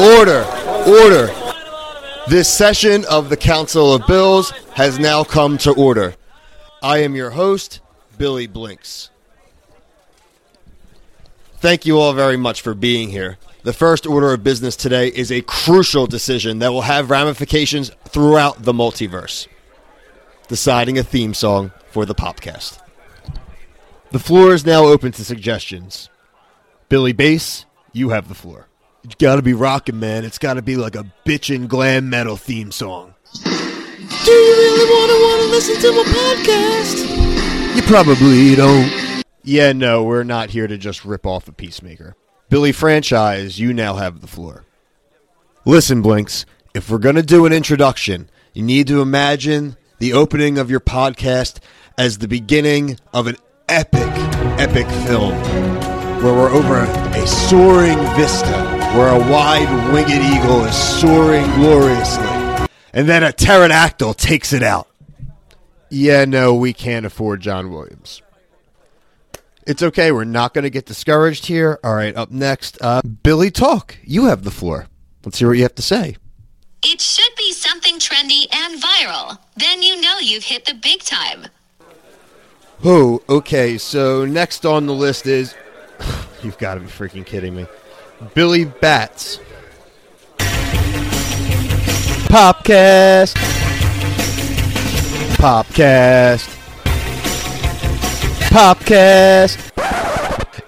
[0.00, 0.46] Order,
[0.88, 1.26] order.
[2.26, 6.14] This session of the Council of Bills has now come to order.
[6.82, 7.80] I am your host,
[8.16, 9.10] Billy Blinks.
[11.58, 13.36] Thank you all very much for being here.
[13.62, 18.62] The first order of business today is a crucial decision that will have ramifications throughout
[18.62, 19.48] the multiverse.
[20.48, 22.78] Deciding a theme song for the podcast.
[24.12, 26.08] The floor is now open to suggestions.
[26.88, 28.69] Billy Bass, you have the floor.
[29.02, 30.24] It's gotta be rocking, man.
[30.24, 33.14] It's gotta be like a bitchin' glam metal theme song.
[33.42, 37.76] Do you really wanna wanna listen to my podcast?
[37.76, 39.24] You probably don't.
[39.42, 42.14] Yeah, no, we're not here to just rip off a peacemaker.
[42.50, 44.64] Billy Franchise, you now have the floor.
[45.64, 50.70] Listen, Blinks, if we're gonna do an introduction, you need to imagine the opening of
[50.70, 51.60] your podcast
[51.96, 54.10] as the beginning of an epic,
[54.58, 55.34] epic film
[56.22, 63.08] where we're over a soaring vista where a wide winged eagle is soaring gloriously, and
[63.08, 64.88] then a pterodactyl takes it out.
[65.90, 68.22] Yeah, no, we can't afford John Williams.
[69.66, 70.10] It's okay.
[70.10, 71.78] We're not going to get discouraged here.
[71.84, 73.96] All right, up next, uh, Billy Talk.
[74.02, 74.86] You have the floor.
[75.24, 76.16] Let's hear what you have to say.
[76.82, 79.38] It should be something trendy and viral.
[79.56, 81.46] Then you know you've hit the big time.
[82.82, 83.76] Oh, okay.
[83.76, 85.54] So next on the list is.
[86.42, 87.66] You've got to be freaking kidding me.
[88.34, 89.40] Billy Bats.
[92.28, 93.34] Popcast.
[95.36, 96.56] Popcast.
[98.50, 99.66] Popcast.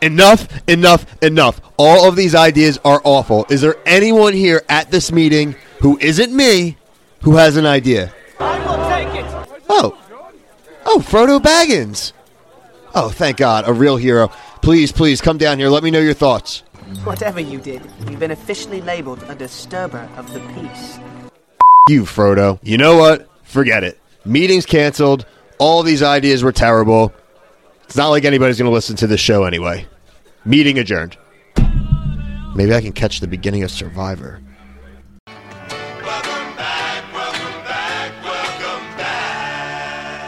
[0.02, 1.60] Enough, enough, enough.
[1.76, 3.46] All of these ideas are awful.
[3.50, 6.76] Is there anyone here at this meeting who isn't me
[7.22, 8.12] who has an idea?
[8.40, 9.26] I will take it.
[9.68, 9.98] Oh.
[10.84, 12.12] Oh, Frodo Baggins.
[12.94, 13.68] Oh, thank God.
[13.68, 14.28] A real hero.
[14.62, 15.68] Please, please come down here.
[15.68, 16.62] Let me know your thoughts.
[17.04, 20.98] Whatever you did, you've been officially labeled a disturber of the peace.
[21.88, 22.58] You, Frodo.
[22.62, 23.28] You know what?
[23.44, 23.98] Forget it.
[24.24, 25.24] Meeting's canceled.
[25.58, 27.12] All these ideas were terrible.
[27.84, 29.86] It's not like anybody's going to listen to this show anyway.
[30.44, 31.16] Meeting adjourned.
[32.54, 34.40] Maybe I can catch the beginning of Survivor.
[35.26, 40.22] Welcome back, welcome back, welcome back.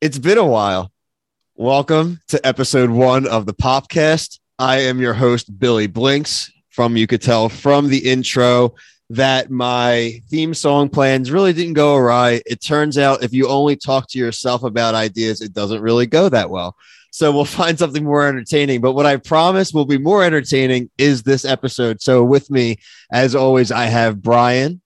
[0.00, 0.90] It's been a while.
[1.54, 4.40] Welcome to episode one of the Popcast.
[4.58, 6.50] I am your host, Billy Blinks.
[6.70, 8.74] From you could tell from the intro
[9.10, 12.40] that my theme song plans really didn't go awry.
[12.46, 16.30] It turns out if you only talk to yourself about ideas, it doesn't really go
[16.30, 16.76] that well.
[17.10, 18.80] So we'll find something more entertaining.
[18.80, 22.00] But what I promise will be more entertaining is this episode.
[22.00, 22.78] So with me,
[23.12, 24.80] as always, I have Brian.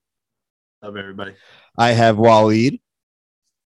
[0.83, 1.35] Up, everybody.
[1.79, 2.81] I have Waleed.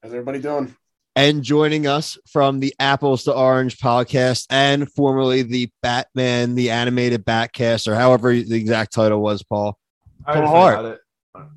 [0.04, 0.76] How's everybody doing?
[1.16, 7.26] And joining us from the Apples to Orange podcast and formerly the Batman, the animated
[7.26, 9.78] Batcast, or however the exact title was, Paul.
[10.26, 10.86] I Paul Hart.
[10.86, 11.00] it.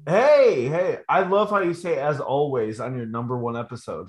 [0.06, 0.98] Hey, hey!
[1.08, 4.08] I love how you say "as always" on your number one episode.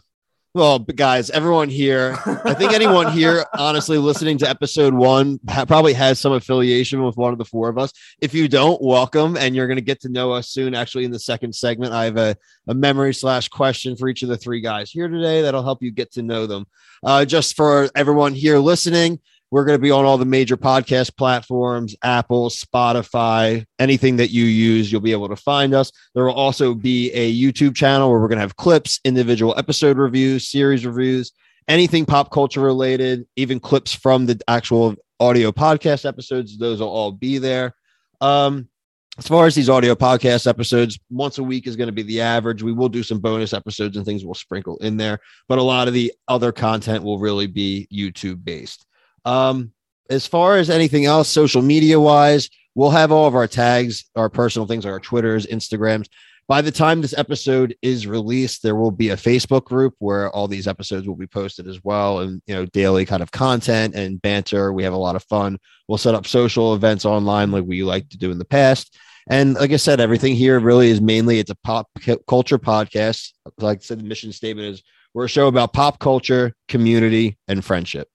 [0.56, 5.92] Well, guys, everyone here, I think anyone here, honestly, listening to episode one ha- probably
[5.92, 7.92] has some affiliation with one of the four of us.
[8.22, 10.74] If you don't, welcome, and you're going to get to know us soon.
[10.74, 12.38] Actually, in the second segment, I have a,
[12.70, 15.92] a memory slash question for each of the three guys here today that'll help you
[15.92, 16.68] get to know them.
[17.04, 19.20] Uh, just for everyone here listening,
[19.52, 24.46] we're going to be on all the major podcast platforms Apple, Spotify, anything that you
[24.46, 25.92] use, you'll be able to find us.
[26.14, 29.98] There will also be a YouTube channel where we're going to have clips, individual episode
[29.98, 31.32] reviews, series reviews,
[31.68, 36.58] anything pop culture related, even clips from the actual audio podcast episodes.
[36.58, 37.74] Those will all be there.
[38.22, 38.70] Um,
[39.18, 42.20] as far as these audio podcast episodes, once a week is going to be the
[42.20, 42.62] average.
[42.62, 45.88] We will do some bonus episodes and things we'll sprinkle in there, but a lot
[45.88, 48.86] of the other content will really be YouTube based.
[49.26, 49.72] Um,
[50.10, 54.30] as far as anything else, social media wise, we'll have all of our tags, our
[54.30, 56.08] personal things, our Twitters, Instagrams.
[56.48, 60.48] By the time this episode is released, there will be a Facebook group where all
[60.48, 64.22] these episodes will be posted as well, and you know, daily kind of content and
[64.22, 64.72] banter.
[64.72, 65.58] We have a lot of fun.
[65.88, 68.96] We'll set up social events online like we like to do in the past.
[69.28, 71.90] And like I said, everything here really is mainly it's a pop
[72.28, 73.32] culture podcast.
[73.58, 74.84] Like I said, the mission statement is
[75.16, 78.08] we're a show about pop culture, community, and friendship.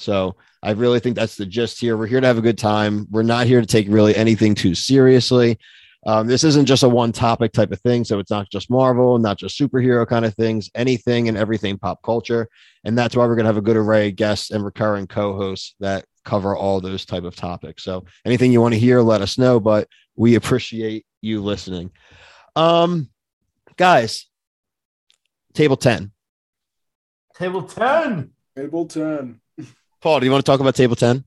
[0.00, 1.96] So I really think that's the gist here.
[1.96, 3.06] We're here to have a good time.
[3.10, 5.58] We're not here to take really anything too seriously.
[6.06, 8.04] Um, this isn't just a one topic type of thing.
[8.04, 12.02] So it's not just Marvel, not just superhero kind of things, anything and everything pop
[12.02, 12.48] culture.
[12.84, 15.36] And that's why we're going to have a good array of guests and recurring co
[15.36, 17.82] hosts that cover all those type of topics.
[17.82, 19.60] So anything you want to hear, let us know.
[19.60, 21.90] But we appreciate you listening.
[22.56, 23.10] Um,
[23.76, 24.26] guys,
[25.52, 26.12] table 10.
[27.40, 28.32] Table ten.
[28.54, 29.40] Table 10.
[30.00, 31.16] Paul, do you want to talk about table 10?
[31.16, 31.24] Well,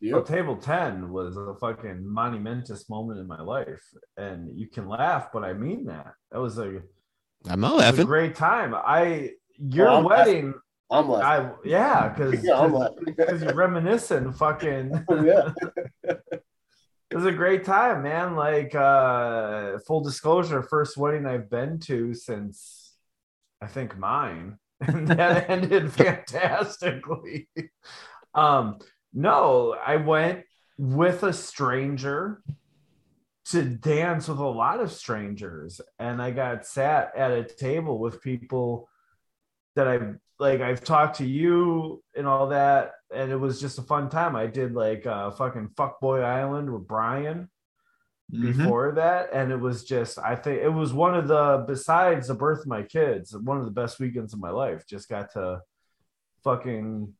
[0.00, 0.24] You?
[0.26, 3.82] table 10 was a fucking monumentous moment in my life.
[4.16, 6.12] And you can laugh, but I mean that.
[6.32, 6.82] That was a,
[7.48, 8.06] I'm not it a laughing.
[8.06, 8.74] great time.
[8.74, 10.54] I your Oh, I'm wedding,
[10.90, 11.50] I'm laughing.
[11.50, 15.52] I yeah, because Yeah, because you're reminiscing fucking yeah.
[16.04, 18.34] it was a great time, man.
[18.36, 22.94] Like uh full disclosure, first wedding I've been to since
[23.62, 24.58] I think mine.
[24.80, 27.48] And that ended fantastically.
[28.36, 28.78] Um
[29.12, 30.44] no, I went
[30.78, 32.42] with a stranger
[33.46, 38.20] to dance with a lot of strangers and I got sat at a table with
[38.20, 38.88] people
[39.76, 40.00] that I
[40.38, 44.36] like I've talked to you and all that and it was just a fun time.
[44.36, 47.48] I did like uh fucking Fuckboy Island with Brian
[48.34, 48.42] Mhm.
[48.58, 52.34] before that and it was just I think it was one of the besides the
[52.34, 54.84] birth of my kids, one of the best weekends of my life.
[54.86, 55.62] Just got to
[56.42, 57.14] fucking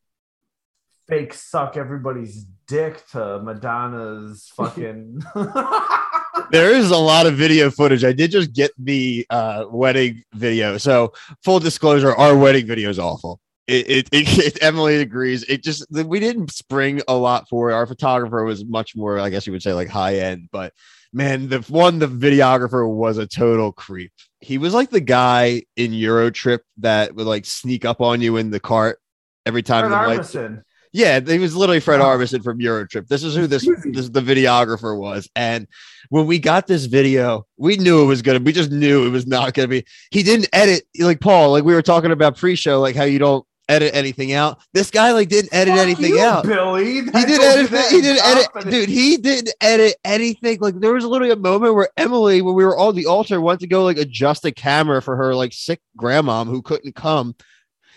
[1.07, 5.21] fake suck everybody's dick to Madonna's fucking
[6.51, 8.03] there is a lot of video footage.
[8.03, 10.77] I did just get the uh, wedding video.
[10.77, 11.13] So
[11.43, 13.39] full disclosure, our wedding video is awful.
[13.67, 15.43] It, it, it, it- Emily agrees.
[15.43, 17.73] It just we didn't spring a lot for it.
[17.73, 20.49] Our photographer was much more, I guess you would say, like high end.
[20.51, 20.73] But
[21.13, 24.11] man, the one the videographer was a total creep.
[24.39, 28.37] He was like the guy in Euro Trip that would like sneak up on you
[28.37, 28.99] in the cart
[29.45, 30.61] every time Fred the lights Armisen.
[30.97, 31.99] Yeah, he was literally Fred.
[31.99, 33.07] Armisen from Eurotrip.
[33.07, 35.29] This is who this, this the videographer was.
[35.35, 35.67] And
[36.09, 38.39] when we got this video, we knew it was gonna.
[38.39, 39.85] We just knew it was not gonna be.
[40.09, 41.51] He didn't edit like Paul.
[41.51, 44.59] Like we were talking about pre-show, like how you don't edit anything out.
[44.73, 46.45] This guy like didn't edit Fuck anything you, out.
[46.45, 46.85] Billy.
[46.85, 47.69] He didn't edit.
[47.69, 48.89] that He didn't edit, dude.
[48.89, 50.57] He didn't edit anything.
[50.59, 53.59] Like there was literally a moment where Emily, when we were on the altar, went
[53.59, 57.35] to go like adjust a camera for her like sick grandmom who couldn't come.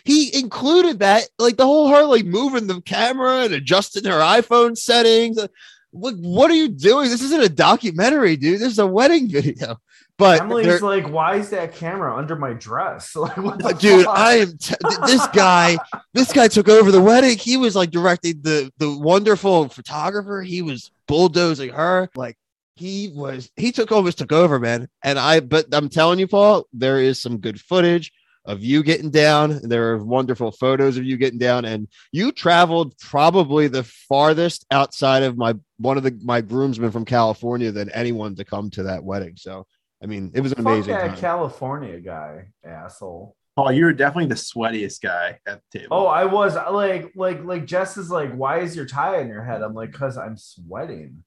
[0.04, 4.76] He included that, like the whole her like moving the camera and adjusting her iPhone
[4.76, 5.38] settings.
[5.38, 5.48] Uh,
[5.90, 7.08] what what are you doing?
[7.10, 8.60] This isn't a documentary, dude.
[8.60, 9.78] This is a wedding video.
[10.20, 13.16] But Emily's like, why is that camera under my dress?
[13.20, 14.18] Like, what dude fuck?
[14.18, 14.74] i am t-
[15.06, 15.78] this guy
[16.12, 20.60] this guy took over the wedding he was like directing the the wonderful photographer he
[20.62, 22.36] was bulldozing her like
[22.76, 26.66] he was he took almost took over man and i but i'm telling you paul
[26.72, 28.12] there is some good footage
[28.50, 32.96] of you getting down there are wonderful photos of you getting down and you traveled
[32.98, 38.34] probably the farthest outside of my one of the my groomsmen from california than anyone
[38.34, 39.66] to come to that wedding so
[40.02, 41.16] i mean it was an Fuck amazing that time.
[41.16, 43.36] California guy, asshole.
[43.56, 45.96] Paul, you were definitely the sweatiest guy at the table.
[45.96, 49.42] Oh, I was like, like, like Jess is like, why is your tie on your
[49.42, 49.60] head?
[49.60, 51.24] I'm like, cause I'm sweating.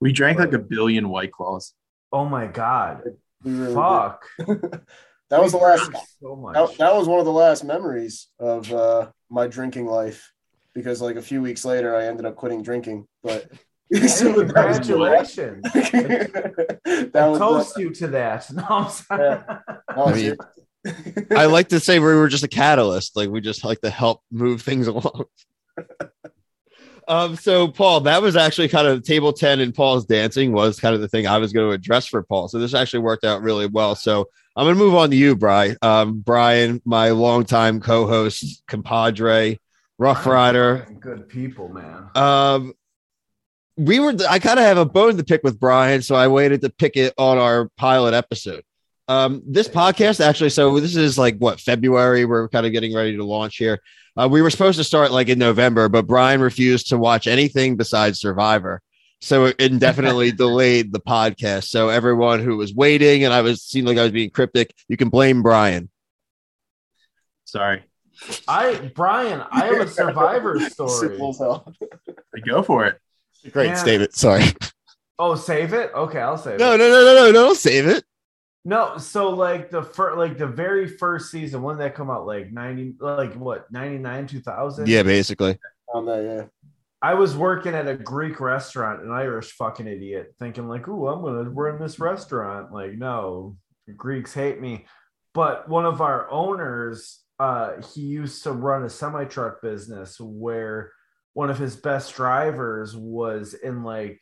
[0.00, 1.72] we drank like a billion white claws.
[2.12, 3.02] Oh my god,
[3.42, 4.24] really fuck.
[5.30, 5.36] did.
[5.36, 5.90] that was the last.
[6.20, 6.54] so much.
[6.54, 10.32] That, that was one of the last memories of uh, my drinking life
[10.74, 13.06] because, like, a few weeks later, I ended up quitting drinking.
[13.22, 13.50] But
[13.92, 15.62] Hey, So that was the last- congratulations.
[17.12, 18.50] that I was toast you to that.
[18.52, 19.18] No, I'm sorry.
[19.18, 21.26] that was I mean.
[21.36, 24.22] I like to say we were just a catalyst, like we just like to help
[24.30, 25.24] move things along.
[27.10, 30.94] Um, so Paul, that was actually kind of table 10 and Paul's dancing was kind
[30.94, 32.48] of the thing I was going to address for Paul.
[32.48, 33.94] So this actually worked out really well.
[33.94, 35.76] So I'm gonna move on to you, Brian.
[35.80, 39.58] Um, Brian, my longtime co-host, compadre,
[39.96, 40.88] Rough Rider.
[40.98, 42.10] Good people, man.
[42.14, 42.74] Um,
[43.76, 44.14] we were.
[44.28, 46.96] I kind of have a bone to pick with Brian, so I waited to pick
[46.96, 48.64] it on our pilot episode.
[49.08, 50.50] Um, this podcast actually.
[50.50, 52.24] So this is like what February.
[52.24, 53.80] We're kind of getting ready to launch here.
[54.16, 57.76] Uh, we were supposed to start like in November, but Brian refused to watch anything
[57.76, 58.82] besides Survivor.
[59.20, 61.64] So it indefinitely delayed the podcast.
[61.64, 64.96] So everyone who was waiting and I was seemed like I was being cryptic, you
[64.96, 65.90] can blame Brian.
[67.44, 67.84] Sorry.
[68.48, 70.90] I Brian, I have a survivor story.
[70.90, 71.72] Simple as hell.
[72.46, 72.98] Go for it.
[73.52, 73.74] Great Yeah.
[73.74, 74.14] statement.
[74.14, 74.44] Sorry.
[75.18, 75.90] Oh, save it?
[75.94, 76.78] Okay, I'll save No, it.
[76.78, 77.32] no, no, no, no, no.
[77.32, 78.04] Don't save it.
[78.64, 82.26] No, so like the first like the very first season, when did that come out?
[82.26, 84.86] Like 90 like what, 99, 2000?
[84.86, 85.58] Yeah, basically.
[85.94, 86.68] On that, yeah.
[87.02, 91.22] I was working at a Greek restaurant, an Irish fucking idiot, thinking like, "Ooh, I'm
[91.22, 93.56] gonna run this restaurant." Like, no,
[93.96, 94.86] Greeks hate me.
[95.32, 100.92] But one of our owners, uh, he used to run a semi truck business where
[101.32, 104.20] one of his best drivers was in like,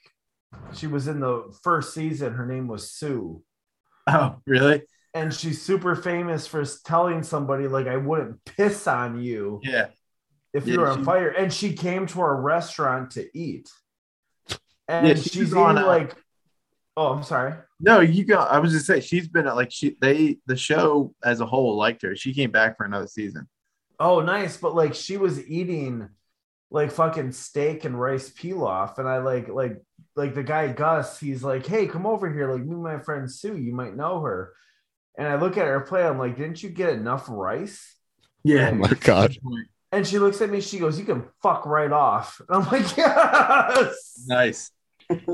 [0.75, 2.35] she was in the first season.
[2.35, 3.42] Her name was Sue,
[4.08, 4.82] Oh, really?
[5.14, 9.88] and she's super famous for telling somebody like, "I wouldn't piss on you." Yeah.
[10.54, 11.28] if Yeah, you were on she- fire.
[11.28, 13.68] And she came to our restaurant to eat.
[14.88, 16.14] And Yeah, she she's on, like,
[16.96, 17.54] oh, I'm sorry.
[17.80, 18.50] No, you got.
[18.50, 22.02] I was just say she's been like she they the show as a whole liked
[22.02, 22.16] her.
[22.16, 23.46] She came back for another season.
[24.00, 24.56] Oh, nice.
[24.56, 26.08] But like she was eating
[26.70, 29.80] like fucking steak and rice pilaf, and I like like
[30.16, 31.18] like the guy Gus.
[31.18, 32.52] He's like, "Hey, come over here.
[32.52, 33.56] Like, meet my friend Sue.
[33.56, 34.52] You might know her."
[35.16, 36.04] And I look at her plate.
[36.04, 37.96] I'm like, "Didn't you get enough rice?"
[38.44, 38.70] Yeah.
[38.72, 39.37] Oh my god.
[39.90, 40.60] And she looks at me.
[40.60, 44.70] She goes, "You can fuck right off." And I'm like, "Yes." Nice.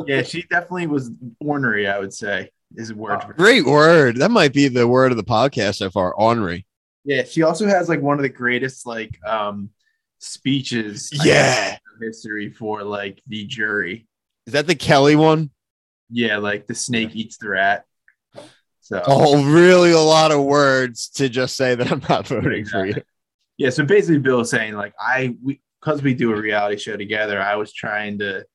[0.06, 1.10] Yeah, she definitely was
[1.40, 3.20] ornery, I would say, is a word.
[3.24, 4.18] for Great word.
[4.18, 6.14] That might be the word of the podcast so far.
[6.14, 6.64] Ornery.
[7.04, 9.70] Yeah, she also has like one of the greatest like um
[10.24, 11.76] speeches Yeah.
[12.00, 14.06] history for like the jury.
[14.46, 15.50] Is that the Kelly one?
[16.10, 17.84] Yeah, like the snake eats the rat.
[18.80, 19.92] So Oh, really?
[19.92, 22.94] A lot of words to just say that I'm not voting for you.
[23.58, 26.96] yeah, so basically Bill is saying like I we because we do a reality show
[26.96, 28.46] together, I was trying to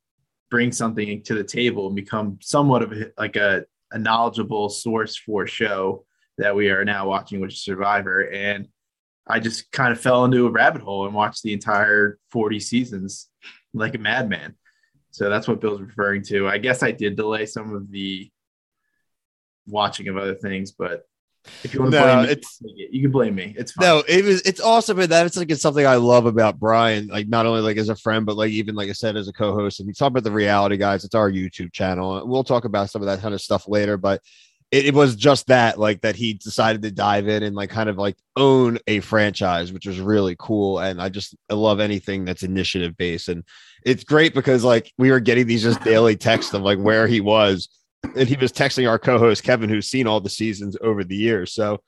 [0.49, 5.15] bring something to the table and become somewhat of a, like a, a knowledgeable source
[5.15, 6.05] for show
[6.39, 8.21] that we are now watching, which is Survivor.
[8.31, 8.67] And
[9.29, 13.29] I just kind of fell into a rabbit hole and watched the entire 40 seasons
[13.73, 14.55] like a madman.
[15.11, 16.47] So that's what Bill's referring to.
[16.47, 18.29] I guess I did delay some of the
[19.67, 21.03] watching of other things, but
[21.63, 23.55] if you want to No, blame me, it's- you can blame me.
[23.57, 23.87] It's fine.
[23.87, 27.27] No, it was it's awesome and that's like it's something I love about Brian, like
[27.27, 29.79] not only like as a friend, but like even like I said as a co-host.
[29.79, 32.25] And we talk about the reality guys, it's our YouTube channel.
[32.27, 34.21] We'll talk about some of that kind of stuff later, but
[34.71, 37.89] it, it was just that like that he decided to dive in and like kind
[37.89, 40.79] of like own a franchise, which was really cool.
[40.79, 43.29] And I just I love anything that's initiative based.
[43.29, 43.43] And
[43.83, 47.21] it's great because like we were getting these just daily texts of like where he
[47.21, 47.69] was.
[48.15, 51.51] And he was texting our co-host Kevin, who's seen all the seasons over the years.
[51.51, 51.81] So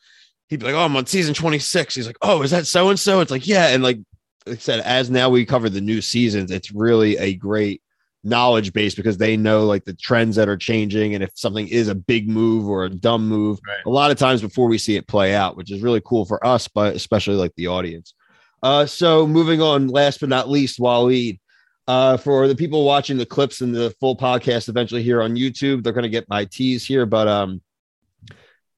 [0.50, 3.00] he'd be like, "Oh, I'm on season 26." He's like, "Oh, is that so and
[3.00, 4.00] so?" It's like, "Yeah." And like
[4.46, 7.82] I said, as now we cover the new seasons, it's really a great
[8.24, 11.88] knowledge base because they know like the trends that are changing and if something is
[11.88, 13.80] a big move or a dumb move Right.
[13.86, 16.46] a lot of times before we see it play out which is really cool for
[16.46, 18.14] us but especially like the audience
[18.62, 21.40] uh so moving on last but not least Waleed
[21.88, 25.82] uh for the people watching the clips and the full podcast eventually here on YouTube
[25.82, 27.60] they're going to get my tease here but um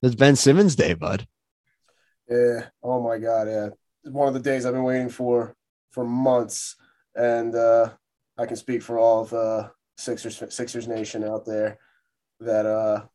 [0.02, 1.28] it's Ben Simmons day bud
[2.30, 2.68] Yeah.
[2.82, 3.48] Oh my God.
[3.48, 3.68] Yeah.
[4.06, 5.54] It's one of the days I've been waiting for
[5.92, 6.76] for months,
[7.16, 7.90] and uh,
[8.38, 11.80] I can speak for all of uh, Sixers Sixers Nation out there
[12.40, 13.06] that uh,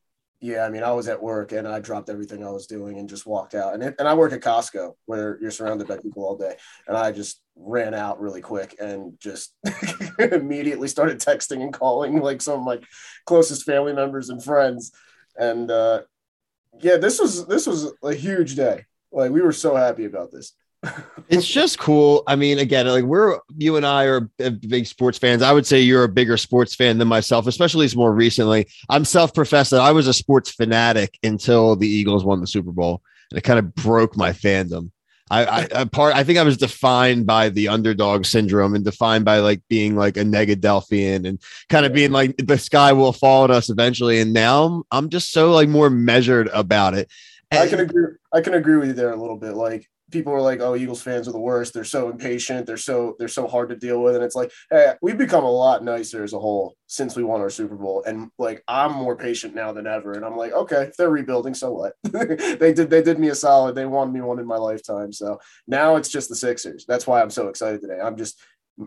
[0.40, 0.64] yeah.
[0.64, 3.26] I mean, I was at work and I dropped everything I was doing and just
[3.26, 3.74] walked out.
[3.74, 6.56] And it, and I work at Costco where you're surrounded by people all day,
[6.86, 9.54] and I just ran out really quick and just
[10.18, 12.78] immediately started texting and calling like some of my
[13.26, 14.92] closest family members and friends,
[15.36, 16.02] and uh,
[16.80, 18.84] yeah, this was this was a huge day.
[19.10, 20.54] Like we were so happy about this.
[21.28, 22.22] It's just cool.
[22.26, 25.42] I mean, again, like we're you and I are big sports fans.
[25.42, 28.66] I would say you're a bigger sports fan than myself, especially more recently.
[28.88, 33.02] I'm self-professed that I was a sports fanatic until the Eagles won the Super Bowl,
[33.30, 34.90] and it kind of broke my fandom.
[35.30, 36.14] I, I, I part.
[36.14, 40.16] I think I was defined by the underdog syndrome and defined by like being like
[40.16, 44.20] a Negadelphian and kind of being like the sky will fall on us eventually.
[44.20, 47.10] And now I'm, I'm just so like more measured about it.
[47.52, 48.14] I can agree.
[48.32, 49.54] I can agree with you there a little bit.
[49.54, 51.74] Like people are like, "Oh, Eagles fans are the worst.
[51.74, 52.66] They're so impatient.
[52.66, 55.50] They're so they're so hard to deal with." And it's like, hey, we've become a
[55.50, 58.02] lot nicer as a whole since we won our Super Bowl.
[58.06, 60.12] And like, I'm more patient now than ever.
[60.12, 61.94] And I'm like, okay, if they're rebuilding, so what?
[62.04, 63.74] they did they did me a solid.
[63.74, 65.12] They won me one in my lifetime.
[65.12, 66.84] So now it's just the Sixers.
[66.86, 68.00] That's why I'm so excited today.
[68.02, 68.40] I'm just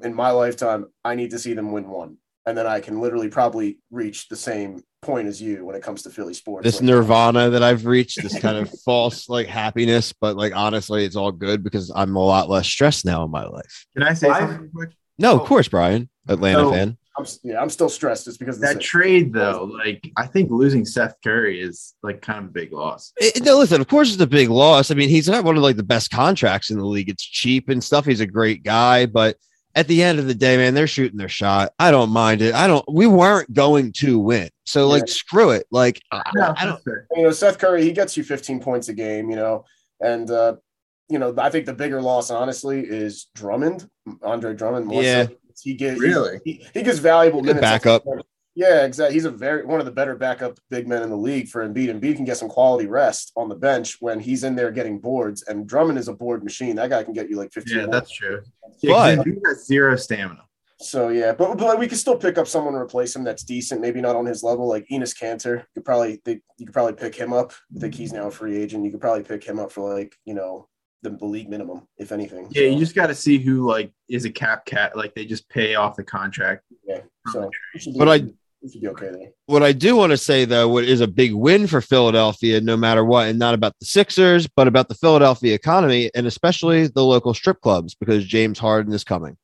[0.03, 0.85] in my lifetime.
[1.03, 2.17] I need to see them win one.
[2.45, 6.01] And then I can literally probably reach the same point as you when it comes
[6.03, 6.63] to Philly sports.
[6.63, 11.05] this Like, nirvana that I've reached, this kind of false like happiness, but like honestly,
[11.05, 13.85] it's all good because I'm a lot less stressed now in my life.
[13.95, 14.89] Can I say I've- something quick?
[15.19, 15.39] No, Oh.
[15.39, 16.97] of course, Brian, Atlanta So- fan.
[17.17, 20.85] I'm yeah, I'm still stressed just because of That trade though, like I think losing
[20.85, 23.11] Seth Curry is like kind of a big loss.
[23.17, 24.89] It- no, listen, of course, it's a big loss.
[24.91, 27.09] I mean, he's not one of like the best contracts in the league.
[27.09, 28.05] It's cheap and stuff.
[28.05, 29.35] He's a great guy, but
[29.75, 31.73] at the end of the day, man, they're shooting their shot.
[31.79, 32.53] I don't mind it.
[32.53, 32.83] I don't.
[32.91, 35.13] We weren't going to win, so like, Yeah.
[35.13, 35.65] screw it.
[35.71, 36.81] Like, I, No, I don't.
[36.85, 39.65] that's you know, Seth Curry, he gets you 15 points a game, you know,
[39.99, 40.55] and uh,
[41.09, 43.89] you know, I think the bigger loss, honestly, is Drummond,
[44.23, 44.85] Andre Drummond.
[44.87, 45.25] More Yeah.
[45.27, 45.35] so.
[45.63, 46.39] he gets Really?
[46.45, 47.61] he, he gets valuable Good minutes.
[47.61, 48.03] backup.
[48.55, 49.13] Yeah, exactly.
[49.13, 51.87] He's a very one of the better backup big men in the league for Embiid.
[51.87, 55.43] Embiid can get some quality rest on the bench when he's in there getting boards,
[55.43, 56.75] and Drummond is a board machine.
[56.75, 57.77] That guy can get you like 15.
[57.77, 58.41] Yeah, that's true.
[58.81, 60.43] Yeah, But- he has zero stamina.
[60.83, 63.81] So yeah, but, but we can still pick up someone to replace him that's decent,
[63.81, 65.59] maybe not on his level, like Enes Kanter.
[65.59, 67.53] You could probably they, you could probably pick him up.
[67.77, 68.83] I think he's now a free agent.
[68.83, 70.67] You could probably pick him up for like you know
[71.03, 72.47] the, the league minimum, if anything.
[72.49, 74.97] Yeah, you just got to see who like is a cap cat.
[74.97, 76.63] Like they just pay off the contract.
[76.87, 77.01] yeah.
[77.31, 78.33] So we should be, But I- we
[78.69, 79.29] should be okay there.
[79.47, 82.77] What I do want to say though, what is a big win for Philadelphia, no
[82.77, 87.03] matter what, and not about the Sixers, but about the Philadelphia economy and especially the
[87.03, 89.37] local strip clubs, because James Harden is coming.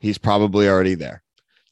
[0.00, 1.22] he's probably already there.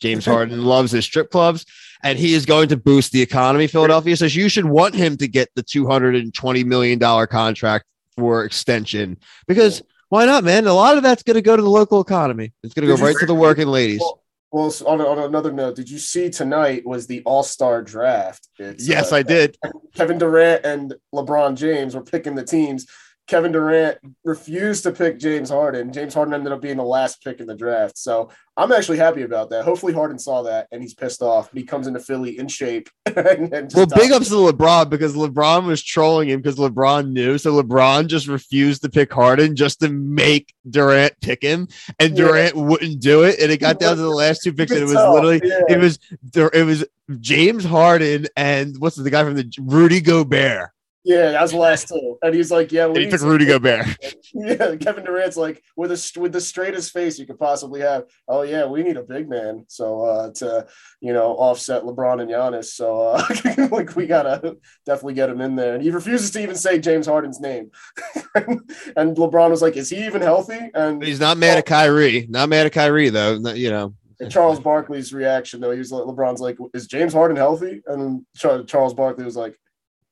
[0.01, 1.67] James Harden loves his strip clubs
[2.03, 3.67] and he is going to boost the economy.
[3.67, 7.85] Philadelphia says you should want him to get the $220 million contract
[8.17, 9.17] for extension
[9.47, 10.67] because why not, man?
[10.67, 12.53] A lot of that's going to go to the local economy.
[12.63, 14.01] It's going to go right to the working ladies.
[14.01, 14.22] Well,
[14.53, 18.49] well, so on, on another note, did you see tonight was the All Star draft?
[18.59, 19.57] It's, Yes, uh, I did.
[19.95, 22.87] Kevin Durant and LeBron James were picking the teams.
[23.29, 25.93] Kevin Durant refused to pick James Harden.
[25.93, 27.97] James Harden ended up being the last pick in the draft.
[27.97, 29.65] So I'm actually happy about that.
[29.65, 31.51] Hopefully Harden saw that and he's pissed off.
[31.51, 32.91] But he comes into Philly in shape.
[33.07, 37.39] and, and Well, big ups to LeBron because LeBron was trolling him because LeBron knew.
[37.39, 42.27] So LeBron just refused to pick Harden just to make Durant pick him, and Yeah.
[42.27, 43.39] Durant wouldn't do it.
[43.41, 45.61] And it got down to the last two picks, and it was tell, literally yeah.
[45.69, 45.99] it was
[46.35, 46.85] it was
[47.21, 50.71] James Harden and what's the guy from the Rudy Gobert.
[51.05, 52.17] Yeah, that was the last two.
[52.23, 53.87] And he's like, yeah, we he took Rudy Gobert.
[54.35, 58.05] Yeah, Kevin Durant's like with a with the straightest face you could possibly have.
[58.27, 60.67] Oh yeah, we need a big man, so uh, to
[61.03, 62.65] you know offset LeBron and Giannis.
[62.67, 64.57] So uh, like we gotta
[64.87, 65.75] definitely get him in there.
[65.75, 67.73] And he refuses to even say James Harden's name.
[68.35, 72.27] and LeBron was like, "Is he even healthy?" And He's not mad at Kyrie.
[72.31, 73.35] Not mad at Kyrie though.
[73.53, 73.95] You know.
[74.31, 78.95] Charles Barkley's reaction though, he was like, LeBron's like, "Is James Harden healthy?" And Charles
[78.95, 79.59] Barkley was like,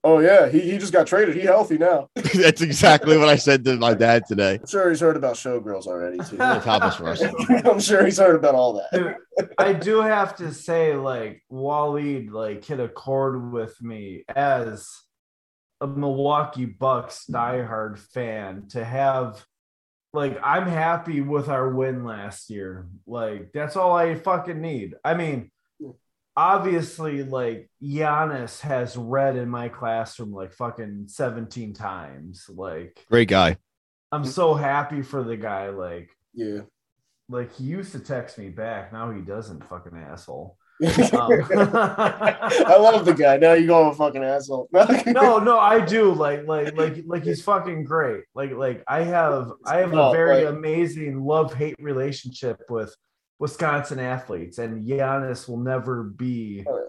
[0.02, 1.36] "Oh yeah, he, he just got traded.
[1.36, 4.58] He healthy now." That's exactly what I said to my dad today.
[4.60, 6.36] I'm sure he's heard about showgirls already too.
[6.40, 7.22] Really topless for us.
[7.64, 8.92] I'm sure he's heard about all that.
[8.92, 14.88] Dude, I do have to say, like Waleed, like hit a chord with me as
[15.80, 19.44] a Milwaukee Bucks diehard fan to have.
[20.12, 22.88] Like I'm happy with our win last year.
[23.06, 24.96] Like that's all I fucking need.
[25.04, 25.52] I mean,
[26.40, 32.46] obviously, like Giannis has read in my classroom like fucking 17 times.
[32.48, 33.56] Like Great guy.
[34.12, 35.68] I'm so happy for the guy.
[35.68, 36.60] Like Yeah.
[37.28, 38.92] like he used to text me back.
[38.92, 39.64] Now he doesn't.
[39.68, 40.56] Fucking asshole.
[40.82, 43.36] I Um, love the guy.
[43.36, 44.68] Now you go a fucking asshole.
[44.72, 46.12] no, no, I do.
[46.14, 48.24] Like, like, like, like he's fucking great.
[48.34, 52.96] Like, like I have, I have No, a very like- amazing love hate relationship with
[53.40, 56.88] Wisconsin athletes, and Giannis will never be Oh,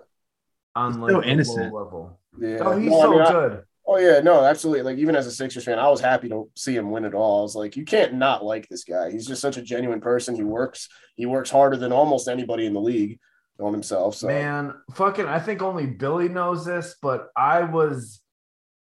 [0.75, 1.73] on He's like so innocent.
[1.73, 2.19] level.
[2.39, 2.57] Yeah.
[2.61, 3.63] Oh, he's No, I so mean, I- good.
[3.87, 4.83] oh yeah, no, absolutely.
[4.83, 7.39] Like even as a Sixers fan, I was happy to see him win it all.
[7.39, 9.09] I was like, you can't not like this guy.
[9.11, 10.35] He's just such a genuine person.
[10.35, 10.87] He works.
[11.15, 13.19] He works harder than almost anybody in the league
[13.59, 14.15] on himself.
[14.15, 18.21] So Man, fucking, I think only Billy knows this, but I was,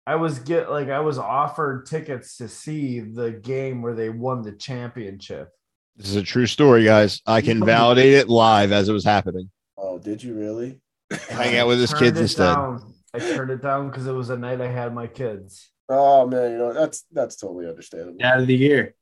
[0.05, 4.41] I was get like I was offered tickets to see the game where they won
[4.41, 5.49] the championship.
[5.95, 7.21] This is a true story, guys.
[7.25, 9.49] I can validate it live as it was happening.
[9.77, 10.79] oh, did you really?
[11.29, 12.53] Hang out with his kids it instead.
[12.53, 12.93] down.
[13.13, 15.69] I turned it down because it was a night I had my kids.
[15.89, 18.17] Oh man, you know that's that's totally understandable.
[18.23, 18.95] Out of the year.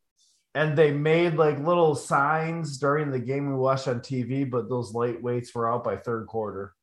[0.53, 4.91] And they made like little signs during the game we watched on TV, but those
[4.91, 6.73] lightweights were out by third quarter.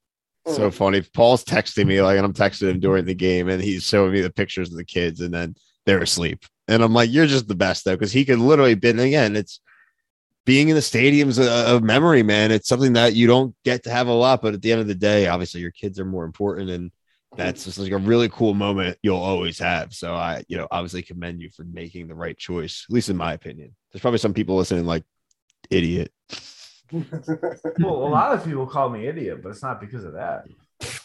[0.47, 0.55] Hmm.
[0.55, 1.03] So funny.
[1.03, 4.23] Paul's texting me like, and I'm texting him during the game, and he's showing me
[4.23, 6.47] the pictures of the kids, and then they're asleep.
[6.69, 9.37] And I'm like, you're just the best though, because he could literally been again.
[9.37, 9.61] It's
[10.49, 12.51] being in the stadiums a, a memory, man.
[12.51, 14.87] It's something that you don't get to have a lot, but at the end of
[14.87, 16.91] the day, obviously your kids are more important, and
[17.37, 19.93] that's just like a really cool moment you'll always have.
[19.93, 23.17] So I, you know, obviously commend you for making the right choice, at least in
[23.19, 23.77] my opinion.
[23.93, 25.05] There's probably some people listening like
[25.71, 26.13] idiot.
[26.91, 30.47] Well, a lot of people call me idiot, but it's not because of that.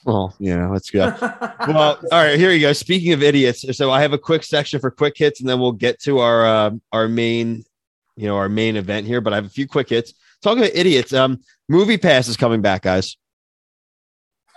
[0.06, 1.14] Well, yeah, let's go.
[1.68, 2.72] well, all right, here you go.
[2.72, 5.74] Speaking of idiots, so I have a quick section for quick hits, and then we'll
[5.74, 7.66] get to our uh, our main,
[8.16, 9.22] you know, our main event here.
[9.22, 10.14] But I have a few quick hits.
[10.42, 13.18] Talking about idiots, um, Movie Pass is coming back, guys.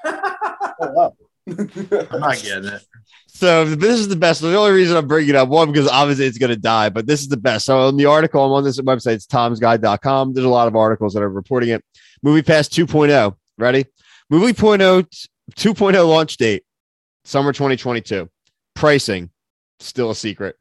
[0.05, 1.14] Oh.
[1.49, 2.83] I'm not getting it.
[3.29, 4.40] So this is the best.
[4.40, 7.07] The only reason I'm bringing it up one because obviously it's going to die, but
[7.07, 7.66] this is the best.
[7.66, 9.14] So in the article, I'm on this website.
[9.14, 10.33] It's tomsguide.com.
[10.33, 11.85] There's a lot of articles that are reporting it.
[12.23, 13.37] Movie Pass 2.0.
[13.59, 13.85] Ready?
[14.29, 16.64] Movie 2.0 2.0 launch date
[17.25, 18.29] summer 2022.
[18.75, 19.31] Pricing
[19.79, 20.57] still a secret.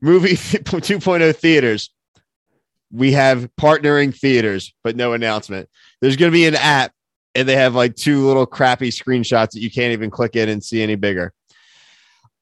[0.00, 1.90] Movie 2.0 theaters.
[2.92, 5.68] We have partnering theaters, but no announcement.
[6.00, 6.92] There's going to be an app,
[7.34, 10.62] and they have like two little crappy screenshots that you can't even click in and
[10.62, 11.32] see any bigger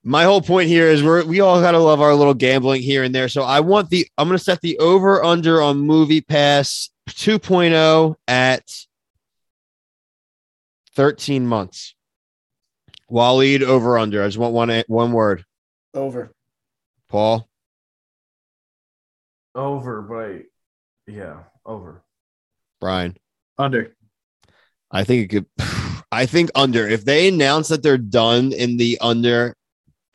[0.08, 3.14] my whole point here is we're we all gotta love our little gambling here and
[3.14, 3.28] there.
[3.28, 8.62] So I want the I'm gonna set the over under on Movie Pass 2.0 at
[10.94, 11.94] 13 months.
[13.10, 14.22] Waleed over under.
[14.22, 15.44] I just want one one word.
[15.94, 16.30] Over.
[17.08, 17.47] Paul.
[19.58, 22.02] Over, but yeah, over.
[22.80, 23.16] Brian.
[23.58, 23.94] Under.
[24.90, 25.46] I think it could
[26.12, 26.88] I think under.
[26.88, 29.56] If they announce that they're done in the under,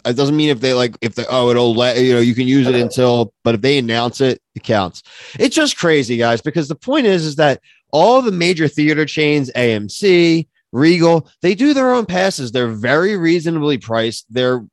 [0.05, 2.47] it doesn't mean if they like if they oh it'll let you know you can
[2.47, 5.03] use it until but if they announce it it counts.
[5.39, 9.51] It's just crazy, guys, because the point is, is that all the major theater chains,
[9.55, 12.51] AMC, Regal, they do their own passes.
[12.51, 14.25] They're very reasonably priced.
[14.31, 14.65] They're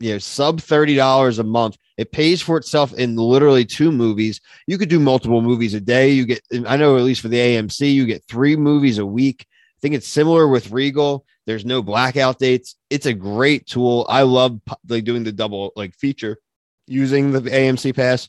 [0.00, 1.76] you know sub $30 a month.
[1.96, 4.40] It pays for itself in literally two movies.
[4.66, 6.10] You could do multiple movies a day.
[6.10, 9.46] You get I know at least for the AMC, you get three movies a week.
[9.48, 11.24] I think it's similar with Regal.
[11.46, 12.76] There's no blackout dates.
[12.90, 14.06] It's a great tool.
[14.08, 16.38] I love like doing the double like feature
[16.86, 18.28] using the AMC pass.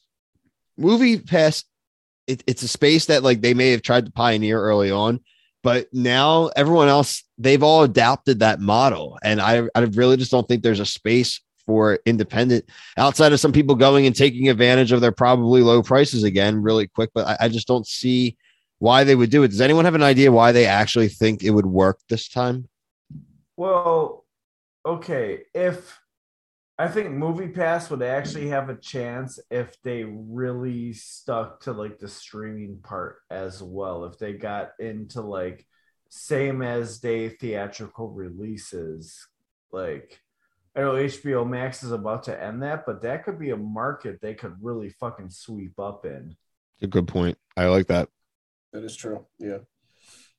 [0.77, 1.63] Movie pass
[2.27, 5.21] it, it's a space that like they may have tried to pioneer early on,
[5.63, 10.47] but now everyone else they've all adapted that model, and I I really just don't
[10.47, 12.65] think there's a space for independent
[12.97, 16.87] outside of some people going and taking advantage of their probably low prices again really
[16.87, 17.11] quick.
[17.13, 18.35] But I, I just don't see
[18.79, 19.49] why they would do it.
[19.49, 22.67] Does anyone have an idea why they actually think it would work this time?
[23.55, 24.25] Well,
[24.85, 25.99] okay, if
[26.79, 31.97] I think Movie Pass would actually have a chance if they really stuck to like
[31.97, 34.05] the streaming part as well.
[34.05, 35.65] If they got into like
[36.09, 39.27] same as day theatrical releases,
[39.71, 40.19] like
[40.77, 44.21] I know HBO Max is about to end that, but that could be a market
[44.21, 46.35] they could really fucking sweep up in.
[46.83, 47.35] A good point.
[47.57, 48.09] I like that.
[48.73, 49.25] That is true.
[49.39, 49.57] Yeah.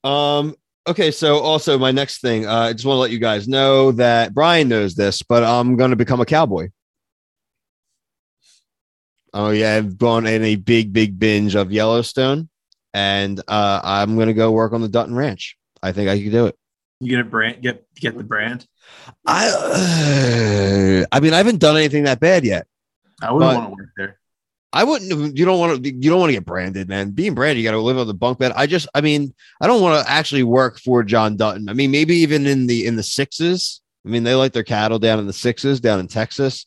[0.05, 0.55] Um,
[0.87, 3.91] okay, so also my next thing, uh, I just want to let you guys know
[3.93, 6.69] that Brian knows this, but I'm going to become a cowboy.
[9.35, 12.49] Oh yeah, I've gone in a big, big binge of Yellowstone,
[12.95, 15.59] and uh, I'm going to go work on the Dutton Ranch.
[15.83, 16.57] I think I could do it.
[17.01, 18.67] You gonna brand get get the brand?
[19.27, 22.67] I, uh, I mean, I haven't done anything that bad yet.
[23.21, 24.19] I wouldn't want to work there.
[24.73, 25.37] I wouldn't.
[25.37, 25.91] You don't want to.
[25.95, 27.11] You don't want to get branded, man.
[27.11, 28.53] Being branded, you got to live on the bunk bed.
[28.55, 28.87] I just.
[28.95, 31.69] I mean, I don't want to actually work for John Dutton.
[31.69, 33.81] I mean, maybe even in the in the sixes.
[34.07, 36.67] I mean, they like their cattle down in the sixes, down in Texas.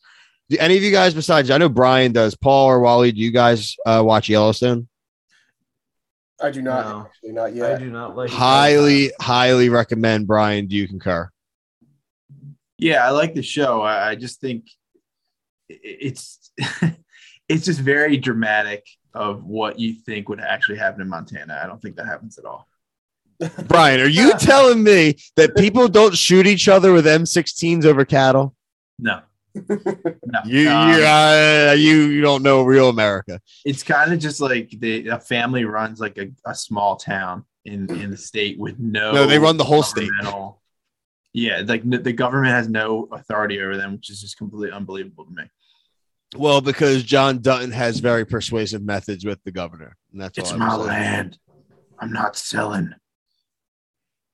[0.50, 1.50] Do any of you guys besides?
[1.50, 2.36] I know Brian does.
[2.36, 4.88] Paul or Wally, do you guys uh, watch Yellowstone?
[6.42, 7.02] I do not No.
[7.06, 7.76] actually not yet.
[7.76, 10.28] I do not like Highly, highly recommend.
[10.28, 11.30] Brian, do you concur?
[12.82, 13.82] Yeah, I like the show.
[13.82, 14.66] I, I just think
[15.70, 16.52] it's
[17.48, 21.62] it's just very dramatic of what you think would actually happen in Montana.
[21.64, 22.68] I don't think that happens at all.
[23.68, 28.56] Brian, are you telling me that people don't shoot each other with M16s over cattle?
[29.00, 29.22] No,
[29.56, 29.62] no.
[30.46, 33.40] You, Um, you, uh, you, you don't know real America.
[33.66, 37.90] it's kind of just like the a family runs like a, a small town in
[38.02, 39.12] in the state with no.
[39.12, 40.10] No, they run the whole state.
[41.34, 45.26] Governmental- Yeah, like the government has no authority over them, which is just completely unbelievable
[45.26, 45.44] to me.
[46.36, 50.58] Well, because John Dutton has very persuasive methods with the governor, and that's It's all
[50.60, 50.88] my saying.
[50.88, 51.38] land.
[52.00, 52.94] I'm not selling.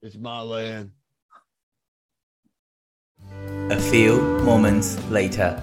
[0.04, 0.92] It's my land.
[3.70, 5.62] A few moments later.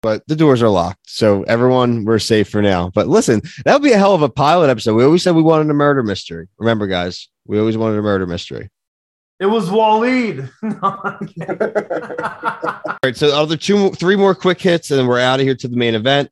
[0.00, 2.90] But the doors are locked, so everyone we're safe for now.
[2.94, 4.94] But listen, that would be a hell of a pilot episode.
[4.94, 6.48] We always said we wanted a murder mystery.
[6.58, 8.70] Remember, guys, we always wanted a murder mystery.
[9.40, 10.50] It was Waleed.
[10.62, 10.78] No,
[12.88, 15.54] All right, so other two, three more quick hits, and then we're out of here
[15.54, 16.30] to the main event.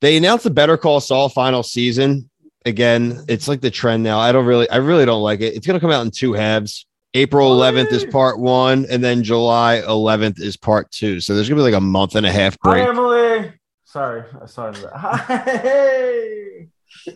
[0.00, 2.30] They announced the Better Call Saul final season.
[2.64, 4.18] Again, it's like the trend now.
[4.20, 5.54] I don't really, I really don't like it.
[5.54, 6.86] It's going to come out in two halves.
[7.14, 11.20] April 11th is part one, and then July 11th is part two.
[11.20, 12.88] So there's going to be like a month and a half Hi, break.
[12.88, 13.52] Emily.
[13.84, 14.92] Sorry, I started that.
[14.96, 16.68] Hi.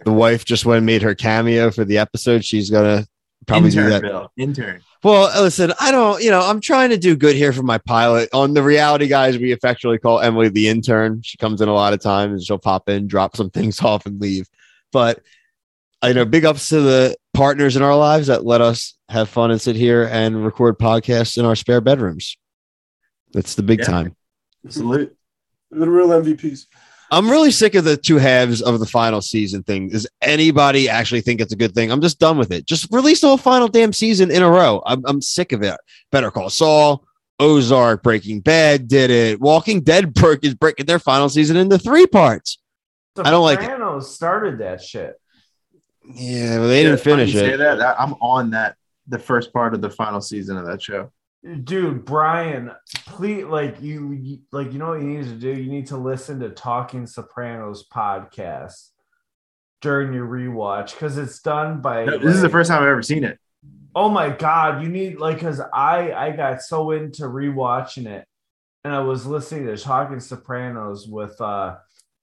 [0.05, 2.45] The wife just went and made her cameo for the episode.
[2.45, 3.09] She's going to
[3.49, 4.03] probably Intern, do that.
[4.03, 4.33] Bill.
[4.37, 4.81] Intern.
[5.03, 8.29] Well, listen, I don't, you know, I'm trying to do good here for my pilot.
[8.33, 11.23] On the reality guys, we affectionately call Emily the intern.
[11.23, 14.07] She comes in a lot of times and she'll pop in, drop some things off,
[14.07, 14.47] and leave.
[14.93, 15.21] But
[16.03, 19.51] I know big ups to the partners in our lives that let us have fun
[19.51, 22.37] and sit here and record podcasts in our spare bedrooms.
[23.33, 23.85] That's the big Yeah.
[23.87, 24.17] time.
[24.69, 25.15] Salute.
[25.71, 26.67] the real MVPs.
[27.11, 29.89] I'm really sick of the two halves of the final season thing.
[29.89, 31.91] Does anybody actually think it's a good thing?
[31.91, 32.67] I'm just done with it.
[32.67, 34.83] Just release the whole final damn season in a row.
[34.85, 35.75] I'm, I'm sick of it.
[36.13, 37.05] Better Call Saul,
[37.41, 39.41] Ozark, Breaking Bad did it.
[39.41, 42.59] Walking Dead perk is breaking their final season into three parts.
[43.17, 43.63] I don't like it.
[43.63, 45.15] Sopranos started that shit.
[46.05, 47.57] Yeah, well, they Yeah, didn't finish funny Say it.
[47.59, 48.01] that.
[48.01, 48.77] I'm on that.
[49.09, 51.11] The first part of the final season of that show.
[51.65, 52.73] Dude, Brian,
[53.07, 55.51] please, like you, you- like you know what you need to do.
[55.53, 58.89] You need to listen to Talking Sopranos podcast
[59.81, 62.05] during your rewatch because it's done by.
[62.07, 63.39] No, this is the first time I've ever seen it.
[63.95, 68.27] Oh my god, you need like because I I got so into rewatching it,
[68.83, 71.77] and I was listening to Talking Sopranos with uh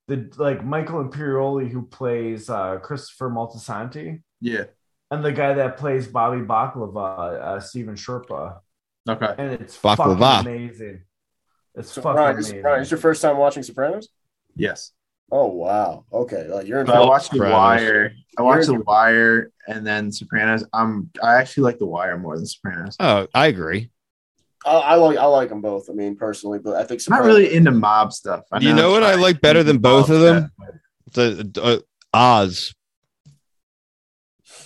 [0.09, 4.65] the like Michael Imperioli who plays uh Christopher Moltisanti Yeah.
[5.09, 8.59] and the guy that plays Bobby Baklava, uh Steven Schirripa,
[9.07, 9.35] Okay.
[9.37, 10.17] and it's Baklava.
[10.19, 11.01] fucking amazing.
[11.75, 12.61] It's So fucking Brian, this, amazing.
[12.63, 14.09] Brian, is your first time watching Sopranos?
[14.55, 14.91] Yes.
[15.31, 16.05] Oh wow.
[16.11, 16.47] Okay.
[16.47, 16.85] Like you're in.
[16.85, 18.13] But I watched The Wire.
[18.37, 20.63] I watched The You're- Wire and then Sopranos.
[20.73, 22.95] I'm I actually like The Wire more than Sopranos.
[22.99, 23.89] Oh, I agree.
[24.65, 25.89] I, I like I like them both.
[25.89, 28.45] I mean, personally, but I think I'm not really into mob stuff.
[28.51, 30.51] I You know what I like better than both of them?
[31.13, 32.73] The uh, Oz.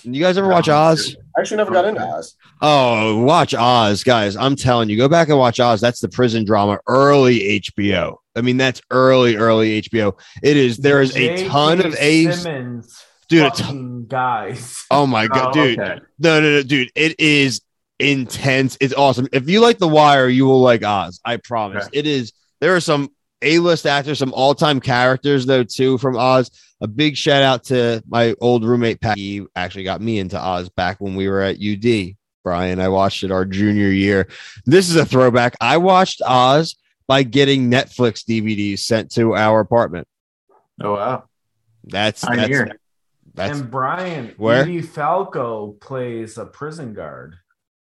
[0.03, 1.15] You guys ever watch Oz?
[1.37, 2.35] I actually never got into Oz.
[2.61, 4.35] Oh, watch Oz, guys.
[4.35, 5.79] I'm telling you, go back and watch Oz.
[5.81, 8.17] That's the prison drama, early HBO.
[8.35, 10.19] I mean, that's early, early HBO.
[10.43, 10.77] It is.
[10.77, 11.47] There is a J.K.
[11.47, 12.41] ton of A's.
[12.41, 14.85] Simmons Dude, a ton- fucking guys.
[14.91, 15.79] Oh my Oh, god, dude.
[15.79, 15.99] okay.
[16.19, 16.89] No, no, no, dude.
[16.95, 17.61] It is
[17.99, 18.77] intense.
[18.81, 19.27] It's awesome.
[19.31, 21.19] If you like The Wire, you will like Oz.
[21.23, 21.85] I promise.
[21.87, 21.99] Okay.
[21.99, 22.33] It is.
[22.59, 23.09] There are some
[23.41, 26.49] A-list actors, some all-time characters though too from Oz.
[26.81, 29.17] A big shout out to my old roommate Pat.
[29.17, 32.15] He actually got me into Oz back when we were at UD.
[32.49, 34.27] Brian, I watched it our junior year.
[34.65, 35.55] This is a throwback.
[35.61, 40.07] I watched Oz by getting Netflix DVDs sent to our apartment.
[40.81, 41.25] Oh wow.
[41.83, 42.79] That's that's Pioneer.
[43.35, 44.63] that's and Brian Where?
[44.63, 47.35] Edie Falco plays a prison guard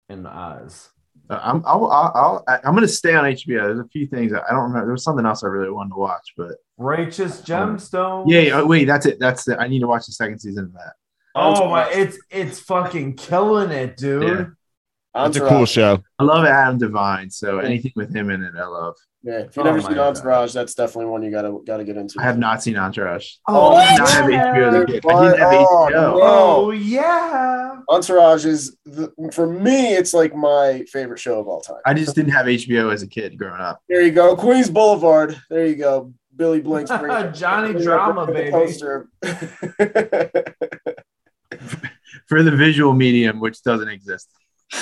[0.08, 0.90] in Oz.
[1.28, 3.62] Uh, I'm I'll, I'll, I'll I'm gonna stay on HBO.
[3.64, 4.86] There's a few things I don't remember.
[4.86, 8.26] There was something else I really wanted to watch, but Righteous Gemstones.
[8.28, 8.40] yeah.
[8.40, 9.18] yeah, Oh, wait, that's it.
[9.18, 9.58] That's it.
[9.58, 10.92] I need to watch the second season of that.
[11.34, 14.22] Oh my, it's it's fucking killing it, dude.
[14.22, 14.44] Yeah.
[15.24, 16.02] that's a cool show.
[16.18, 18.96] I love Adam DeVine, so anything with him in it, I love.
[19.24, 20.16] Yeah, if you Oh never my seen God.
[20.16, 22.16] Entourage, that's definitely one you gotta gotta get into.
[22.18, 23.34] I have not seen Entourage.
[23.46, 25.06] Oh, I did not have HBO as a kid.
[25.06, 26.18] I didn't have Oh, HBO.
[26.20, 27.76] Oh yeah.
[27.88, 29.94] Entourage is the, for me.
[29.94, 31.76] It's like my favorite show of all time.
[31.86, 33.80] I just didn't have HBO as a kid growing up.
[33.88, 35.40] There you go, Queens Boulevard.
[35.48, 36.90] There you go, Billy Blinks.
[36.98, 38.50] bring- Johnny Drama, baby.
[38.50, 39.08] poster.
[42.32, 44.26] For the visual medium, which doesn't exist.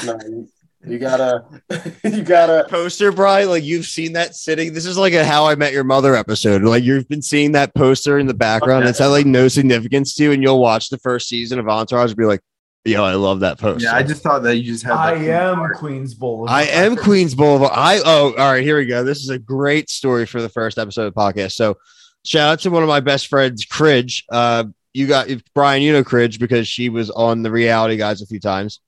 [0.07, 0.49] no, you,
[0.87, 1.45] you gotta,
[2.05, 2.65] you gotta.
[2.69, 3.49] poster, Brian.
[3.49, 4.73] Like you've seen that sitting.
[4.73, 6.63] This is like a How I Met Your Mother episode.
[6.63, 8.85] Like you've been seeing that poster in the background.
[8.85, 8.91] Okay.
[8.91, 12.11] It's had like no significance to you, and you'll watch the first season of Entourage
[12.11, 12.41] and be like,
[12.85, 14.93] "Yo, I love that poster." Yeah, I just thought that you just had.
[14.93, 15.77] I like, am art.
[15.77, 16.51] Queens Boulevard.
[16.51, 17.73] I am Queens Boulevard.
[17.75, 18.63] I oh, all right.
[18.63, 19.03] Here we go.
[19.03, 21.55] This is a great story for the first episode of the podcast.
[21.55, 21.79] So,
[22.25, 24.25] shout out to one of my best friends, Cridge.
[24.31, 25.83] Uh, you got Brian.
[25.83, 28.81] You know Cridge because she was on the Reality Guys a few times.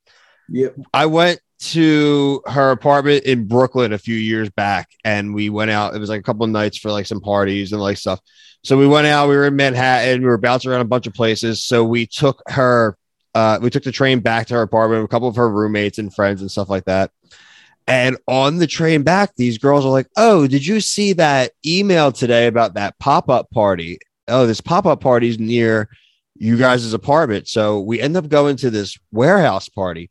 [0.49, 0.77] Yep.
[0.93, 5.95] I went to her apartment in Brooklyn a few years back and we went out.
[5.95, 8.21] It was like a couple of nights for like some parties and like stuff.
[8.65, 11.15] So we went out, we were in Manhattan, we were bouncing around a bunch of
[11.15, 11.63] places.
[11.63, 12.97] So we took her,
[13.35, 15.99] uh, we took the train back to her apartment, with a couple of her roommates
[15.99, 17.13] and friends and stuff like that.
[17.87, 22.11] And on the train back, these girls are like, Oh, did you see that email
[22.11, 23.99] today about that pop up party?
[24.29, 25.89] Oh, this pop up party's near
[26.35, 27.49] you guys' apartment.
[27.49, 30.11] So we end up going to this warehouse party.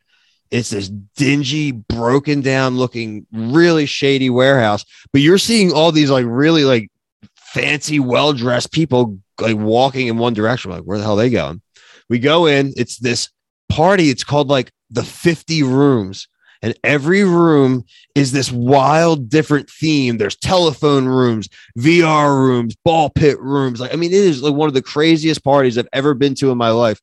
[0.50, 4.84] It's this dingy, broken down looking, really shady warehouse.
[5.14, 6.90] But you're seeing all these like really like
[7.36, 10.72] fancy, well dressed people like walking in one direction.
[10.72, 11.62] We're like, where the hell are they going?
[12.10, 13.30] We go in, it's this
[13.70, 14.10] party.
[14.10, 16.28] It's called like the 50 rooms.
[16.62, 20.18] And every room is this wild, different theme.
[20.18, 23.80] There's telephone rooms, VR rooms, ball pit rooms.
[23.80, 26.52] Like, I mean, it is like one of the craziest parties I've ever been to
[26.52, 27.00] in my life.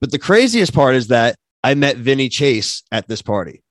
[0.00, 3.62] But the craziest part is that I met Vinny Chase at this party.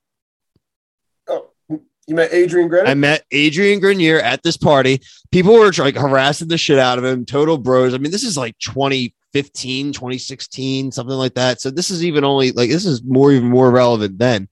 [1.28, 2.90] Oh, you met Adrian Grenier.
[2.90, 5.02] I met Adrian Grenier at this party.
[5.32, 7.94] People were like harassing the shit out of him, total bros.
[7.94, 11.62] I mean, this is like 2015, 2016, something like that.
[11.62, 14.48] So this is even only like this is more even more relevant then.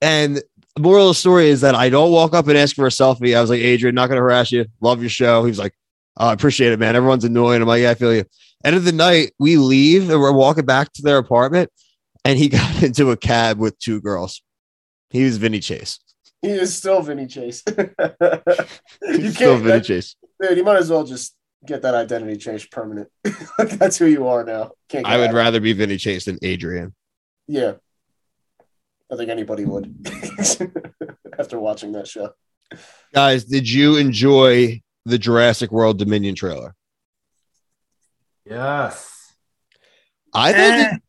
[0.00, 0.36] And
[0.76, 2.90] the moral of the story is that I don't walk up and ask for a
[2.90, 3.36] selfie.
[3.36, 4.66] I was like, Adrian, not gonna harass you.
[4.80, 5.44] Love your show.
[5.44, 5.74] He was like,
[6.18, 6.96] oh, I appreciate it, man.
[6.96, 7.62] Everyone's annoying.
[7.62, 8.24] I'm like, yeah, I feel you.
[8.64, 11.70] End of the night, we leave and we're walking back to their apartment,
[12.24, 14.42] and he got into a cab with two girls.
[15.10, 15.98] He was Vinny Chase.
[16.42, 17.62] he is still Vinny Chase.
[17.68, 20.16] you can't, Vinny Chase.
[20.40, 20.58] dude.
[20.58, 21.34] You might as well just
[21.64, 23.08] get that identity changed permanent.
[23.58, 24.72] that's who you are now.
[25.04, 26.94] I would rather be Vinny Chase than Adrian.
[27.46, 27.74] Yeah,
[29.10, 29.94] I think anybody would
[31.38, 32.30] after watching that show.
[33.14, 36.74] Guys, did you enjoy the Jurassic World Dominion trailer?
[38.44, 39.34] Yes.
[40.34, 40.76] I thought Eh.
[40.78, 41.02] that-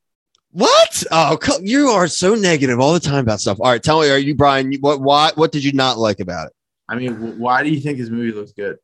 [0.51, 1.03] what?
[1.11, 3.59] Oh, you are so negative all the time about stuff.
[3.61, 4.73] All right, tell me, are you Brian?
[4.81, 4.99] What?
[4.99, 5.31] Why?
[5.35, 6.53] What did you not like about it?
[6.89, 8.77] I mean, why do you think this movie looks good?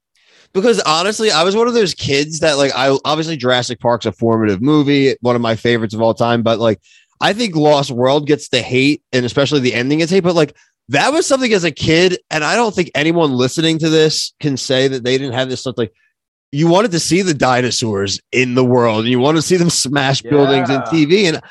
[0.53, 4.11] Because honestly, I was one of those kids that like I obviously Jurassic Park's a
[4.11, 6.43] formative movie, one of my favorites of all time.
[6.43, 6.79] But like,
[7.21, 10.23] I think Lost World gets the hate, and especially the ending gets hate.
[10.23, 10.55] But like,
[10.89, 14.57] that was something as a kid, and I don't think anyone listening to this can
[14.57, 15.77] say that they didn't have this stuff.
[15.77, 15.93] Like,
[16.51, 19.69] you wanted to see the dinosaurs in the world, and you want to see them
[19.69, 20.91] smash buildings and Yeah.
[20.91, 21.41] TV, and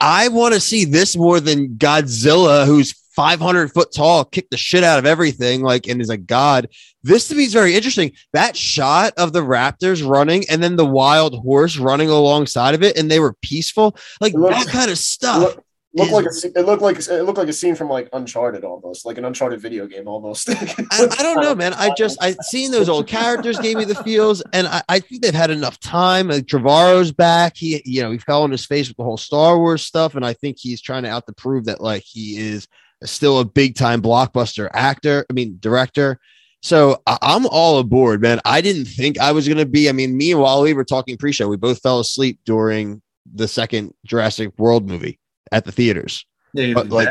[0.00, 4.84] I want to see this more than Godzilla, who's 500 foot tall, kicked the shit
[4.84, 6.68] out of everything, like, and is a god.
[7.02, 8.12] This to me is very interesting.
[8.32, 12.98] That shot of the Raptors running and then the wild horse running alongside of it,
[12.98, 15.42] and they were peaceful, like that kind of stuff.
[15.42, 15.64] look-
[15.96, 18.64] looked is- like a, it looked like it looked like a scene from like Uncharted
[18.64, 20.50] almost, like an Uncharted video game almost.
[20.50, 20.54] I,
[20.90, 21.72] I don't know, man.
[21.74, 25.22] I just I seen those old characters gave me the feels, and I, I think
[25.22, 26.28] they've had enough time.
[26.28, 27.56] Like Trevorrow's back.
[27.56, 30.26] He you know he fell on his face with the whole Star Wars stuff, and
[30.26, 32.66] I think he's trying to out to prove that like he is
[33.02, 35.26] still a big time blockbuster actor.
[35.28, 36.18] I mean director.
[36.62, 38.40] So I'm all aboard, man.
[38.46, 39.88] I didn't think I was gonna be.
[39.88, 41.46] I mean, me and Wally were talking pre-show.
[41.48, 43.02] We both fell asleep during
[43.34, 45.18] the second Jurassic World movie
[45.52, 46.24] at the theaters.
[46.54, 47.08] Yeah, But, like,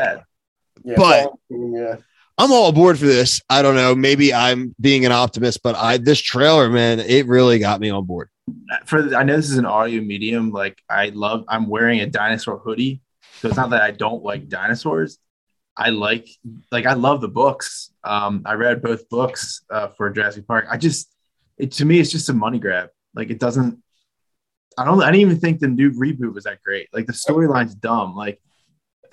[0.84, 1.96] yeah, but- yeah,
[2.36, 3.40] I'm all aboard for this.
[3.48, 3.94] I don't know.
[3.94, 8.04] Maybe I'm being an optimist, but I this trailer, man, it really got me on
[8.06, 8.30] board.
[8.86, 10.50] for I know this is an audio medium.
[10.50, 13.00] Like I love, I'm wearing a dinosaur hoodie,
[13.38, 15.18] so it's not that I don't like dinosaurs.
[15.76, 16.28] I like,
[16.70, 17.90] like I love the books.
[18.04, 20.66] Um, I read both books uh, for Jurassic Park.
[20.70, 21.12] I just,
[21.58, 22.90] it to me, it's just a money grab.
[23.14, 23.82] Like it doesn't.
[24.76, 25.02] I don't.
[25.02, 26.88] I didn't even think the new reboot was that great.
[26.92, 28.16] Like the storyline's dumb.
[28.16, 28.40] Like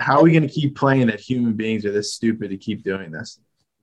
[0.02, 2.84] how are we going to keep playing that human beings are this stupid to keep
[2.84, 3.40] doing this?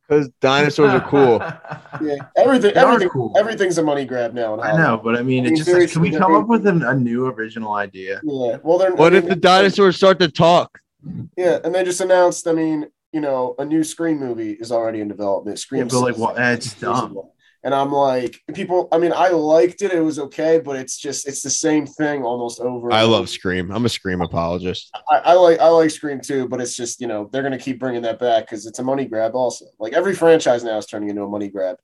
[0.06, 1.38] Because dinosaurs are cool.
[2.02, 2.16] yeah.
[2.36, 3.34] Everything, They everything, cool.
[3.36, 4.58] everyth's a money grab now.
[4.58, 6.66] I know, but I mean, I it mean, just like, can we come up with
[6.66, 8.20] an, a new original idea?
[8.24, 8.56] Yeah.
[8.62, 8.94] Well, they're.
[8.94, 10.80] What I if the dinosaurs start to talk?
[11.36, 12.46] Yeah, and they just announced.
[12.48, 15.58] I mean, you know, a new Scream movie is already in development.
[15.58, 16.38] Scream, Yeah, but like, what?
[16.38, 17.16] eh, It's dumb.
[17.64, 18.88] And I'm like, people.
[18.92, 19.92] I mean, I liked it.
[19.92, 22.92] It was okay, but it's just it's the same thing almost over.
[22.92, 23.28] I love.
[23.28, 23.72] Scream.
[23.72, 24.90] I'm a Scream apologist.
[25.10, 27.80] I, I like I like Scream too, but it's just you know they're gonna keep
[27.80, 29.34] bringing that back because it's a money grab.
[29.34, 31.76] Also, like every franchise now is turning into a money grab.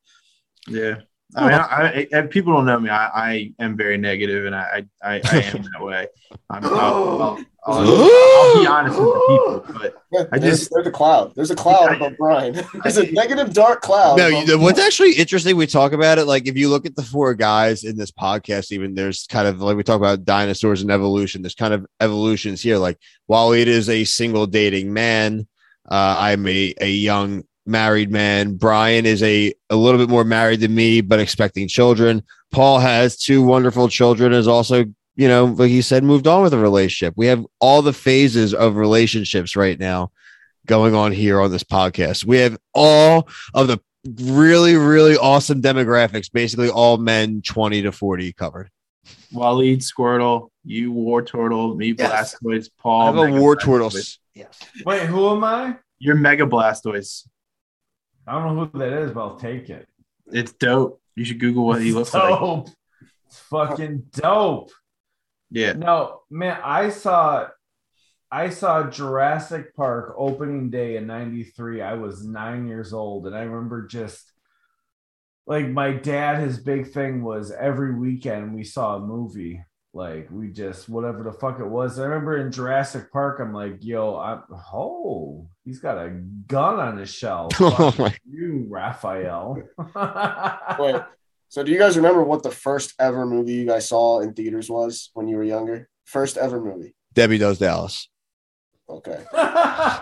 [0.68, 0.96] Yeah.
[1.36, 2.90] I mean, I, I, if people don't know me.
[2.90, 6.06] I, I am very negative, and I, I, I am that way.
[6.48, 9.24] I'm, I'll, I'll, I'll, I'll be honest with the
[9.64, 11.32] people, but Yeah, I there's, just- there's a cloud.
[11.34, 12.54] There's a cloud I- above Brian.
[12.84, 14.16] there's a negative dark cloud.
[14.16, 16.26] No, above- you, what's actually interesting, we talk about it.
[16.26, 19.60] Like, if you look at the four guys in this podcast, even there's kind of
[19.60, 22.78] like we talk about dinosaurs and evolution, there's kind of evolutions here.
[22.78, 25.48] Like, Waleed is a single dating man,
[25.90, 28.54] uh, I'm a, a young married man.
[28.56, 32.22] Brian is a, a little bit more married than me, but expecting children.
[32.50, 34.84] Paul has two wonderful children, is also,
[35.16, 37.14] you know, like he said, moved on with a relationship.
[37.16, 40.12] We have all the phases of relationships right now
[40.66, 42.24] going on here on this podcast.
[42.24, 43.80] We have all of the
[44.20, 48.70] really, really awesome demographics, basically all men 20 to 40 covered.
[49.32, 52.36] Waleed, Squirtle, you Wartortle, me Yes.
[52.42, 53.06] Blastoise, I Paul.
[53.06, 53.60] have a war Blastoise.
[53.64, 53.90] turtle.
[54.34, 54.58] Yes.
[54.86, 55.76] Wait, who am I?
[55.98, 57.26] You're Mega Blastoise.
[58.26, 59.86] I don't know who that is, but I'll take it.
[60.26, 61.00] It's dope.
[61.14, 62.38] You should Google what he looks like.
[62.38, 62.68] dope.
[63.26, 64.70] It's fucking dope.
[65.50, 65.74] Yeah.
[65.74, 67.48] No, man, I saw
[68.30, 71.82] I saw Jurassic Park opening day in 93.
[71.82, 74.32] I was 9 years old and I remember just
[75.46, 79.62] like my dad his big thing was every weekend we saw a movie.
[79.94, 82.00] Like we just whatever the fuck it was.
[82.00, 86.98] I remember in Jurassic Park I'm like, "Yo, I'm oh, he's got a gun on
[86.98, 89.56] his shelf." Oh my- you, Raphael.
[90.80, 91.00] Wait,
[91.48, 94.68] so do you guys remember what the first ever movie you guys saw in theaters
[94.68, 95.88] was when you were younger?
[96.04, 96.96] First ever movie.
[97.12, 98.08] Debbie Does Dallas.
[98.88, 99.24] Okay.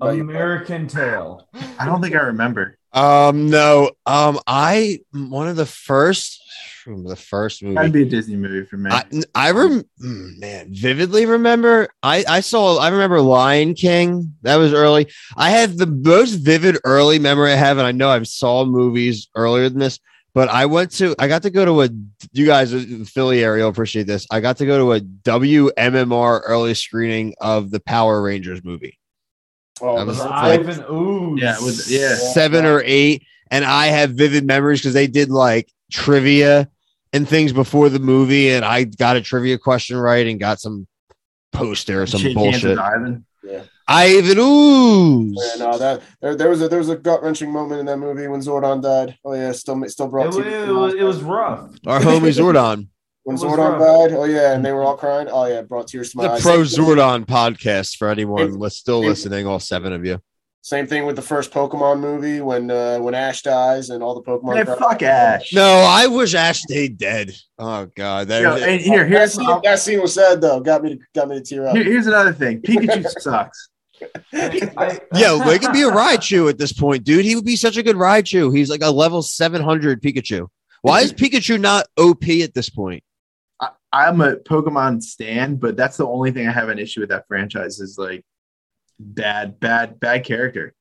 [0.00, 1.46] American Tail.
[1.78, 2.76] I don't think I remember.
[2.92, 6.40] Um, no, um, I one of the first,
[6.86, 7.74] the first movie.
[7.74, 8.90] That'd be a Disney movie for me.
[8.90, 11.88] I, I rem- mm, man, vividly remember.
[12.02, 14.34] I, I saw, I remember Lion King.
[14.42, 15.08] That was early.
[15.36, 19.28] I have the most vivid early memory I have, and I know I've saw movies
[19.34, 19.98] earlier than this,
[20.34, 21.88] but I went to, I got to go to a,
[22.32, 24.26] you guys in Philly area will appreciate this.
[24.30, 28.98] I got to go to a WMMR early screening of the Power Rangers movie.
[29.80, 31.42] Oh, That was the- like- Ivan Ooze.
[31.42, 32.14] yeah, it was yeah.
[32.14, 36.68] seven or eight, and I have vivid memories because they did like trivia
[37.14, 40.86] and things before the movie, and I got a trivia question right and got some
[41.52, 42.70] poster or some Shake bullshit.
[42.70, 43.24] with Ivan.
[43.86, 45.38] Ivan Ooze.
[45.58, 47.98] Yeah, no, that there, there was a there was a gut wrenching moment in that
[47.98, 49.18] movie when Zordon died.
[49.24, 51.70] Oh yeah, still still brought was, tears it, to my was, it was rough.
[51.86, 52.88] Our homie Zordon.
[53.24, 54.08] when Zordon rough.
[54.10, 54.16] died.
[54.18, 55.28] Oh yeah, and they were all crying.
[55.30, 56.42] Oh yeah, brought tears to my The eyes.
[56.42, 60.18] Pro Zordon podcast for anyone Same- was still same- listening, all seven of you.
[60.64, 64.22] Same thing with the first Pokemon movie when uh, when Ash dies and all the
[64.22, 64.54] Pokemon.
[64.54, 65.52] Man, fuck Ash.
[65.52, 67.32] No, I wish Ash stayed dead.
[67.58, 70.60] Oh god, that Yo, is- and here, that here's scene, that scene was sad though.
[70.60, 71.76] Got me to got me to tear up.
[71.76, 72.62] here- here's another thing.
[72.62, 73.68] Pikachu sucks.
[74.32, 77.26] I, Yo, they could be a Raichu at this point, dude.
[77.26, 78.56] He would be such a good Raichu.
[78.56, 80.48] He's like a level 700 Pikachu.
[80.80, 83.04] Why is Pikachu not OP at this point?
[83.60, 87.10] I, I'm a Pokemon stan, but that's the only thing I have an issue with
[87.10, 88.24] that franchise is like
[89.04, 90.74] bad, bad, bad character.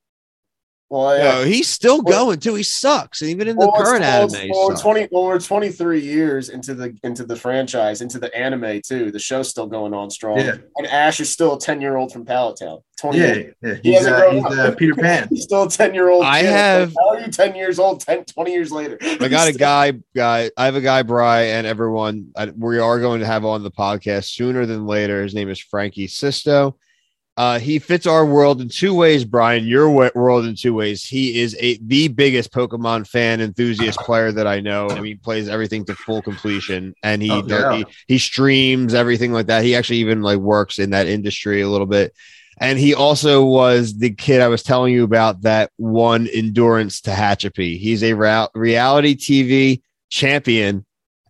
[0.89, 1.23] Well, yeah.
[1.39, 2.53] No, he's still Well- going too.
[2.53, 4.51] He sucks, and even in the Well, current well, it's- anime.
[4.51, 5.07] well, we're twenty.
[5.09, 9.09] Well, we're twenty three years into the into the franchise, into the anime too.
[9.09, 10.57] The show's still going on strong, Yeah.
[10.77, 12.77] and Ash is still a ten year old from Pallet Town.
[12.99, 13.17] Twenty.
[13.17, 13.73] Yeah, yeah.
[13.81, 15.27] He he's hasn't uh, he's uh, Peter Pan.
[15.31, 16.25] He's still a ten year old.
[16.25, 18.01] I have- How are you ten years old?
[18.01, 18.99] 10, 20 years later.
[19.01, 20.51] I got a guy, guy.
[20.55, 22.27] I have a guy, Bry, and everyone.
[22.35, 25.23] I, we are going to have on the podcast sooner than later.
[25.23, 26.77] His name is Frankie Sisto.
[27.35, 29.65] Uh, he fits our world in two ways, Brian.
[29.65, 31.03] Your world in two ways.
[31.03, 34.87] He is a the biggest Pokemon fan enthusiast player that I know.
[34.87, 37.77] I mean, he plays everything to full completion, and he Oh, does, yeah.
[37.77, 39.63] he, he streams everything like that.
[39.63, 42.13] He actually even like works in that industry a little bit.
[42.59, 47.79] And he also was the kid I was telling you about that won endurance Tehachapi.
[47.79, 49.81] He's a rea- reality TV
[50.11, 50.85] champion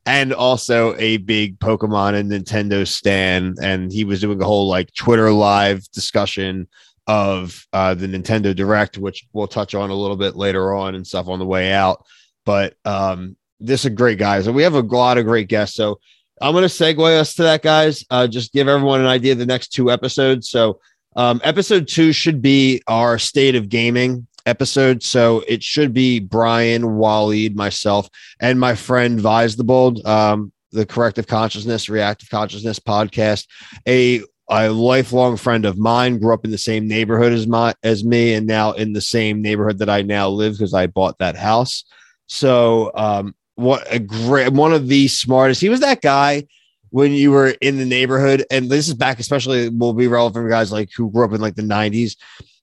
[0.05, 3.55] and also a big Pokemon and Nintendo stan.
[3.61, 6.67] And he was doing a whole like Twitter live discussion
[7.07, 11.05] of uh, the Nintendo Direct, which we'll touch on a little bit later on and
[11.05, 12.05] stuff on the way out.
[12.45, 14.41] But um, this is a great guy.
[14.41, 15.75] So we have a lot of great guests.
[15.75, 15.99] So
[16.41, 18.03] I'm going to segue us to that, guys.
[18.09, 20.49] Uh, just give everyone an idea of the next two episodes.
[20.49, 20.79] So
[21.15, 25.03] um, episode two should be our state of gaming episode.
[25.03, 30.85] So it should be Brian, Waleed, myself, and my friend Vise the Bold, um, the
[30.85, 33.47] Corrective Consciousness, Reactive Consciousness podcast.
[33.87, 38.03] A a lifelong friend of mine grew up in the same neighborhood as my as
[38.03, 41.35] me, and now in the same neighborhood that I now live because I bought that
[41.35, 41.85] house.
[42.27, 45.61] So um, what a great one of the smartest.
[45.61, 46.47] He was that guy
[46.89, 50.49] when you were in the neighborhood, and this is back, especially will be relevant for
[50.49, 52.15] guys like who grew up in like the 90s.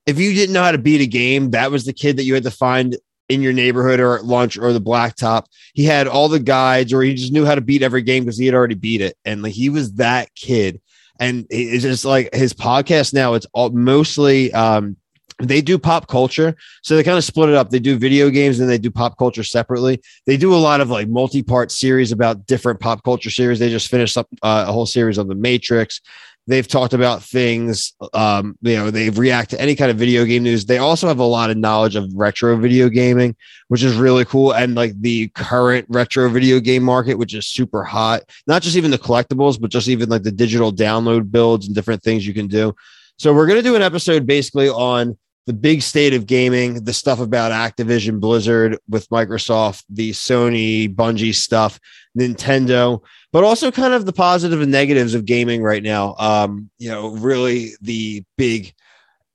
[0.07, 2.34] If you didn't know how to beat a game, that was the kid that you
[2.34, 2.96] had to find
[3.28, 5.44] in your neighborhood or at lunch or the blacktop.
[5.72, 8.38] He had all the guides, or he just knew how to beat every game because
[8.38, 9.16] he had already beat it.
[9.24, 10.80] And like he was that kid.
[11.20, 14.96] And it's just like his podcast now, it's all mostly um
[15.42, 16.55] they do pop culture.
[16.82, 17.70] So they kind of split it up.
[17.70, 20.01] They do video games and they do pop culture separately.
[20.26, 23.59] They do a lot of like multi-part series about different pop culture series.
[23.59, 26.01] They just finished up uh, a whole series on the Matrix.
[26.47, 30.43] They've talked about things, um, you know, they've react to any kind of video game
[30.43, 30.64] news.
[30.64, 33.36] They also have a lot of knowledge of retro video gaming,
[33.68, 34.53] which is really cool.
[34.53, 38.91] And like the current retro video game market, which is super hot, not just even
[38.91, 42.49] the collectibles, but just even like the digital download builds and different things you can
[42.49, 42.74] do.
[43.16, 45.16] So we're going to do an episode basically on
[45.51, 51.34] the big state of gaming, the stuff about Activision Blizzard with Microsoft, the Sony Bungie
[51.34, 51.80] stuff,
[52.16, 56.14] Nintendo, but also kind of the positive and negatives of gaming right now.
[56.20, 58.72] Um, you know, really the big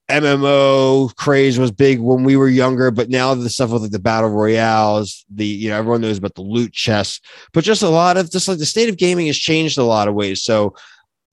[0.09, 3.99] MMO craze was big when we were younger, but now the stuff with like the
[3.99, 7.19] battle royales, the you know everyone knows about the loot chests,
[7.51, 10.07] but just a lot of just like the state of gaming has changed a lot
[10.07, 10.41] of ways.
[10.41, 10.75] So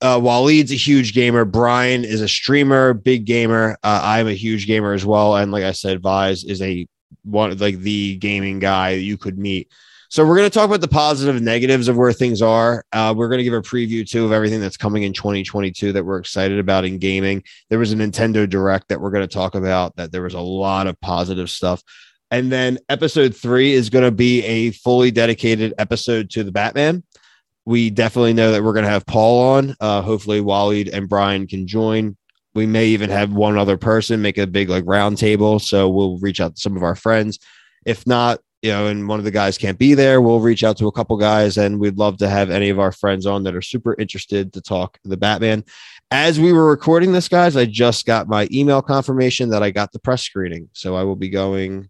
[0.03, 1.45] uh, Waleed's a huge gamer.
[1.45, 3.77] Brian is a streamer, big gamer.
[3.83, 5.37] Uh, I'm a huge gamer as well.
[5.37, 6.85] And like I said, Vise is a
[7.23, 9.71] one like the gaming guy you could meet.
[10.09, 12.83] So we're going to talk about the positive and negatives of where things are.
[12.91, 16.05] Uh, we're going to give a preview too of everything that's coming in 2022 that
[16.05, 17.41] we're excited about in gaming.
[17.69, 19.95] There was a Nintendo Direct that we're going to talk about.
[19.95, 21.81] That there was a lot of positive stuff.
[22.29, 27.03] And then episode three is going to be a fully dedicated episode to the Batman
[27.65, 29.75] we definitely know that we're going to have Paul on.
[29.79, 32.17] Uh, hopefully, Waleed and Brian can join.
[32.53, 35.59] We may even have one other person make a big like round table.
[35.59, 37.39] So we'll reach out to some of our friends.
[37.85, 40.77] If not, you know, and one of the guys can't be there, we'll reach out
[40.77, 43.55] to a couple guys, and we'd love to have any of our friends on that
[43.55, 45.65] are super interested to talk the Batman.
[46.11, 49.91] As we were recording this, guys, I just got my email confirmation that I got
[49.91, 51.89] the press screening, so I will be going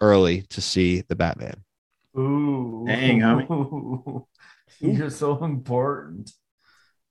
[0.00, 1.62] early to see the Batman.
[2.16, 2.84] Ooh.
[2.86, 4.24] Dang, homie.
[4.80, 6.30] You're so important.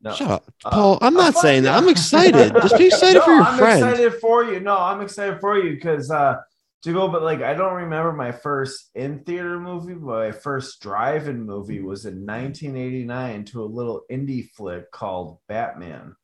[0.02, 0.14] No.
[0.14, 0.98] Shut up, Uh, Paul.
[1.02, 1.76] I'm not fine, saying that.
[1.76, 2.54] I'm excited.
[2.62, 3.84] Just be excited No, for your I'm friend.
[3.84, 4.60] excited for you.
[4.60, 6.36] No, I'm excited for you because uh
[6.84, 10.80] to go, but like I don't remember my first in theater movie, but my first
[10.82, 16.16] drive-in movie was in 1989 to a little indie flick called Batman.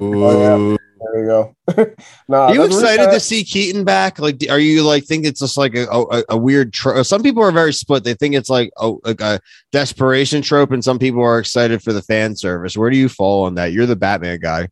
[0.00, 1.56] Oh, There you go.
[2.28, 4.18] nah, Are you that's really excited to see Keaton back?
[4.18, 6.72] Like, are you like think it's just like a a, a weird?
[6.72, 7.06] trope?
[7.06, 8.04] some people are very split.
[8.04, 11.92] They think it's like a, like a desperation trope, and some people are excited for
[11.92, 12.76] the fan service.
[12.76, 13.72] Where do you fall on that?
[13.72, 14.68] You're the Batman guy.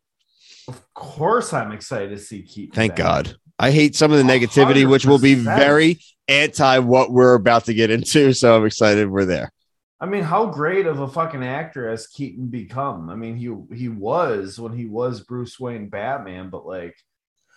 [0.67, 2.75] Of course, I'm excited to see Keaton.
[2.75, 2.97] Thank back.
[2.97, 3.35] God.
[3.59, 7.73] I hate some of the negativity, which will be very anti what we're about to
[7.73, 8.33] get into.
[8.33, 9.51] So I'm excited we're there.
[9.99, 13.09] I mean, how great of a fucking actor has Keaton become?
[13.09, 16.95] I mean, he he was when he was Bruce Wayne Batman, but like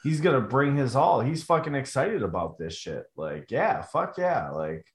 [0.03, 1.21] he's gonna bring his all.
[1.21, 3.05] He's fucking excited about this shit.
[3.17, 4.51] Like, yeah, fuck yeah.
[4.51, 4.87] Like,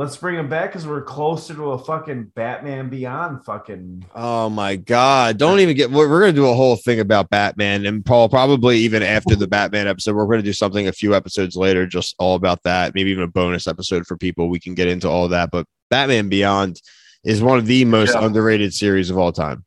[0.00, 4.06] Let's bring him back because we're closer to a fucking Batman Beyond fucking.
[4.14, 5.36] Oh my god!
[5.36, 5.90] Don't even get.
[5.90, 9.46] We're, we're gonna do a whole thing about Batman, and Paul probably even after the
[9.46, 12.94] Batman episode, we're gonna do something a few episodes later, just all about that.
[12.94, 14.48] Maybe even a bonus episode for people.
[14.48, 15.50] We can get into all that.
[15.50, 16.80] But Batman Beyond
[17.22, 18.24] is one of the most Yeah.
[18.24, 19.66] underrated series of all time.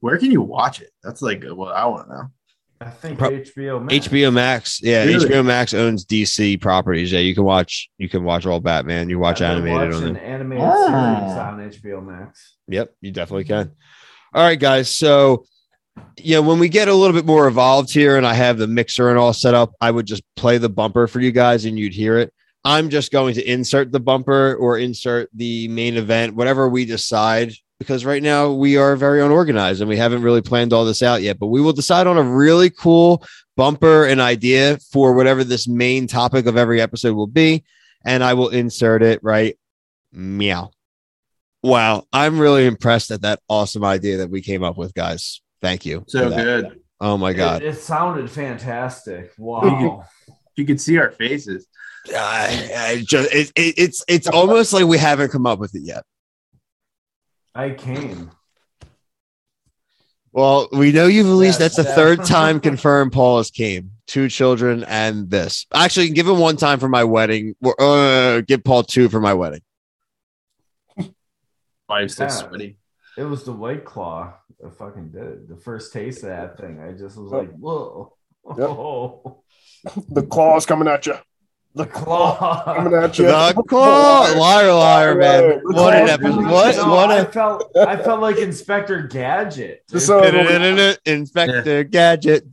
[0.00, 0.92] Where can you watch it?
[1.02, 2.24] That's like what I want to know.
[2.80, 4.08] I think Pro- HBO Max.
[4.08, 5.26] HBO Max, yeah, Really?
[5.26, 7.10] HBO Max owns DC properties.
[7.10, 7.90] Yeah, you can watch.
[7.98, 9.08] You can watch all Batman.
[9.10, 10.16] You watch animated on watching them.
[10.16, 11.18] animated Ah.
[11.18, 12.54] series on HBO Max.
[12.68, 13.72] Yep, you definitely can.
[14.32, 14.88] All right, guys.
[14.94, 15.44] So,
[16.18, 19.08] yeah, when we get a little bit more evolved here and I have the mixer
[19.10, 21.94] and all set up, I would just play the bumper for you guys and you'd
[21.94, 22.32] hear it.
[22.64, 27.52] I'm just going to insert the bumper or insert the main event, whatever we decide,
[27.78, 31.22] because right now we are very unorganized and we haven't really planned all this out
[31.22, 31.38] yet.
[31.38, 33.24] But we will decide on a really cool
[33.56, 37.64] bumper and idea for whatever this main topic of every episode will be.
[38.04, 39.58] And I will insert it right.
[40.12, 40.70] Meow.
[41.62, 45.40] Wow, I'm really impressed at that awesome idea that we came up with, guys.
[45.60, 46.04] Thank you.
[46.06, 46.80] So good.
[47.00, 47.62] Oh my god.
[47.62, 49.32] It, it sounded fantastic.
[49.38, 50.04] Wow.
[50.56, 51.66] You could see our faces.
[52.08, 55.82] I, I just it, it, it's it's almost like we haven't come up with it
[55.82, 56.04] yet.
[57.54, 58.30] I came.
[60.32, 63.92] Well, we know you've at least—that's the third time confirmed Paul has came.
[64.06, 65.66] Two children and this.
[65.74, 67.54] Actually, give him one time for my wedding.
[67.62, 69.62] Or, Uh, give Paul two for my wedding.
[71.88, 72.28] Wife's so Yeah.
[72.28, 72.78] sweaty.
[73.16, 75.48] It was the White Claw that fucking did it.
[75.48, 76.80] The first taste of that thing.
[76.80, 78.14] I just was like, whoa.
[78.56, 78.68] Yep.
[78.68, 79.42] Oh,
[80.08, 81.14] The claws coming at you.
[81.78, 82.64] The claw.
[82.64, 83.26] Coming at you.
[83.26, 85.60] The claw, liar, liar, man.
[85.64, 86.44] What an episode!
[86.44, 89.84] What No, what I a felt I felt like Inspector Gadget.
[89.88, 90.22] So
[91.06, 92.52] Inspector Gadget.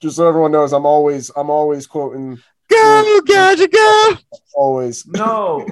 [0.00, 4.16] Just so everyone knows, I'm always I'm always quoting Go, Gadget, go.
[4.54, 5.66] always No,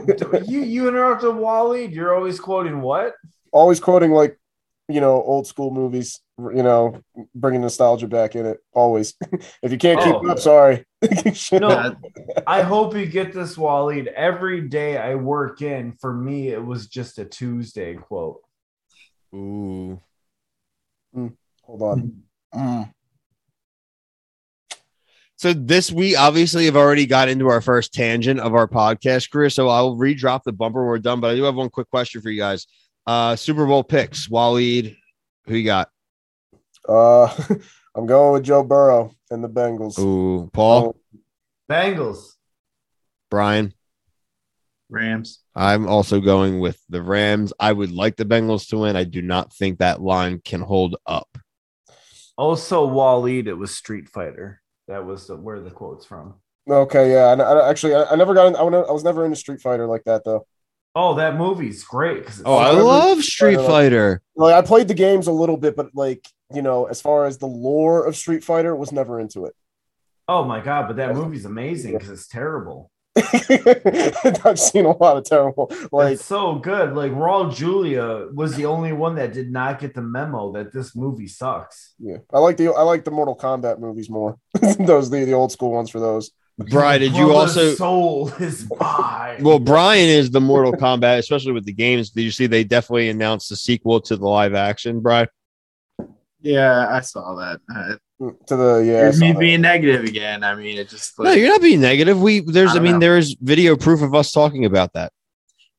[0.46, 1.86] you you interrupted Wally.
[1.86, 3.14] You're always quoting what?
[3.52, 4.38] always quoting like
[4.88, 6.20] you know old school movies.
[6.38, 7.00] You know,
[7.34, 8.58] bringing nostalgia back in it.
[8.72, 9.14] Always.
[9.62, 10.28] if you can't keep Oh.
[10.30, 10.84] up, sorry.
[11.52, 11.96] No,
[12.46, 14.06] I hope you get this, Waleed.
[14.08, 18.40] Every day I work in, for me, it was just a Tuesday quote.
[19.34, 20.00] Ooh.
[21.14, 22.22] Hold on.
[22.54, 22.92] Mm.
[25.36, 29.50] So this we obviously have already got into our first tangent of our podcast career.
[29.50, 31.20] So I'll redrop the bumper when we're done.
[31.20, 32.66] But I do have one quick question for you guys.
[33.08, 34.28] Uh Super Bowl picks.
[34.28, 34.98] Waleed,
[35.46, 35.88] who you got?
[36.86, 37.34] Uh,
[37.94, 39.98] I'm going with Joe Burrow and the Bengals.
[39.98, 40.94] Ooh, Paul,
[41.70, 42.34] Bengals.
[43.30, 43.72] Brian.
[44.90, 45.40] Rams.
[45.54, 47.54] I'm also going with the Rams.
[47.58, 48.94] I would like the Bengals to win.
[48.94, 51.38] I do not think that line can hold up.
[52.36, 54.60] Also, Waleed, it was Street Fighter.
[54.86, 56.34] That was the, where the quote's from.
[56.68, 57.24] Okay, yeah.
[57.24, 59.86] I, I actually I, I never got in, I, I was never into Street Fighter
[59.86, 60.46] like that though.
[60.94, 62.24] Oh, that movie's great.
[62.24, 63.68] it's Oh, I love Street Fighter.
[63.68, 64.22] Fighter.
[64.36, 67.38] Like I played the games a little bit, but like you know, as far as
[67.38, 69.54] the lore of Street Fighter, was never into it.
[70.28, 72.90] oh my god, but that movie's amazing because it's terrible.
[74.44, 76.94] I've seen a lot of terrible like it's so good.
[76.94, 80.94] Like Raul Julia was the only one that did not get the memo that this
[80.94, 81.94] movie sucks.
[81.98, 82.18] yeah.
[82.32, 84.38] I like the I like the Mortal Kombat movies more.
[84.78, 86.30] those the the old school ones for those.
[86.58, 89.40] Brian, did you also soul is mine?
[89.44, 92.10] Well, Brian is the Mortal Kombat, especially with the games.
[92.10, 95.28] Did you see they definitely announced the sequel to the live action, Brian?
[96.40, 97.60] Yeah, I saw that.
[98.46, 98.92] To the yeah.
[98.98, 99.38] I Here's saw me that.
[99.38, 100.42] being negative again.
[100.42, 102.20] I mean, it just No, you're not being negative.
[102.20, 102.98] We there's I I, mean, know.
[103.00, 105.12] there is video proof of us talking about that.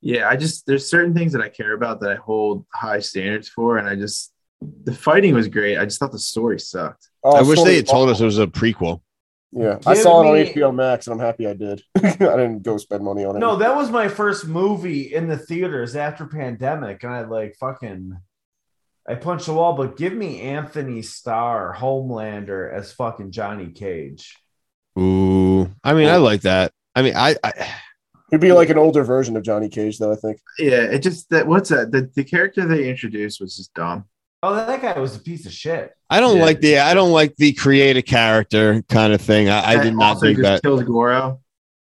[0.01, 3.49] yeah, I just there's certain things that I care about that I hold high standards
[3.49, 4.32] for, and I just
[4.86, 5.77] the fighting was great.
[5.77, 7.09] I just thought the story sucked.
[7.23, 9.01] Oh, I wish they had told us it was a prequel.
[9.52, 11.82] Yeah, I Give saw it on HBO Max, and I'm happy I did.
[11.97, 13.39] I didn't go spend money on it.
[13.39, 18.16] No, that was my first movie in the theaters after pandemic, and I like fucking
[19.08, 24.38] I punched the wall, but give me Anthony Starr, Homelander as fucking Johnny Cage.
[25.00, 26.72] Ooh, I mean, I like that.
[26.93, 27.74] I mean, I, I
[28.30, 30.12] He'd be like an older version of Johnny Cage, though.
[30.12, 30.39] I think.
[30.60, 31.91] Yeah, it just that what's that?
[31.91, 34.06] The, the character they introduced was just dumb.
[34.42, 35.92] Oh, that guy was a piece of shit.
[36.10, 36.44] I don't Yeah.
[36.46, 39.50] like the I don't like the create a character kind of thing.
[39.50, 40.62] I, I did And not also do just that.
[40.64, 41.42] Killed Goro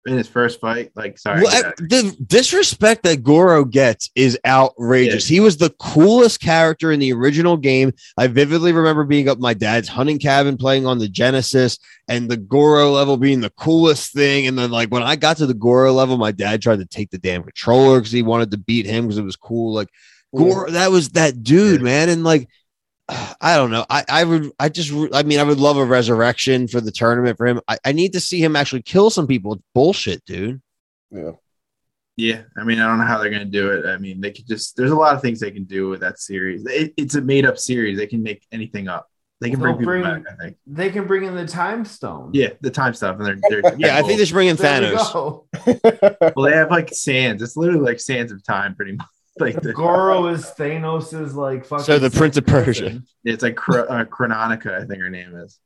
[0.06, 0.90] in his first fight.
[0.94, 1.64] Like, sorry, Well.
[1.66, 5.26] I- the disrespect that Goro gets is outrageous.
[5.26, 7.92] He was the coolest character in the original game.
[8.16, 12.36] I vividly remember being up my dad's hunting cabin playing on the Genesis and the
[12.36, 14.46] Goro level being the coolest thing.
[14.46, 17.10] And then, like, when I got to the Goro level, my dad tried to take
[17.10, 19.72] the damn controller because he wanted to beat him because it was cool.
[19.74, 19.88] Like,
[20.36, 21.84] Goro, that was that dude, Yeah.
[21.84, 22.08] man.
[22.08, 22.48] And like,
[23.08, 23.84] I don't know.
[23.90, 27.36] I, I would, I just, I mean, I would love a resurrection for the tournament
[27.36, 27.60] for him.
[27.68, 29.54] I, I need to see him actually kill some people.
[29.54, 30.60] It's bullshit, dude.
[31.10, 31.32] Yeah.
[32.16, 33.86] Yeah, I mean, I don't know how they're going to do it.
[33.86, 34.76] I mean, they could just.
[34.76, 36.64] There's a lot of things they can do with that series.
[36.64, 37.98] It, it's a made up series.
[37.98, 39.08] They can make anything up.
[39.40, 40.22] They can bring people bring- back.
[40.30, 40.56] I think.
[40.64, 42.30] They can bring in the time stone.
[42.32, 44.80] Yeah, the time stuff, and they're, they're Yeah, I think they should bring in There
[44.94, 45.12] Thanos.
[45.12, 45.46] go.
[46.36, 47.42] Well, they have like sands.
[47.42, 49.08] It's literally like sands of time, pretty much.
[49.38, 51.84] Like the, Goro is Thanos's like fucking.
[51.84, 52.82] So the Prince of Persia.
[52.84, 53.06] cousin.
[53.24, 55.58] it's like Chro- uh, Chrononica, I think her name is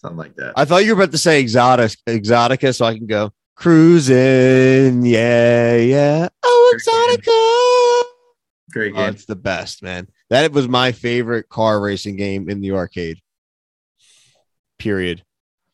[0.00, 0.54] something like that.
[0.56, 5.06] I thought you were about to say exotic, exotica, so I can go cruising.
[5.06, 6.28] Yeah, yeah.
[6.42, 8.72] Oh, exotica.
[8.72, 9.10] Great Oh, game.
[9.10, 10.08] it's the best, man.
[10.30, 13.20] That was my favorite car racing game in the arcade.
[14.78, 15.22] Period.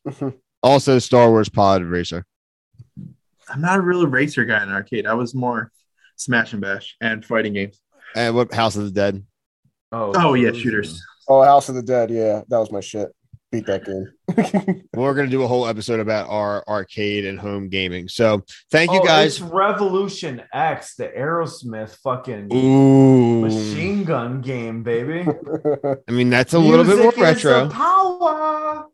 [0.60, 2.26] Also, Star Wars Pod Racer.
[3.48, 5.06] I'm not a real racer guy in arcade.
[5.06, 5.70] I was more
[6.18, 7.80] smash and bash and fighting games.
[8.14, 9.24] And what House of the Dead?
[9.92, 11.02] Oh, Oh yeah, shooters.
[11.28, 12.10] oh, House of the Dead.
[12.10, 13.08] Yeah, that was my shit.
[13.50, 14.82] Beat that game.
[14.94, 18.06] We're gonna do a whole episode about our arcade and home gaming.
[18.08, 19.40] So thank you Oh, guys.
[19.40, 25.26] It's Revolution X, the Aerosmith fucking Ooh, machine gun game, baby.
[26.08, 27.68] I mean that's a little bit more Music is retro.
[27.70, 28.18] Power.
[28.18, 28.86] Power.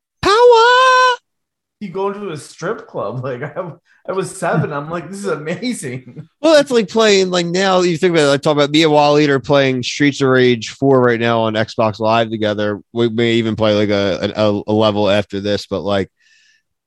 [1.85, 3.22] You go into a strip club.
[3.24, 3.72] Like I,
[4.07, 4.72] I was seven.
[4.72, 6.28] I'm like, this is amazing.
[6.41, 7.80] Well, that's like playing like now.
[7.80, 10.70] You think about it, like talk about me and Wally are playing Streets of Rage
[10.70, 12.82] four right now on Xbox Live together.
[12.93, 16.11] We may even play like a a, a level after this, but like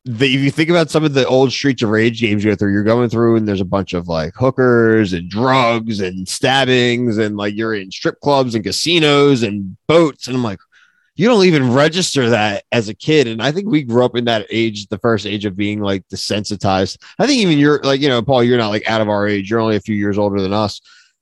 [0.06, 2.56] the, if you think about some of the old Streets of Rage games you go
[2.56, 7.18] through, you're going through and there's a bunch of like hookers and drugs and stabbings
[7.18, 10.60] and like you're in strip clubs and casinos and boats and I'm like.
[11.18, 13.28] You don't even register that as a kid.
[13.28, 16.08] And I think we grew up in that age, the first age of being like
[16.10, 16.98] desensitized.
[17.18, 19.50] I think even you're like, you know, Paul, you're not like out of our age.
[19.50, 20.80] You're only a few years older than us.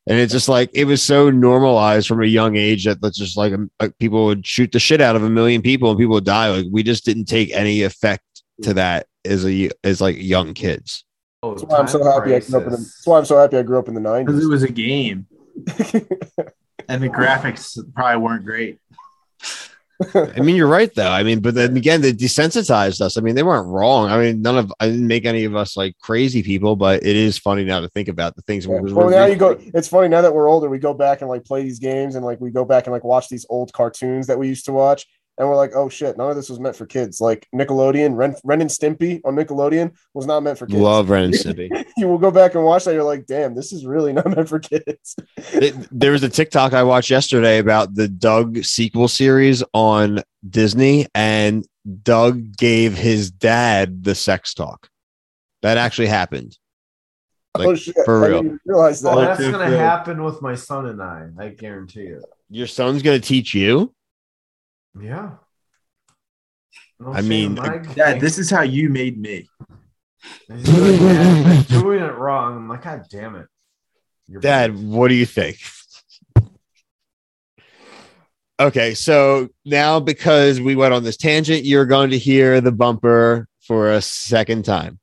[0.07, 3.37] And it's just like, it was so normalized from a young age that that's just
[3.37, 6.15] like, um, like people would shoot the shit out of a million people and people
[6.15, 6.49] would die.
[6.49, 8.23] Like we just didn't take any effect
[8.63, 11.05] to that as a, as like young kids.
[11.41, 12.95] Oh, That's why I'm so Time happy I grew up in the, Crisis.
[12.95, 14.25] that's why I'm so happy I grew up in the 90s.
[14.25, 15.27] Because it was a game,
[16.89, 18.79] and the graphics probably weren't great.
[20.13, 21.09] I mean, you're right though.
[21.09, 23.17] I mean, but then again, they desensitized us.
[23.17, 24.09] I mean, they weren't wrong.
[24.09, 27.15] I mean, none of, I didn't make any of us like crazy people, but it
[27.15, 28.65] is funny now to think about the things.
[28.65, 28.77] Yeah.
[28.79, 29.57] because Well, we're- now you go.
[29.73, 30.69] It's funny now that we're older.
[30.69, 33.03] We go back and like play these games, and like we go back and like
[33.03, 35.05] watch these old cartoons that we used to watch,
[35.37, 37.19] and we're like, oh shit, none of this was meant for kids.
[37.19, 40.79] Like Nickelodeon, Ren, Ren and Stimpy on Nickelodeon was not meant for kids.
[40.79, 41.69] love Ren and Stimpy.
[41.97, 42.93] you will go back and watch that.
[42.93, 45.15] You're like, damn, this is really not meant for kids.
[45.53, 51.07] It- there was a TikTok I watched yesterday about the Doug sequel series on Disney,
[51.15, 51.65] and
[52.03, 54.89] Doug gave his dad the sex talk.
[55.61, 56.57] That actually happened.
[57.55, 58.41] Oh, like, oh shit, for I real.
[58.43, 59.13] didn't realize that.
[59.17, 61.29] Oh, that's gonna happen with my son and I.
[61.39, 62.21] I guarantee you.
[62.49, 63.93] Your son's going to teach you.
[64.99, 65.31] Yeah.
[66.99, 67.57] No I mean,
[67.95, 69.49] Yeah, this is how you made me.
[70.49, 72.55] Like, doing it wrong.
[72.55, 73.47] I'm like, God damn it.
[74.27, 75.57] You're Dad, what do you think?
[78.59, 83.49] Okay, so now because we went on this tangent, you're going to hear the bumper
[83.59, 84.99] for a second time.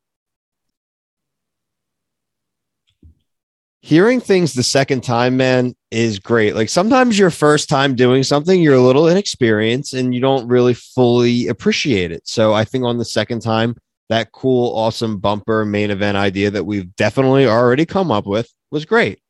[3.84, 6.54] Hearing things the second time, man, is great.
[6.54, 10.72] Like sometimes your first time doing something, you're a little inexperienced and you don't really
[10.72, 12.26] fully appreciate it.
[12.26, 13.74] So I think on the second time,
[14.08, 18.84] that cool, awesome bumper main event idea that we've definitely already come up with was
[18.84, 19.20] great.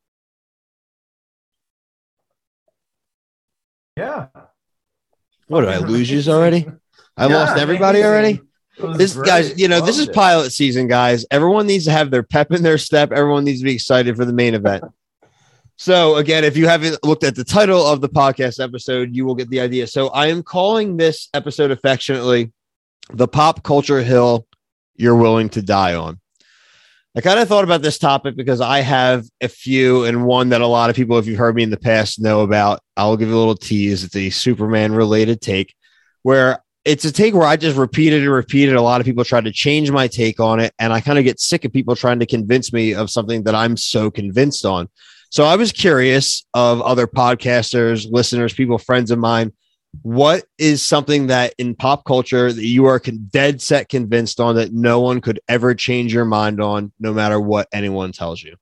[3.97, 4.27] Yeah.
[5.47, 6.67] What did I lose you already?
[7.17, 8.39] I Yeah, lost everybody already.
[8.95, 9.27] This great.
[9.27, 10.15] guys, you know, this is Loved it.
[10.15, 11.25] pilot season, guys.
[11.29, 13.11] Everyone needs to have their pep in their step.
[13.11, 14.83] Everyone needs to be excited for the main event.
[15.75, 19.35] So again, if you haven't looked at the title of the podcast episode, you will
[19.35, 19.87] get the idea.
[19.87, 22.51] So I am calling this episode affectionately
[23.11, 24.47] the pop culture hill
[24.95, 26.19] you're willing to die on.
[27.15, 30.61] I kind of thought about this topic because I have a few and one that
[30.61, 32.79] a lot of people, if you've heard me in the past, know about.
[32.97, 34.03] I'll give you a little tease.
[34.03, 35.75] It's a Superman related take
[36.23, 38.75] where it's a take where I just repeated and repeated.
[38.75, 41.23] A lot of people tried to change my take on it, and I kind of
[41.23, 44.89] get sick of people trying to convince me of something that I'm so convinced on.
[45.29, 49.53] So I was curious of other podcasters, listeners, people, friends of mine.
[50.01, 54.73] What is something that in pop culture that you are dead set convinced on that
[54.73, 58.55] no one could ever change your mind on, no matter what anyone tells you?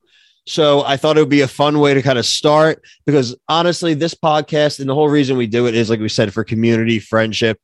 [0.46, 3.94] So I thought it would be a fun way to kind of start because honestly,
[3.94, 7.00] this podcast and the whole reason we do it is, like we said, for community,
[7.00, 7.60] friendship,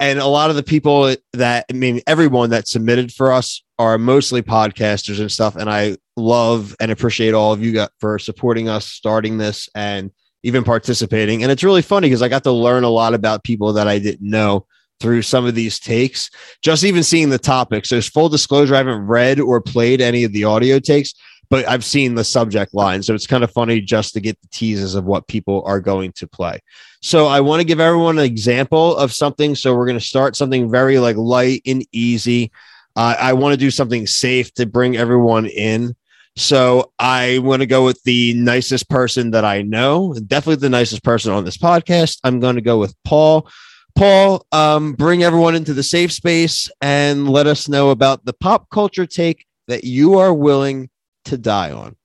[0.00, 3.98] and a lot of the people that I mean, everyone that submitted for us are
[3.98, 5.56] mostly podcasters and stuff.
[5.56, 10.10] And I love and appreciate all of you got for supporting us starting this and
[10.42, 11.42] even participating.
[11.42, 13.98] And it's really funny because I got to learn a lot about people that I
[13.98, 14.66] didn't know
[15.00, 16.30] through some of these takes,
[16.62, 17.88] just even seeing the topics.
[17.88, 21.14] So, full disclosure, I haven't read or played any of the audio takes,
[21.50, 23.02] but I've seen the subject line.
[23.02, 26.12] So, it's kind of funny just to get the teases of what people are going
[26.12, 26.60] to play.
[27.00, 29.54] So, I want to give everyone an example of something.
[29.54, 32.50] So, we're going to start something very like light and easy.
[32.96, 35.94] Uh, I want to do something safe to bring everyone in.
[36.38, 41.02] So I want to go with the nicest person that I know, definitely the nicest
[41.02, 42.18] person on this podcast.
[42.22, 43.48] I'm going to go with Paul.
[43.96, 48.70] Paul, um, bring everyone into the safe space and let us know about the pop
[48.70, 50.90] culture take that you are willing
[51.24, 51.96] to die on.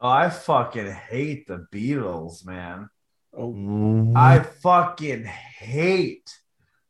[0.00, 2.88] Oh, I fucking hate the Beatles, man.
[3.42, 6.30] Oh, I fucking hate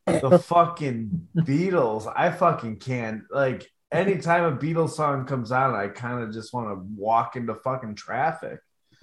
[0.05, 2.12] the fucking Beatles.
[2.14, 3.22] I fucking can't.
[3.30, 7.55] Like, anytime a Beatles song comes on, I kind of just want to walk into
[7.55, 8.59] fucking traffic.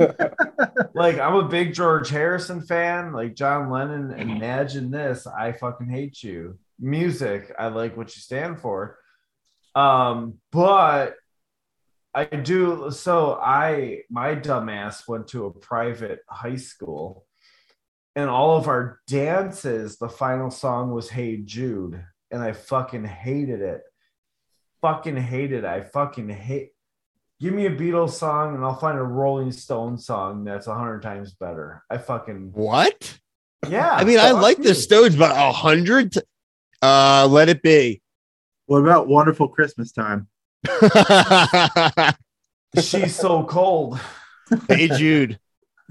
[0.93, 4.11] like, I'm a big George Harrison fan, like John Lennon.
[4.11, 5.25] Imagine this.
[5.25, 6.59] I fucking hate you.
[6.79, 8.99] Music, I like what you stand for.
[9.73, 11.15] Um, but
[12.13, 17.26] I do so I my dumbass went to a private high school
[18.17, 23.61] and all of our dances, the final song was Hey Jude, and I fucking hated
[23.61, 23.83] it.
[24.81, 25.65] Fucking hated it.
[25.65, 26.71] I fucking hate
[27.39, 31.03] give me a Beatles song and I'll find a Rolling Stone song that's a hundred
[31.03, 31.83] times better.
[31.89, 33.19] I fucking What?
[33.69, 33.91] yeah.
[33.93, 34.63] I mean, I like you.
[34.65, 36.13] the Stones, but a hundred.
[36.13, 36.21] t-
[36.81, 38.01] Uh, let it be.
[38.65, 40.27] What about Wonderful Christmas Time?
[42.81, 43.99] She's so cold.
[44.67, 45.39] hey Jude.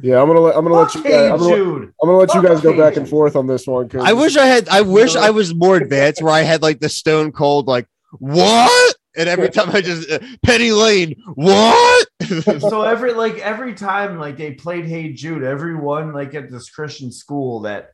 [0.03, 0.21] Yeah.
[0.21, 1.03] I'm gonna let I'm gonna let you.
[1.03, 1.83] Guys, hey I'm, gonna, Jude.
[2.03, 3.89] I'm gonna let you guys go back and forth on this one.
[4.01, 4.69] I wish I had.
[4.69, 7.87] I wish I was more advanced, where I had like the Stone Cold, like
[8.19, 12.09] what, and every time I just uh, Penny Lane, what?
[12.61, 17.11] so every like every time like they played Hey Jude, everyone like at this Christian
[17.11, 17.91] school that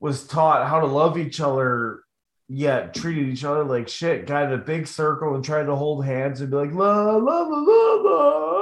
[0.00, 2.02] was taught how to love each other,
[2.48, 6.04] yet treated each other like shit, got in a big circle and tried to hold
[6.04, 8.57] hands and be like la la la la la.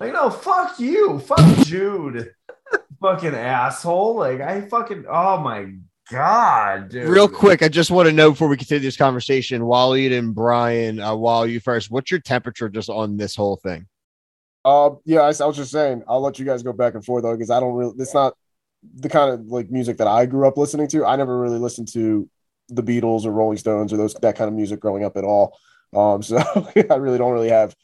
[0.00, 2.32] Like no, fuck you, fuck Jude,
[3.00, 4.16] fucking asshole.
[4.16, 5.72] Like I fucking oh my
[6.10, 7.08] god, dude.
[7.08, 11.00] Real quick, I just want to know before we continue this conversation, Waleed and Brian,
[11.00, 13.86] uh, while you first, what's your temperature just on this whole thing?
[14.64, 17.22] Uh, yeah, I, I was just saying, I'll let you guys go back and forth
[17.22, 17.94] though, because I don't really.
[17.98, 18.34] It's not
[18.96, 21.04] the kind of like music that I grew up listening to.
[21.04, 22.28] I never really listened to
[22.68, 25.58] the Beatles or Rolling Stones or those that kind of music growing up at all.
[25.94, 27.74] Um, so I really don't really have,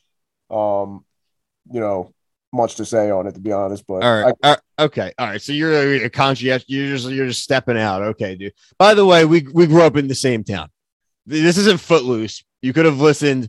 [0.50, 1.04] um,
[1.70, 2.12] you know,
[2.52, 3.86] much to say on it to be honest.
[3.86, 5.42] But All right, I, all right, okay, all right.
[5.42, 6.68] So you're a conscientious.
[6.68, 8.02] You're just you're just stepping out.
[8.02, 8.52] Okay, dude.
[8.78, 10.68] By the way, we we grew up in the same town.
[11.26, 12.44] This isn't Footloose.
[12.62, 13.48] You could have listened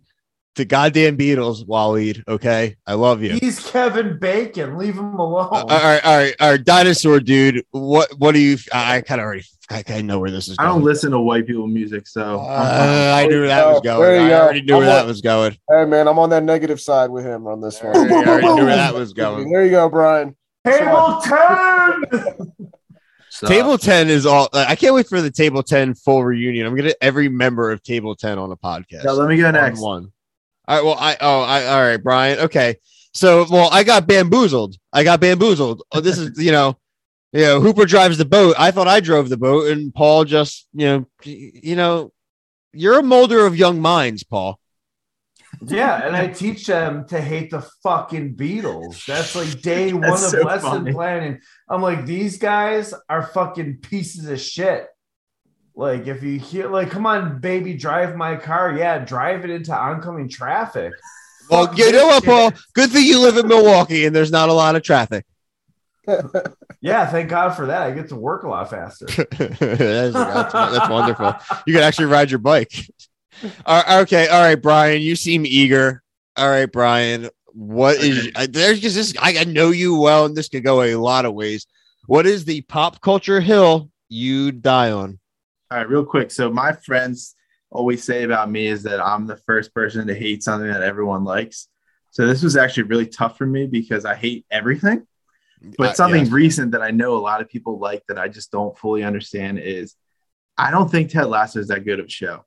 [0.56, 2.24] to goddamn Beatles, Waleed.
[2.28, 3.32] Okay, I love you.
[3.34, 4.78] He's Kevin Bacon.
[4.78, 5.48] Leave him alone.
[5.52, 6.64] all right, all right, all right.
[6.64, 8.58] Dinosaur dude, what what do you?
[8.74, 9.44] I, I kind of already.
[9.70, 13.14] I, I know where this is I don't listen to white people music, so Uh,
[13.16, 14.20] I knew where that was There going.
[14.20, 14.42] you I go.
[14.42, 15.58] already knew where I'm that on- was going.
[15.70, 17.96] hey man, I'm on that negative side with him on this I one.
[17.96, 19.50] already, I already knew where that was going.
[19.50, 20.36] There you go, Brian.
[20.68, 22.52] Table 10.
[23.30, 26.68] so- Table 10 is all I can't wait for the Table 10 full reunion.
[26.68, 29.06] I'm gonna every member of Table 10 on a podcast.
[29.06, 29.80] Now, let me go on next.
[29.82, 30.12] one.
[30.68, 30.86] All right.
[30.86, 32.40] Well, I oh I all right, Brian.
[32.40, 32.76] Okay.
[33.14, 34.78] So well, I got bamboozled.
[34.94, 35.84] I got bamboozled.
[35.92, 36.78] Oh, this is you know,
[37.34, 38.56] you know, Hooper drives the boat.
[38.58, 42.12] I thought I drove the boat, and Paul just you know, you know,
[42.74, 44.60] you're a molder of young minds, Paul.
[45.64, 49.06] Yeah, and I teach them to hate the fucking Beatles.
[49.06, 50.94] That's like day one of so lesson funny.
[50.94, 51.40] planning.
[51.70, 54.88] I'm like, these guys are fucking pieces of shit.
[55.76, 58.74] Like, if you hear, like, come on, baby, drive my car.
[58.78, 60.94] Yeah, drive it into oncoming traffic.
[61.50, 62.24] Well, you know what.
[62.24, 62.52] Paul?
[62.74, 65.26] Good thing you live in Milwaukee and there's not a lot of traffic.
[66.84, 67.84] Yeah, thank God for that.
[67.84, 69.06] I get to work a lot faster.
[69.38, 71.36] that's, that's, that's wonderful.
[71.68, 72.74] You can actually ride your bike.
[73.68, 75.02] All right, okay, all right, Brian.
[75.02, 76.04] You seem eager.
[76.36, 77.28] All right, Brian.
[77.54, 79.16] What is there's just this?
[79.20, 81.66] I, I know you well, and this could go a lot of ways.
[82.06, 85.18] What is the pop culture hill you die on?
[85.72, 86.32] All right, real quick.
[86.32, 87.34] So my friends
[87.70, 91.24] always say about me is that I'm the first person to hate something that everyone
[91.24, 91.70] likes.
[92.10, 95.08] So this was actually really tough for me because I hate everything.
[95.78, 96.32] But Uh, something yes.
[96.32, 99.60] recent that I know a lot of people like that I just don't fully understand
[99.60, 99.96] is
[100.58, 102.44] I don't think Ted Lasso is that good of a show.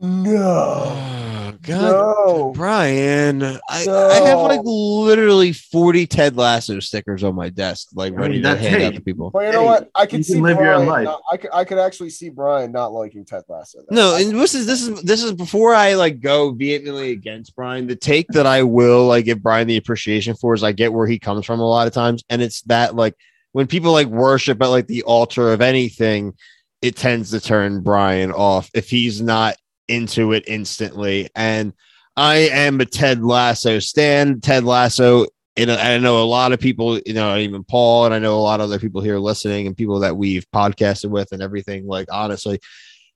[0.00, 0.84] No.
[0.86, 2.52] Oh, God, No.
[2.54, 8.16] Brian, I, I have like literally 40 Ted Lasso stickers on my desk, like I
[8.16, 9.30] ready mean, to that's- hand out to people.
[9.34, 9.90] Well, you know Hey, what?
[9.94, 11.04] I can you can see live your own Brian.
[11.04, 11.12] life.
[11.12, 13.80] not- I could, I could actually see Brian not liking Ted Lasso.
[13.88, 13.94] though.
[13.94, 17.86] No, and this is this is this is before I like go vehemently against Brian.
[17.86, 21.06] The take that I will like give Brian the appreciation for is I get where
[21.06, 23.14] he comes from a lot of times, and it's that like
[23.52, 26.32] when people like worship at like the altar of anything,
[26.80, 29.56] it tends to turn Brian off if he's not
[29.90, 31.28] into it instantly.
[31.34, 31.72] And
[32.16, 34.40] I am a Ted Lasso stan.
[34.40, 35.26] Ted Lasso.
[35.56, 38.40] and I know a lot of people, you know, even Paul, and I know a
[38.40, 41.86] lot of other people here listening, and people that we've podcasted with, and everything.
[41.86, 42.60] Like, honestly,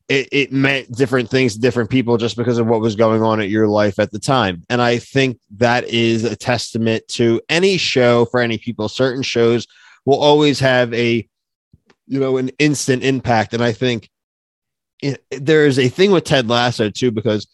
[0.09, 3.41] it, it meant different things to different people just because of what was going on
[3.41, 4.63] at your life at the time.
[4.69, 8.89] And I think that is a testament to any show for any people.
[8.89, 9.67] Certain shows
[10.05, 11.27] will always have a,
[12.07, 13.55] you know, an instant impact.
[13.55, 14.11] And I think
[15.03, 17.47] it, there is a thing with Ted Lasso too, because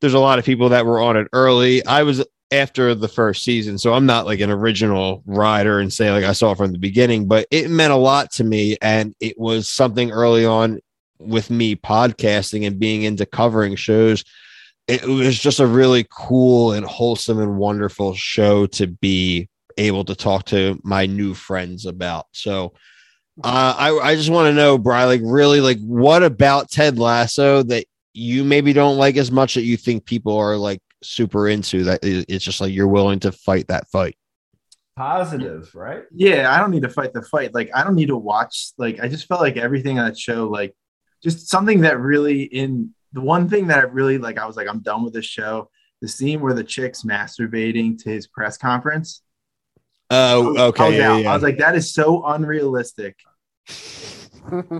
[0.00, 1.84] there's a lot of people that were on it early.
[1.86, 6.10] I was after the first season, so I'm not like an original rider and say
[6.12, 8.76] like I saw it from the beginning, but it meant a lot to me.
[8.80, 10.80] And it was something early on
[11.18, 14.24] with me podcasting and being into covering shows
[14.86, 20.14] it was just a really cool and wholesome and wonderful show to be able to
[20.14, 22.72] talk to my new friends about so
[23.42, 27.62] uh, I, I just want to know brian like really like what about ted lasso
[27.64, 31.84] that you maybe don't like as much that you think people are like super into
[31.84, 34.16] that it's just like you're willing to fight that fight
[34.96, 36.04] Positive, right?
[36.12, 37.52] Yeah, I don't need to fight the fight.
[37.52, 38.70] Like, I don't need to watch.
[38.78, 40.76] Like, I just felt like everything on that show, like,
[41.20, 44.68] just something that really in the one thing that I really like, I was like,
[44.68, 45.68] I'm done with this show.
[46.00, 49.22] The scene where the chick's masturbating to his press conference.
[50.14, 51.16] Oh I okay was, yeah, out.
[51.22, 51.30] yeah.
[51.30, 53.16] I was like, that is so unrealistic.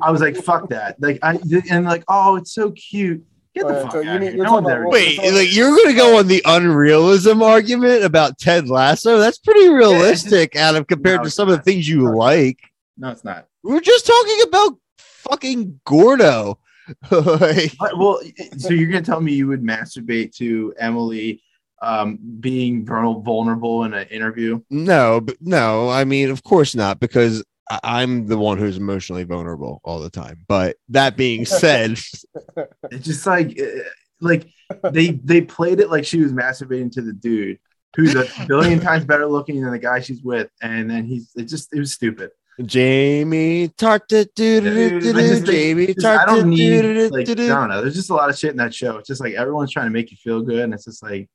[0.03, 1.01] I was like, fuck that.
[1.01, 1.39] Like, I
[1.71, 3.25] and like, oh, it's so cute.
[3.55, 5.19] Get the Uh, fuck so out of need- you're No one's talking ever about- Wait,
[5.33, 9.19] like you're gonna go on the unrealism argument about Ted Lasso?
[9.19, 12.11] That's pretty realistic, Adam, compared No, to it's some of the things you No.
[12.11, 12.59] like.
[12.99, 13.47] No, it's not.
[13.63, 16.59] We are just talking about fucking Gordo.
[17.11, 18.21] Like, well,
[18.59, 21.41] so you're gonna tell me you would masturbate to Emily
[21.85, 24.61] um, being vulnerable in an interview?
[24.71, 29.25] no, but no, I mean, of course not, because I- I'm the one who's emotionally
[29.25, 30.45] vulnerable all the time.
[30.49, 33.81] But that being said, It's just like, uh,
[34.21, 34.49] like
[34.93, 37.59] they they played it like she was masturbating to the dude
[37.97, 41.45] who's a billion times better looking than the guy she's with, and then he's it
[41.45, 42.31] just it was stupid.
[42.65, 47.29] Jamie Tartt, do, do, do, do, do, Jamie Just- I don't do, do, need like
[47.29, 47.83] I don't know.
[47.83, 48.97] There's just a lot of shit in that show.
[48.99, 51.29] It's just like everyone's trying to make you feel good, and it's just like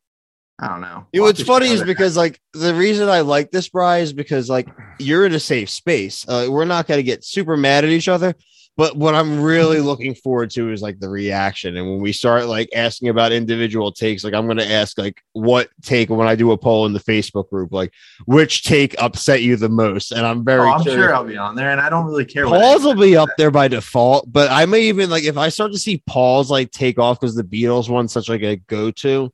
[0.61, 1.07] I don't know.
[1.13, 4.67] What's funny is because like the reason I like this, Bry, is because like
[4.99, 6.27] you're in a safe space.
[6.27, 8.35] Uh, we're not going to get super mad at each other.
[8.79, 11.75] But what I'm really looking forward to is like the reaction.
[11.75, 15.21] And when we start like asking about individual takes, like I'm going to ask like
[15.33, 17.93] what take when I do a poll in the Facebook group, like
[18.25, 20.13] which take upset you the most.
[20.13, 21.03] And I'm very oh, I'm curious.
[21.03, 22.47] sure I'll be on there, and I don't really care.
[22.47, 25.49] what Paul's will be up there by default, but I may even like if I
[25.49, 28.91] start to see Paul's like take off because the Beatles one's such like a go
[28.91, 29.29] to,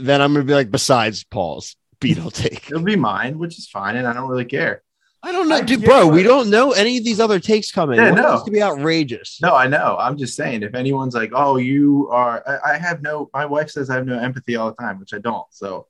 [0.00, 2.70] then I'm gonna be like, besides Paul's Beatle take.
[2.70, 4.82] It'll be mine, which is fine, and I don't really care.
[5.20, 6.06] I don't know, I dude, bro.
[6.06, 7.96] what- We don't know any of these other takes coming.
[7.98, 8.32] Yeah, One of no.
[8.34, 9.40] these could be outrageous.
[9.42, 9.96] No, I know.
[9.98, 13.28] I'm just saying, if anyone's like, "Oh, you are," I, I have no.
[13.34, 15.44] My wife says I have no empathy all the time, which I don't.
[15.50, 15.88] So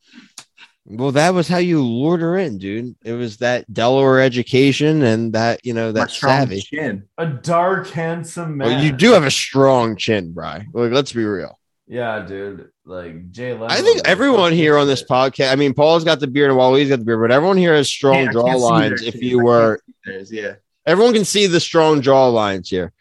[0.86, 2.96] Well, that was how you lured her in, dude.
[3.04, 6.62] It was that Delaware education and that you know that strong savvy.
[6.62, 7.04] chin.
[7.18, 8.68] A dark, handsome man.
[8.68, 10.64] Well, you do have a strong chin, Bry.
[10.72, 11.58] Like, let's be real.
[11.88, 12.70] Yeah, dude.
[12.84, 13.66] Like Jay Leno.
[13.66, 15.52] I think everyone here on this podcast.
[15.52, 17.88] I mean, Paul's got the beard and Wally's got the beard, but everyone here has
[17.88, 19.02] strong Yeah, I jaw lines.
[19.02, 20.54] If you were can't see theirs, yeah.
[20.86, 22.92] Everyone can see the strong jaw lines here.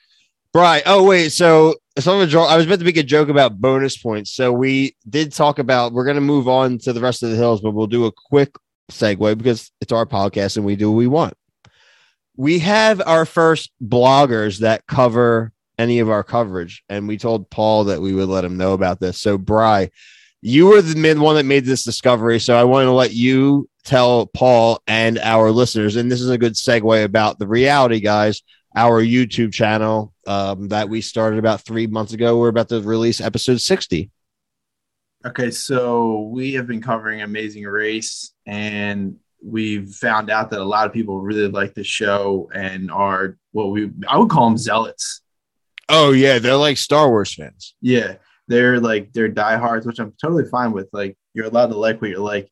[0.53, 0.81] Bry.
[0.85, 1.29] Oh, wait.
[1.29, 4.31] So some of the draw, I was about to make a joke about bonus points.
[4.31, 7.59] So we did talk about we're gonna move on to the rest of the hills,
[7.59, 8.55] but we'll do a quick
[8.89, 11.33] segue because it's our podcast and we do what we want.
[12.37, 17.85] We have our first bloggers that cover any of our coverage, and we told Paul
[17.85, 19.19] that we would let him know about this.
[19.19, 19.89] So, Bry,
[20.41, 22.39] you were the mid one that made this discovery.
[22.39, 26.37] So I wanted to let you tell Paul and our listeners, and this is a
[26.37, 28.43] good segue about the reality guys,
[28.75, 32.37] our YouTube channel um, that we started about three months ago.
[32.37, 34.11] We're about to release episode 60.
[35.25, 40.85] Okay, so we have been covering Amazing Race, and we've found out that a lot
[40.85, 45.21] of people really like the show and are what we I would call them zealots.
[45.89, 46.39] Oh, yeah.
[46.39, 47.75] They're like Star Wars fans.
[47.81, 48.15] Yeah,
[48.47, 50.89] they're like they're diehards, which I'm totally fine with.
[50.93, 52.49] Like you're allowed to like what you like,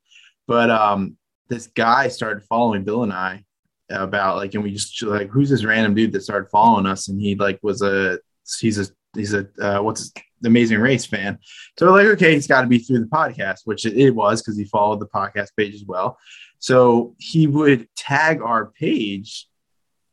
[0.47, 1.17] but um,
[1.49, 3.43] this guy started following Bill and I
[3.89, 7.07] about like, and we just like, who's this random dude that started following us?
[7.07, 8.19] And he like was a
[8.59, 10.11] he's a he's a uh, what's
[10.41, 11.39] the Amazing Race fan.
[11.77, 14.41] So we're like, okay, he's got to be through the podcast, which it, it was
[14.41, 16.17] because he followed the podcast page as well.
[16.59, 19.47] So he would tag our page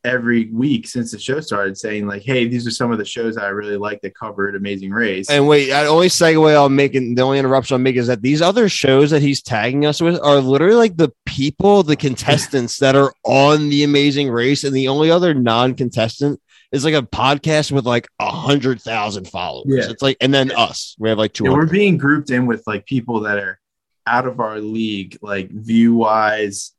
[0.03, 3.37] every week since the show started, saying like, "Hey, these are some of the shows
[3.37, 7.21] I really like that covered Amazing Race." And wait, the only segue I'm making, the
[7.21, 10.39] only interruption I'm making is that these other shows that he's tagging us with are
[10.39, 15.09] literally like the people, the contestants that are on the Amazing Race, and the only
[15.09, 16.39] other non-contestant
[16.71, 19.85] is like a podcast with like a hundred thousand followers.
[19.85, 19.91] Yeah.
[19.91, 22.63] It's like, and then us, we have like two Yeah, we're being grouped in with
[22.65, 23.59] like people that are
[24.05, 26.72] out of our league, like view wise,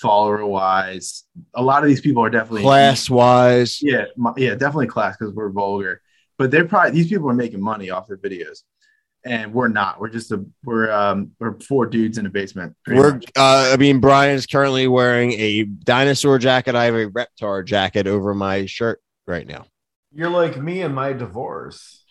[0.00, 1.24] follower wise.
[1.54, 5.34] A lot of these people are definitely Class wise, Yeah, my- yeah, definitely class because
[5.34, 6.00] we're vulgar.
[6.38, 8.60] But they're probably these people are making money off their videos,
[9.24, 10.00] and we're not.
[10.00, 12.74] We're just a we're um we're four dudes in a basement.
[12.88, 13.14] we're.
[13.14, 13.26] much.
[13.36, 16.74] Uh, I mean, Brian is currently wearing a dinosaur jacket.
[16.74, 19.66] I have a Reptar jacket over my shirt right now.
[20.12, 22.04] You're like me and my divorce.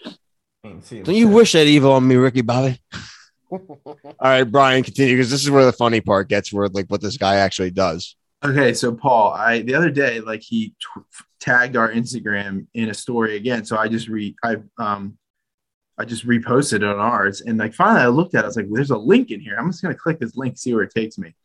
[0.64, 2.80] Ain't Don't you wish that evil on me, Ricky Bobby?
[3.52, 7.02] All right, Brian, continue because this is where the funny part gets, where like what
[7.02, 8.16] this guy actually does.
[8.44, 11.02] Okay, so Paul, I the other day like he t-
[11.40, 13.66] tagged our Instagram in a story again.
[13.66, 15.18] So I just re I um
[15.98, 18.44] I just reposted it on ours, and like finally I looked at it.
[18.44, 19.58] I was like, "There's a link in here.
[19.58, 21.36] I'm just gonna click this link, see where it takes me."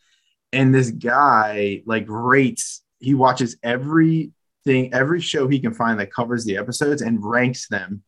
[0.52, 2.82] And this guy like rates.
[3.00, 8.02] He watches everything, every show he can find that covers the episodes, and ranks them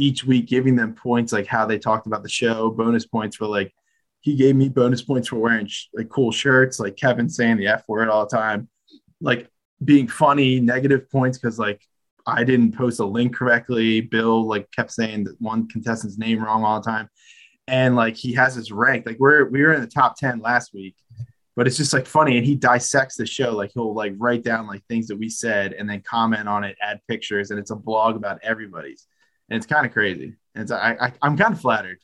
[0.00, 3.46] each week, giving them points like how they talked about the show, bonus points for
[3.46, 3.72] like
[4.20, 7.68] he gave me bonus points for wearing sh- like cool shirts, like Kevin saying the
[7.68, 8.68] F word all the time,
[9.20, 9.48] like
[9.84, 11.82] being funny, negative points because like
[12.26, 14.00] I didn't post a link correctly.
[14.00, 17.08] Bill like kept saying that one contestant's name wrong all the time.
[17.66, 19.06] And like he has his rank.
[19.06, 20.96] Like we're we were in the top 10 last week,
[21.56, 22.38] but it's just like funny.
[22.38, 23.54] And he dissects the show.
[23.54, 26.76] Like he'll like write down like things that we said and then comment on it,
[26.82, 29.06] add pictures, and it's a blog about everybody's.
[29.50, 30.36] And it's kind of crazy.
[30.54, 31.98] And it's I, I I'm kind of flattered.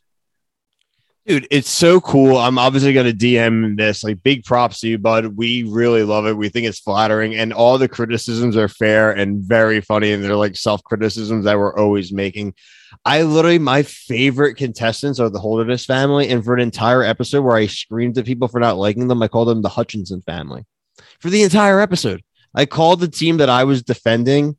[1.26, 2.36] Dude, it's so cool.
[2.36, 4.04] I'm obviously going to DM this.
[4.04, 5.36] Like, big props to you, bud.
[5.36, 6.36] We really love it.
[6.36, 10.12] We think it's flattering, and all the criticisms are fair and very funny.
[10.12, 12.54] And they're like self criticisms that we're always making.
[13.04, 16.28] I literally, my favorite contestants are the Holderness family.
[16.28, 19.26] And for an entire episode where I screamed at people for not liking them, I
[19.26, 20.64] called them the Hutchinson family.
[21.18, 22.22] For the entire episode,
[22.54, 24.56] I called the team that I was defending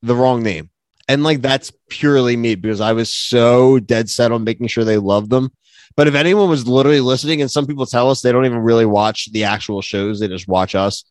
[0.00, 0.70] the wrong name.
[1.08, 4.98] And like, that's purely me because I was so dead set on making sure they
[4.98, 5.50] loved them.
[5.96, 8.86] But if anyone was literally listening, and some people tell us they don't even really
[8.86, 11.04] watch the actual shows, they just watch us,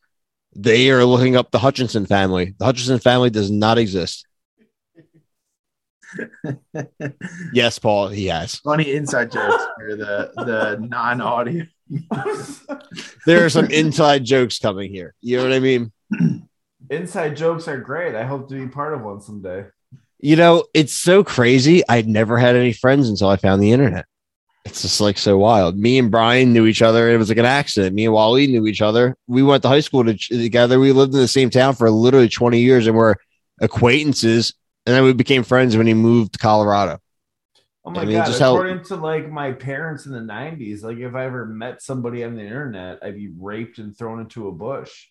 [0.56, 2.56] they are looking up the Hutchinson family.
[2.58, 4.26] The Hutchinson family does not exist.
[7.54, 8.56] Yes, Paul, he has.
[8.56, 11.66] Funny inside jokes for the the non-audio.
[13.26, 15.14] There are some inside jokes coming here.
[15.22, 15.92] You know what I mean?
[16.90, 18.16] Inside jokes are great.
[18.16, 19.66] I hope to be part of one someday.
[20.20, 21.84] You know, it's so crazy.
[21.88, 24.06] I'd never had any friends until I found the internet.
[24.66, 25.78] It's just like so wild.
[25.78, 27.10] Me and Brian knew each other.
[27.10, 27.96] It was like an accident.
[27.96, 29.16] Me and Wally knew each other.
[29.28, 30.80] We went to high school to, together.
[30.80, 33.16] We lived in the same town for literally 20 years and we're
[33.62, 34.54] acquaintances.
[34.86, 37.00] And then we became friends when he moved to Colorado.
[37.86, 38.26] Oh my I mean, god!
[38.28, 41.82] just how- According to like my parents in the '90s, like if I ever met
[41.82, 45.08] somebody on the internet, I'd be raped and thrown into a bush.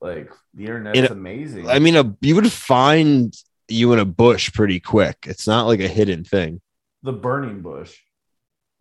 [0.00, 1.68] Like the internet's It- amazing.
[1.68, 3.34] I mean, a, you would find
[3.70, 5.18] you in a bush pretty quick.
[5.26, 6.60] It's not like a hidden thing,
[7.02, 7.96] the burning bush.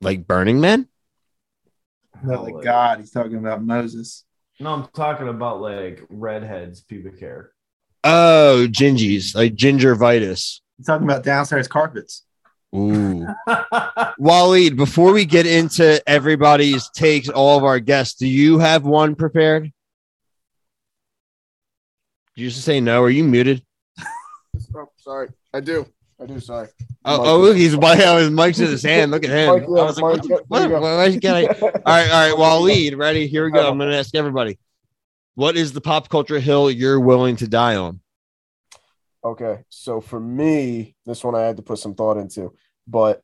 [0.01, 0.87] like Burning Man.
[2.15, 4.25] Oh, no, like God, he's talking about Moses.
[4.59, 7.51] No, I'm talking about like redheads, pubic hair.
[8.03, 10.59] Oh, gingies, like gingivitis.
[10.77, 12.25] He's talking about downstairs carpets.
[12.75, 13.25] Ooh.
[14.19, 19.15] Waleed, before we get into everybody's takes, all of our guests, do you have one
[19.15, 19.63] prepared?
[22.35, 23.01] Did you just say no?
[23.03, 23.63] Are you muted?
[24.75, 25.29] Oh, sorry.
[25.53, 25.85] I do.
[26.21, 26.39] I do.
[26.39, 26.67] Sorry.
[27.05, 29.11] Oh, oh look, he's by his mic's in his hand.
[29.11, 29.47] Look at him.
[29.47, 30.81] Mike, I yeah, was like, Mike, what, yeah, what, there you go.
[30.81, 32.63] what, why is he getting- All right, all right.
[32.63, 32.95] lead.
[32.95, 33.27] ready?
[33.27, 33.67] Here we go.
[33.69, 34.59] I'm going to ask everybody.
[35.35, 38.01] What is the pop culture hill you're willing to die on?
[39.23, 42.53] Okay, so for me, this one I had to put some thought into,
[42.87, 43.21] but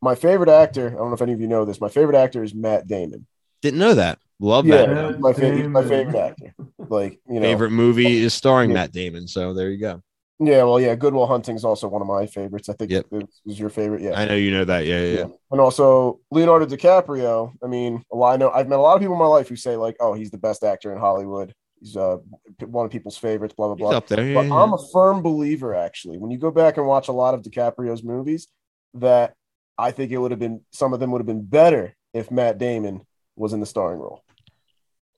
[0.00, 2.42] my favorite actor, I don't know if any of you know this, my favorite actor
[2.44, 3.26] is Matt Damon.
[3.62, 4.18] Didn't know that.
[4.38, 5.20] Love Yeah, that.
[5.20, 6.54] my favorite, my favorite actor.
[6.78, 8.74] Like you know, Favorite movie is starring Yeah.
[8.74, 9.26] Matt Damon.
[9.26, 10.02] So there you go.
[10.40, 12.68] Yeah, well, yeah, Good Will Hunting is also one of my favorites.
[12.68, 13.06] I think Yep.
[13.10, 14.18] this was your favorite, yeah.
[14.18, 14.84] I know you know that.
[14.84, 15.18] Yeah, yeah.
[15.18, 15.26] yeah.
[15.52, 17.52] And also Leonardo DiCaprio.
[17.62, 19.48] I mean, a lot, I know I've met a lot of people in my life
[19.48, 21.54] who say like, "Oh, he's the best actor in Hollywood.
[21.80, 22.16] He's uh,
[22.64, 23.96] one of people's favorites." Blah blah He's blah.
[23.96, 24.26] up there.
[24.26, 24.76] Yeah, But yeah, I'm yeah.
[24.80, 28.48] a firm believer, actually, when you go back and watch a lot of DiCaprio's movies,
[28.94, 29.34] that
[29.78, 32.58] I think it would have been some of them would have been better if Matt
[32.58, 33.02] Damon
[33.36, 34.22] was in the starring role.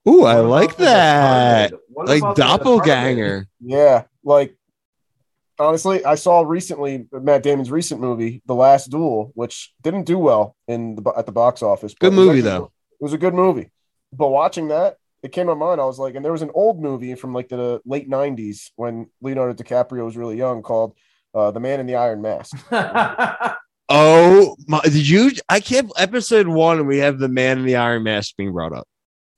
[0.09, 1.73] Ooh, I like that.
[1.95, 3.47] Like doppelganger.
[3.61, 4.56] Yeah, like
[5.59, 10.57] honestly, I saw recently Matt Damon's recent movie, The Last Duel, which didn't do well
[10.69, 11.95] in the at the box office.
[11.95, 12.73] but Good it was movie, actually- though.
[13.01, 13.71] It was a good movie.
[14.13, 15.81] But watching that, it came to my mind.
[15.81, 19.09] I was like, and there was an old movie from like the late '90s when
[19.21, 20.95] Leonardo DiCaprio was really young called
[21.35, 22.57] uh, "The Man in the Iron Mask."
[23.89, 24.81] Oh my!
[24.83, 25.31] Did you?
[25.49, 25.93] I can't.
[25.97, 28.89] Episode one, we have the man in the iron mask being brought up.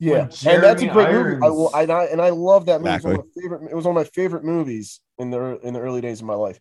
[0.00, 1.42] Yeah, and that's a Jeremy great movie.
[1.42, 2.90] I, will- I, and I and I love that movie.
[2.90, 5.58] It was, one of my favorite, it was one of my favorite movies in the
[5.60, 6.60] in the early days of my life.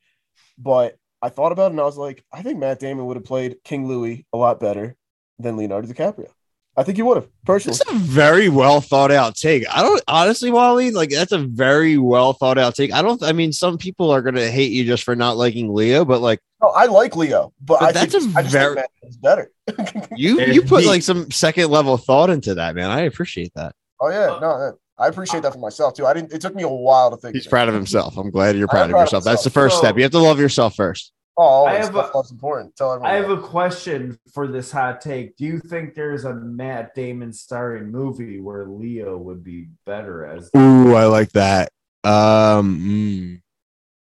[0.58, 3.26] But I thought about it and I was like, I think Matt Damon would have
[3.26, 4.96] played King Louis a lot better
[5.40, 6.30] than Leonardo DiCaprio.
[6.78, 7.76] I think you would have personally.
[7.80, 9.66] That's a very well thought out take.
[9.76, 12.94] I don't honestly, Wally, like that's a very well thought out take.
[12.94, 13.22] I don't.
[13.24, 16.40] I mean, some people are gonna hate you just for not liking Leo, but like
[16.62, 19.22] No, I like Leo, but, But I that's think a I just very- think Matt
[19.66, 20.08] better.
[20.16, 22.92] you, you put like some second level thought into that, man.
[22.92, 23.74] I appreciate that.
[24.00, 26.06] oh yeah, no, I appreciate that for myself too.
[26.06, 26.32] I didn't.
[26.32, 27.34] It took me a while to think.
[27.36, 28.18] He's of proud of himself.
[28.18, 29.24] I'm glad you're I proud of proud of yourself.
[29.24, 29.96] That's the first So- step.
[29.98, 31.12] You have to love yourself first.
[31.40, 31.76] Oh, always.
[31.76, 32.76] I have a- important.
[32.76, 33.12] Tell everyone.
[33.12, 35.38] I have a question for this hot take.
[35.38, 40.50] Do you think there's a Matt Damon starring movie where Leo would be better as?
[40.58, 41.72] Ooh, I like that.
[42.04, 43.42] Um, mm.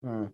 [0.02, 0.24] Hmm.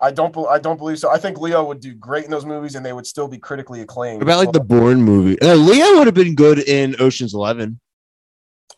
[0.00, 0.36] I don't.
[0.48, 1.10] I don't believe so.
[1.10, 3.80] I think Leo would do great in those movies, and they would still be critically
[3.80, 4.18] acclaimed.
[4.18, 5.40] what about like the Bourne movie?
[5.40, 7.80] Uh, Leo would have been good in Ocean's Eleven.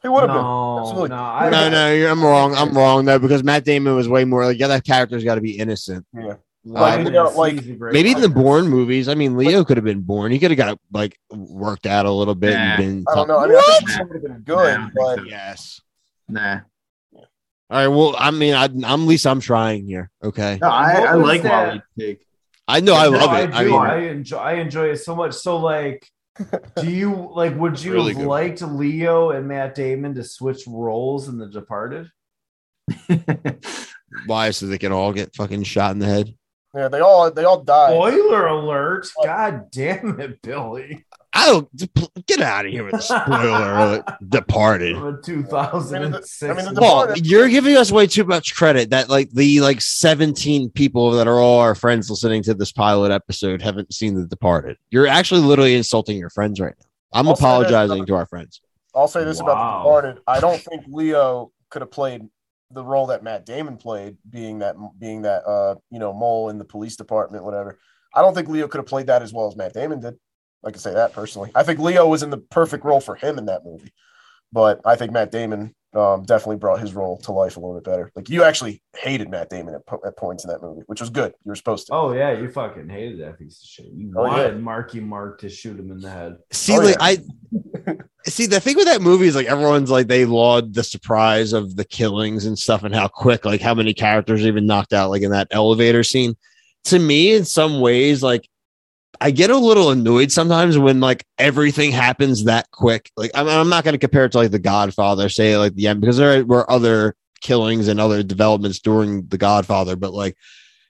[0.02, 0.36] He would have been.
[0.36, 1.08] Absolutely.
[1.08, 2.54] no, I, No, no, you're, I'm wrong.
[2.54, 5.40] I'm wrong though because Matt Damon was way more like yeah, that character's got to
[5.40, 6.06] be innocent.
[6.14, 6.34] Yeah.
[6.66, 9.08] Like, you know, like, Maybe in the Bourne movies.
[9.08, 10.32] I mean, Leo could have been born.
[10.32, 12.58] He could have got like worked out a little bit Nah.
[12.60, 13.04] and been.
[13.06, 13.38] I don't know.
[13.38, 13.86] I mean, I What?
[13.90, 15.24] think would have been good, don't think but so.
[15.24, 15.80] Yes.
[16.28, 16.60] Nah.
[17.14, 17.22] All
[17.70, 17.88] right.
[17.88, 20.10] Well, I mean, I, I'm at least I'm trying here.
[20.22, 20.58] Okay.
[20.62, 21.66] No, I, I like that?
[21.68, 22.26] Wally's take.
[22.66, 23.52] I know I love I it.
[23.52, 24.36] I I, mean, enjoy.
[24.38, 25.34] I enjoy it so much.
[25.34, 26.08] So, like,
[26.76, 27.54] do you like?
[27.58, 28.28] Would you Really have good.
[28.28, 32.08] liked Leo and Matt Damon to switch roles in The Departed?
[34.26, 36.34] why so they can all get fucking shot in the head?
[36.74, 37.90] Yeah, they all they all died.
[37.92, 39.06] Spoiler alert!
[39.24, 41.04] God damn it, Billy!
[41.32, 44.04] I don't get out of here with the spoiler alert.
[44.28, 44.96] Departed.
[44.96, 46.42] From 2006.
[46.42, 49.60] I mean, the Well, Departed- you're giving us way too much credit that like the
[49.60, 54.14] like 17 people that are all our friends listening to this pilot episode haven't seen
[54.14, 54.76] The Departed.
[54.90, 56.86] You're actually literally insulting your friends right now.
[57.12, 58.60] I'm I'll say this, apologizing to our friends.
[58.94, 60.18] I'll say this about the Departed.
[60.26, 62.22] I don't think Leo could have played
[62.70, 66.58] the role that Matt Damon played, being that being that uh you know mole in
[66.58, 67.78] the police department, whatever.
[68.14, 70.14] I don't think Leo could have played that as well as Matt Damon did.
[70.64, 71.50] I can say that personally.
[71.54, 73.92] I think Leo was in the perfect role for him in that movie,
[74.52, 77.84] but I think Matt Damon um, definitely brought his role to life a little bit
[77.84, 78.10] better.
[78.16, 81.10] Like you actually hated Matt Damon at, po- at points in that movie, which was
[81.10, 81.32] good.
[81.44, 81.94] You were supposed to.
[81.94, 83.86] Oh yeah, you fucking hated that piece of shit.
[83.94, 84.30] You Oh, yeah.
[84.32, 86.36] wanted Marky Mark to shoot him in the head.
[86.52, 87.18] See, Oh, like yeah.
[87.92, 91.52] I see the thing with that movie is like everyone's like they laud the surprise
[91.52, 94.92] of the killings and stuff and how quick, like how many characters are even knocked
[94.92, 96.36] out, like in that elevator scene.
[96.84, 98.48] To me, in some ways, like
[99.20, 103.10] I get a little annoyed sometimes when like everything happens that quick.
[103.16, 105.88] Like I'm, I'm not going to compare it to like The Godfather, say like the
[105.88, 110.36] end, because there were other killings and other developments during The Godfather, but like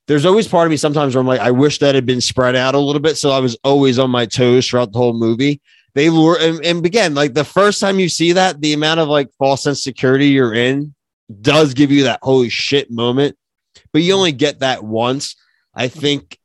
[0.06, 2.56] there's always part of me sometimes where I'm like, I wish that had been spread
[2.56, 3.16] out a little bit.
[3.16, 5.60] So I was always on my toes throughout the whole movie.
[5.94, 9.08] They lure and, and again, like the first time you see that, the amount of
[9.08, 10.94] like false sense security you're in
[11.40, 13.36] does give you that holy shit moment,
[13.92, 15.36] but you only get that once.
[15.74, 16.38] I think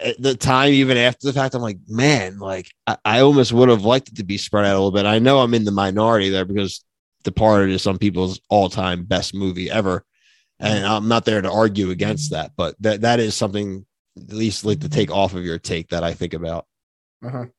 [0.00, 3.68] at- the time, even after the fact, I'm like, man, like I, I almost would
[3.68, 5.06] have liked it to be spread out a little bit.
[5.06, 6.84] I know I'm in the minority there because
[7.24, 10.04] Departed is some people's all time best movie ever.
[10.58, 13.84] And I'm not there to argue against that, but that that is something
[14.16, 16.66] at least like to take off of your take that I think about.
[17.22, 17.50] Mhm.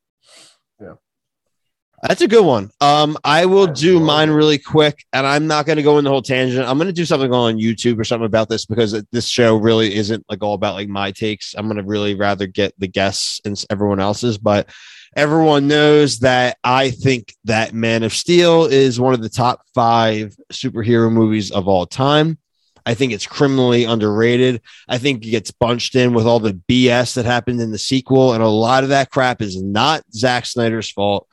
[2.04, 2.70] That's a good one.
[2.80, 6.12] Um, I will do mine really quick, and I'm not going to go in the
[6.12, 6.68] whole tangent.
[6.68, 9.96] I'm going to do something on YouTube or something about this because this show really
[9.96, 11.56] isn't like all about like my takes.
[11.58, 14.70] I'm going to really rather get the guests and everyone else's, but
[15.16, 20.36] everyone knows that I think that Man of Steel is one of the top five
[20.54, 22.38] superhero movies of all time.
[22.86, 24.62] I think it's criminally underrated.
[24.88, 28.34] I think it gets bunched in with all the BS that happened in the sequel,
[28.34, 31.28] and a lot of that crap is not Zack Snyder's fault.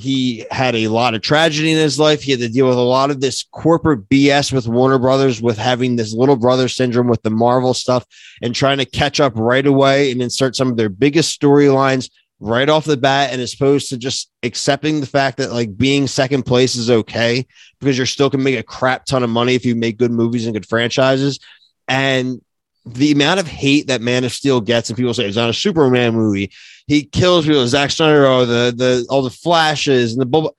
[0.00, 2.22] He had a lot of tragedy in his life.
[2.22, 5.58] He had to deal with a lot of this corporate BS with Warner Brothers, with
[5.58, 8.06] having this little brother syndrome with the Marvel stuff
[8.40, 12.10] and trying to catch up right away and insert some of their biggest storylines
[12.40, 13.30] right off the bat.
[13.32, 17.46] And as opposed to just accepting the fact that like being second place is okay
[17.78, 20.46] because you're still can make a crap ton of money if you make good movies
[20.46, 21.38] and good franchises.
[21.86, 22.40] And
[22.86, 25.54] the amount of hate that Man of Steel gets, and people say it's not a
[25.54, 26.50] Superman movie.
[26.86, 27.66] He kills people.
[27.66, 30.52] Zack Snyder, the the all the flashes and the.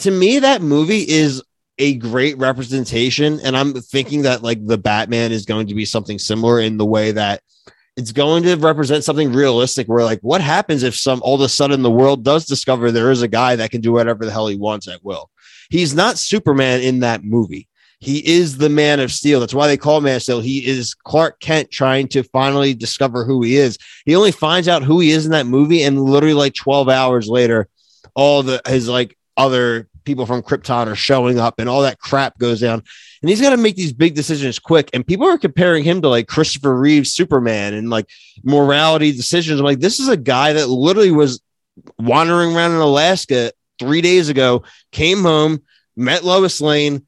[0.00, 1.42] To me, that movie is
[1.78, 3.40] a great representation.
[3.40, 6.84] And I'm thinking that like the Batman is going to be something similar in the
[6.84, 7.42] way that
[7.96, 11.48] it's going to represent something realistic where like what happens if some all of a
[11.48, 14.46] sudden the world does discover there is a guy that can do whatever the hell
[14.46, 15.30] he wants at will.
[15.70, 17.67] He's not Superman in that movie.
[18.00, 19.40] He is the man of steel.
[19.40, 20.40] That's why they call Man of Steel.
[20.40, 23.76] He is Clark Kent trying to finally discover who he is.
[24.04, 27.28] He only finds out who he is in that movie, and literally like 12 hours
[27.28, 27.68] later,
[28.14, 32.38] all the his like other people from Krypton are showing up and all that crap
[32.38, 32.82] goes down.
[33.20, 34.88] And he's got to make these big decisions quick.
[34.94, 38.08] And people are comparing him to like Christopher Reeve's Superman and like
[38.42, 39.60] morality decisions.
[39.60, 41.42] I'm like, this is a guy that literally was
[41.98, 44.62] wandering around in Alaska three days ago,
[44.92, 45.62] came home,
[45.96, 47.06] met Lois Lane.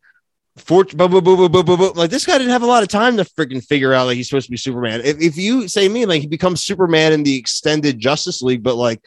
[0.60, 1.92] For, boo, boo, boo, boo, boo, boo, boo.
[1.94, 4.28] like this guy didn't have a lot of time to freaking figure out like he's
[4.28, 5.00] supposed to be Superman.
[5.04, 8.76] If, if you say me, like he becomes Superman in the extended Justice League, but
[8.76, 9.02] like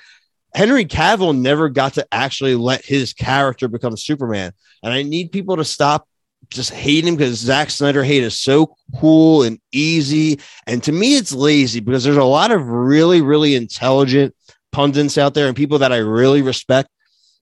[0.54, 4.54] Henry Cavill never got to actually let his character become Superman.
[4.84, 6.08] And I need people to stop
[6.50, 10.40] just hating him because Zack Snyder hate is so cool and easy.
[10.68, 14.36] And to me, it's lazy because there's a lot of really, really intelligent
[14.72, 16.90] pundits out there and people that I really respect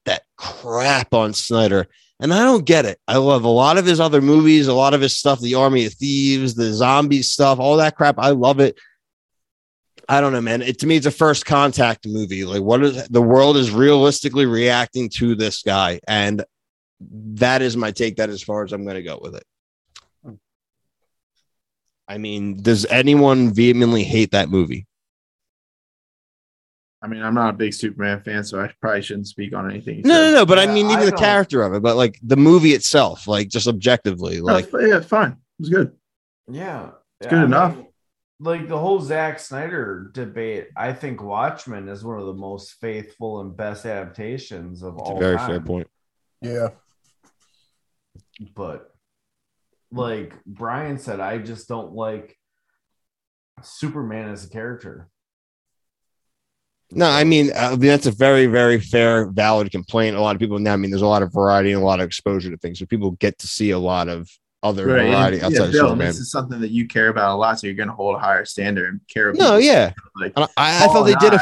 [0.06, 1.88] that crap on Snyder.
[2.22, 3.00] And I don't get it.
[3.08, 5.88] I love a lot of his other movies, a lot of his stuff, the Army
[5.88, 8.20] of Thieves, the zombie stuff, all that crap.
[8.20, 8.78] I love it.
[10.08, 10.62] I don't know, man.
[10.62, 12.46] It to me, it's a first contact movie.
[12.46, 16.46] Like, what is the world is realistically reacting to this guy, and
[17.00, 18.18] that is my take.
[18.18, 19.44] That as far as I'm going to go with it.
[20.24, 20.34] Hmm.
[22.08, 24.86] I mean, does anyone vehemently hate that movie?
[27.04, 29.96] I mean, I'm not a big Superman fan, so I probably shouldn't speak on anything.
[29.98, 30.46] he No, no, no.
[30.46, 33.28] But I mean, even I the don't- character of it, but like the movie itself,
[33.28, 35.32] like just objectively, like it's- yeah, it's fine.
[35.32, 35.98] It was good.
[36.48, 37.78] Yeah, It's good enough.
[38.40, 43.42] like the whole Zack Snyder debate, I think Watchmen is one of the most faithful
[43.42, 45.50] and best adaptations of it's a all very time.
[45.50, 45.88] fair point.
[46.42, 46.70] Yeah.
[48.56, 48.92] But
[49.92, 52.38] like Brian said, I just don't like
[53.62, 55.10] Superman as a character.
[56.94, 60.16] No, I mean uh, that's a very, very fair, valid complaint.
[60.18, 62.00] A lot of people now, I mean, there's a lot of variety and a lot
[62.00, 64.30] of exposure to things, so people get to see a lot of
[64.64, 65.10] other Right.
[65.10, 67.60] variety and- outside yeah, of Bill, this is something that you care about a lot,
[67.60, 69.40] so you're going to hold a higher standard and care about.
[69.40, 71.34] No, yeah, like I, I thought they did.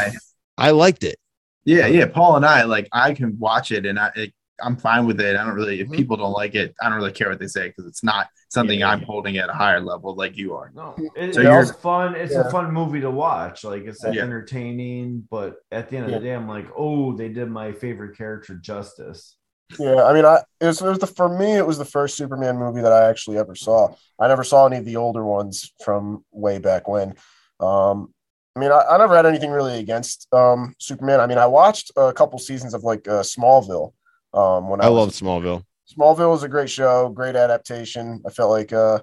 [0.57, 1.17] I- liked it.
[1.65, 2.05] yeah, yeah.
[2.05, 5.35] Paul and I like I can watch it and I it, I'm fine with it.
[5.35, 5.95] I don't really if Mhm.
[5.95, 8.79] people don't like it, I don't really care what they say because it's not something
[8.79, 8.89] Yeah.
[8.89, 10.71] I'm holding at a higher level like you are.
[10.75, 12.15] No, it, So it's you're- fun.
[12.15, 12.47] It's Yeah.
[12.47, 13.63] a fun movie to watch.
[13.63, 14.23] Like it's Yeah.
[14.23, 18.17] entertaining, but at the end of the day, I'm like, oh, they did my favorite
[18.17, 19.35] character justice.
[19.77, 22.17] Yeah, I mean, I it was, it was the for me it was the first
[22.17, 23.93] Superman movie that I actually ever saw.
[24.19, 27.13] I never saw any of the older ones from way back when.
[27.59, 28.11] Um,
[28.55, 31.19] I mean, I, I never had anything really against um, Superman.
[31.19, 33.93] I mean, I watched a couple seasons of like uh, Smallville.
[34.33, 35.63] Um, when I, I was- love Smallville.
[35.95, 38.21] Smallville was a great show, great adaptation.
[38.25, 38.99] I felt like, uh,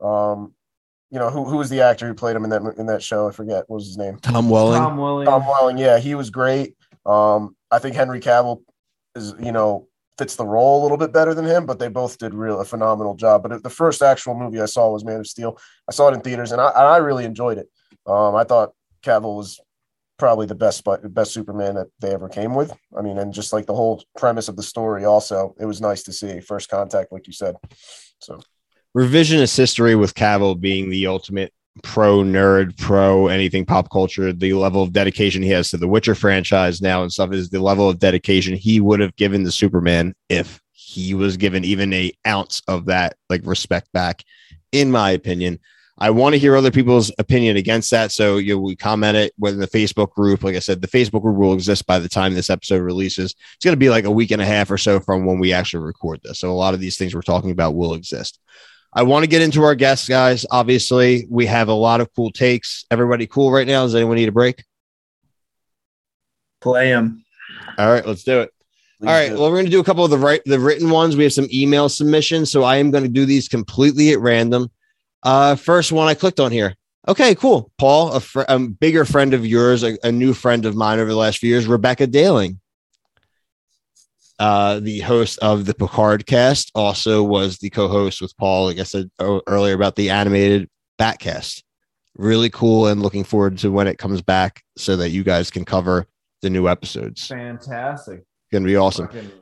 [0.00, 0.54] um,
[1.10, 3.28] you know, who who was the actor who played him in that in that show?
[3.28, 4.18] I forget what was his name.
[4.18, 4.80] Tom Welling.
[4.80, 5.28] Tom Williams.
[5.28, 6.76] Tom Welling, yeah, he was great.
[7.04, 8.62] Um, I think Henry Cavill
[9.14, 9.86] is, you know,
[10.18, 12.64] fits the role a little bit better than him, but they both did real a
[12.64, 13.42] phenomenal job.
[13.44, 15.58] But the first actual movie I saw was Man of Steel.
[15.88, 17.68] I saw it in theaters, and I, and I really enjoyed it.
[18.06, 18.72] Um, I thought
[19.04, 19.60] Cavill was
[20.18, 22.72] probably the best best Superman that they ever came with.
[22.96, 26.02] I mean, and just like the whole premise of the story, also, it was nice
[26.04, 27.56] to see first contact, like you said.
[28.20, 28.40] So
[28.96, 31.52] revisionist history with Cavill being the ultimate
[31.82, 34.32] pro nerd, pro anything pop culture.
[34.32, 37.60] The level of dedication he has to the Witcher franchise now and stuff is the
[37.60, 42.12] level of dedication he would have given the Superman if he was given even a
[42.26, 44.24] ounce of that like respect back,
[44.72, 45.58] in my opinion.
[45.98, 48.12] I want to hear other people's opinion against that.
[48.12, 50.42] So you know, we comment it within the Facebook group.
[50.42, 53.34] Like I said, the Facebook group will exist by the time this episode releases.
[53.54, 55.52] It's going to be like a week and a half or so from when we
[55.52, 56.40] actually record this.
[56.40, 58.38] So a lot of these things we're talking about will exist.
[58.92, 60.46] I want to get into our guests, guys.
[60.50, 62.84] Obviously, we have a lot of cool takes.
[62.90, 63.84] Everybody cool right now?
[63.84, 64.64] Does anyone need a break?
[66.60, 67.24] Play him.
[67.78, 68.50] All right, let's do it.
[69.02, 69.30] All right.
[69.30, 71.16] Well, we're going to do a couple of the right, the written ones.
[71.16, 74.70] We have some email submissions, so I am going to do these completely at random.
[75.26, 76.74] Uh, first one I clicked on here.
[77.08, 77.70] Okay, cool.
[77.78, 81.10] Paul, a, fr- a bigger friend of yours, a, a new friend of mine over
[81.10, 82.60] the last few years, Rebecca Daling,
[84.38, 88.84] uh, the host of the Picard cast, also was the co-host with Paul, like I
[88.84, 91.62] said earlier about the animated Batcast.
[92.16, 95.64] Really cool, and looking forward to when it comes back so that you guys can
[95.64, 96.06] cover
[96.40, 97.26] the new episodes.
[97.26, 98.24] Fantastic.
[98.52, 99.08] Going to be awesome.
[99.08, 99.32] Fucking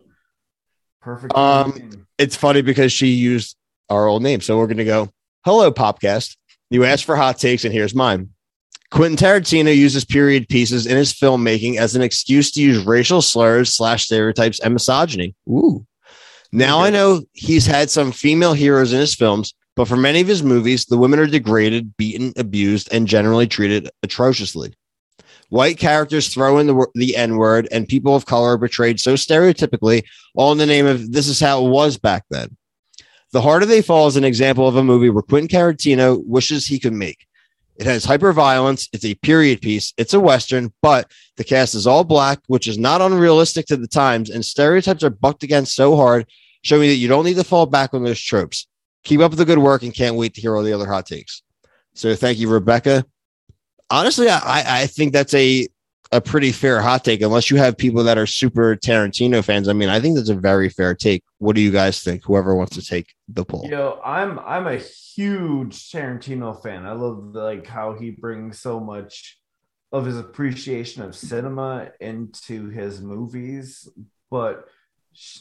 [1.01, 1.37] Perfect.
[1.37, 3.57] Um, it's funny because she used
[3.91, 4.41] our old name.
[4.41, 5.11] So we're going to go,
[5.45, 6.37] hello, Popcast.
[6.71, 8.31] You asked for hot takes, and here's mine.
[8.91, 13.75] Quentin Tarantino uses period pieces in his filmmaking as an excuse to use racial slurs
[13.75, 15.35] slash stereotypes and misogyny.
[15.49, 15.85] Ooh.
[16.53, 20.29] Now I know he's had some female heroes in his films, but for many of
[20.29, 24.73] his movies, the women are degraded, beaten, abused, and generally treated atrociously.
[25.49, 29.15] White characters throw in the, the N word, and people of color are portrayed so
[29.15, 30.05] stereotypically,
[30.35, 32.57] all in the name of this is how it was back then.
[33.35, 36.79] The Harder They Fall is an example of a movie where Quentin Tarantino wishes he
[36.79, 37.27] could make.
[37.75, 38.89] It has hyper violence.
[38.93, 39.93] It's a period piece.
[39.97, 43.89] It's a Western, but the cast is all black, which is not unrealistic to the
[43.89, 46.29] times, and stereotypes are bucked against so hard,
[46.63, 48.69] showing that you don't need to fall back on those tropes.
[49.03, 51.43] Keep up the good work and can't wait to hear all the other hot takes.
[51.95, 53.05] So thank you, Rebecca.
[53.91, 55.67] Honestly, I, I think that's a
[56.13, 59.69] a pretty fair hot take, unless you have people that are super Tarantino fans.
[59.69, 61.25] I mean, I think that's a very fair take.
[61.39, 62.25] What do you guys think?
[62.25, 63.67] Whoever wants to take the poll.
[63.69, 66.87] Yo, I'm I'm a huge Tarantino fan.
[66.87, 69.39] I love like how he brings so much
[69.93, 73.89] of his appreciation of cinema into his movies.
[74.31, 74.67] But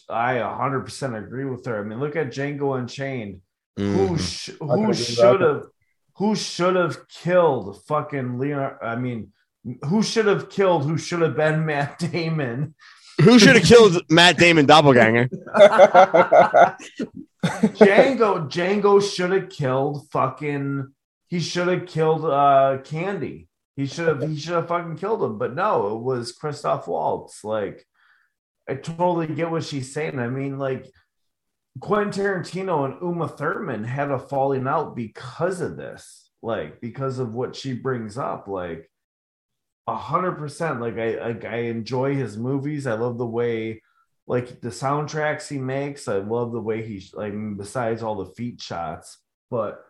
[0.10, 1.80] I 100% agree with her.
[1.80, 3.42] I mean, look at Django Unchained.
[3.76, 4.20] Who Mhm.
[4.20, 5.64] sh- who should have
[6.18, 8.78] who should have killed fucking Leonard?
[8.84, 9.34] I mean,
[9.86, 10.86] who should have killed?
[10.86, 12.76] Who should have been Matt Damon?
[13.22, 15.28] Who should have killed Matt Damon doppelganger?
[17.44, 20.88] Django Django should have killed fucking
[21.28, 23.48] he should have killed uh Candie.
[23.76, 27.44] He should have he should have fucking killed him, but no, it was Christoph Waltz.
[27.44, 27.86] Like
[28.68, 30.20] I totally get what she's saying.
[30.20, 30.88] I mean, like
[31.80, 37.34] Quentin Tarantino and Uma Thurman had a falling out because of this, like because of
[37.34, 38.48] what she brings up.
[38.48, 38.90] Like
[39.88, 40.80] a hundred percent.
[40.82, 42.88] Like I, I I enjoy his movies.
[42.88, 43.82] I love the way
[44.28, 46.08] like the soundtracks he makes.
[46.08, 49.20] I love the way he like besides all the feet shots,
[49.52, 49.84] but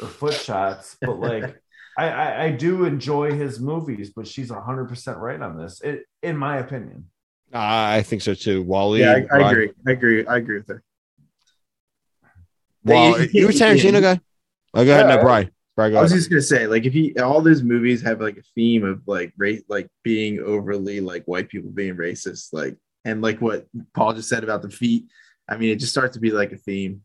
[0.00, 1.60] or foot shots, but like
[1.98, 4.12] I, I I do enjoy his movies.
[4.14, 7.10] But she's a hundred percent right on this, it, in my opinion.
[7.52, 8.62] I think so too.
[8.62, 9.02] Wally.
[9.02, 9.52] Yeah, I, I Brian?
[9.52, 9.70] agree.
[9.86, 10.26] I agree.
[10.26, 10.82] I agree with her.
[12.84, 14.00] Well, Yeah, you a Tarantino yeah.
[14.00, 14.20] guy?
[14.74, 15.50] Oh, go ahead, Yeah, now, Brian.
[15.76, 16.20] Brian, go I was ahead.
[16.20, 19.32] just gonna say, like, if he all those movies have like a theme of like
[19.36, 24.28] race, like being overly like white people being racist, like, and like what Paul just
[24.28, 25.04] said about the feet.
[25.48, 27.02] I mean, it just starts to be like a theme.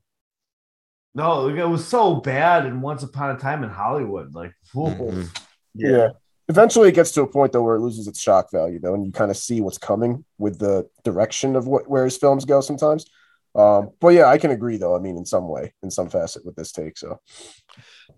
[1.13, 4.33] No, it was so bad in Once Upon a Time in Hollywood.
[4.33, 4.91] Like, whoa.
[4.91, 5.37] Mhm.
[5.75, 6.09] yeah.
[6.47, 9.05] Eventually, it gets to a point though where it loses its shock value, though, and
[9.05, 12.61] you kind of see what's coming with the direction of what where his films go
[12.61, 13.05] sometimes.
[13.53, 14.95] Um, but yeah, I can agree though.
[14.95, 16.97] I mean, in some way, in some facet with this take.
[16.97, 17.19] So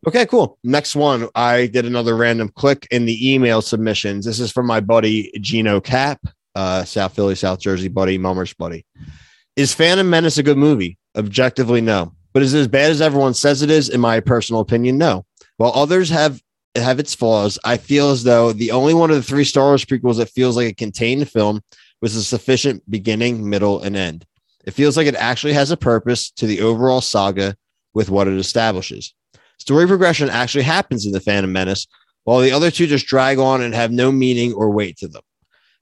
[0.07, 0.57] Okay, cool.
[0.63, 1.27] Next one.
[1.35, 4.25] I did another random click in the email submissions.
[4.25, 6.21] This is from my buddy Gino Cap,
[6.55, 8.85] uh, South Philly, South Jersey buddy, Mummers buddy.
[9.55, 10.97] Is Phantom Menace a good movie?
[11.15, 12.13] Objectively, no.
[12.33, 13.89] But is it as bad as everyone says it is?
[13.89, 15.25] In my personal opinion, no.
[15.57, 16.41] While others have
[16.75, 19.85] have its flaws, I feel as though the only one of the three Star Wars
[19.85, 21.61] prequels that feels like a contained film
[22.01, 24.25] was a sufficient beginning, middle, and end.
[24.65, 27.55] It feels like it actually has a purpose to the overall saga
[27.93, 29.13] with what it establishes.
[29.63, 31.87] Story progression actually happens in the Phantom Menace,
[32.25, 35.21] while the other two just drag on and have no meaning or weight to them.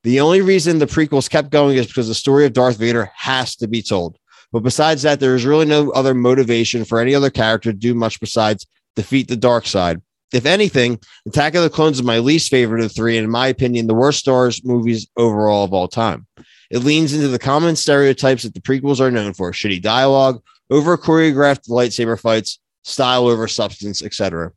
[0.04, 3.56] The only reason the prequels kept going is because the story of Darth Vader has
[3.56, 4.20] to be told.
[4.52, 7.96] But besides that, there is really no other motivation for any other character to do
[7.96, 10.00] much besides defeat the dark side.
[10.32, 13.32] If anything, Attack of the Clones is my least favorite of the three, and in
[13.32, 16.28] my opinion, the worst Star Wars movies overall of all time.
[16.70, 20.40] It leans into the common stereotypes that the prequels are known for shitty dialogue,
[20.70, 24.52] over choreographed lightsaber fights, style over substance, etc.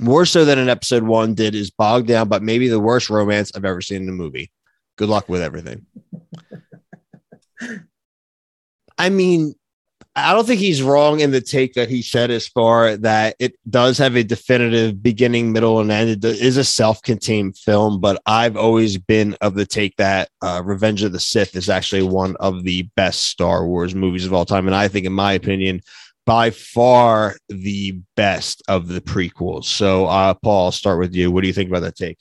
[0.00, 3.52] More so than an episode one did is bogged down, but maybe the worst romance
[3.54, 4.50] I've ever seen in a movie.
[4.96, 5.86] Good luck with everything.
[8.98, 9.54] I mean,
[10.16, 13.54] I don't think he's wrong in the take that he said as far that it
[13.68, 16.24] does have a definitive beginning, middle, and end.
[16.24, 21.02] It is a self-contained film, but I've always been of the take that uh, Revenge
[21.02, 24.68] of the Sith is actually one of the best Star Wars movies of all time,
[24.68, 25.80] and I think, in my opinion,
[26.26, 29.64] by far the best of the prequels.
[29.64, 31.30] So, uh, Paul, I'll start with you.
[31.30, 32.18] What do you think about that take?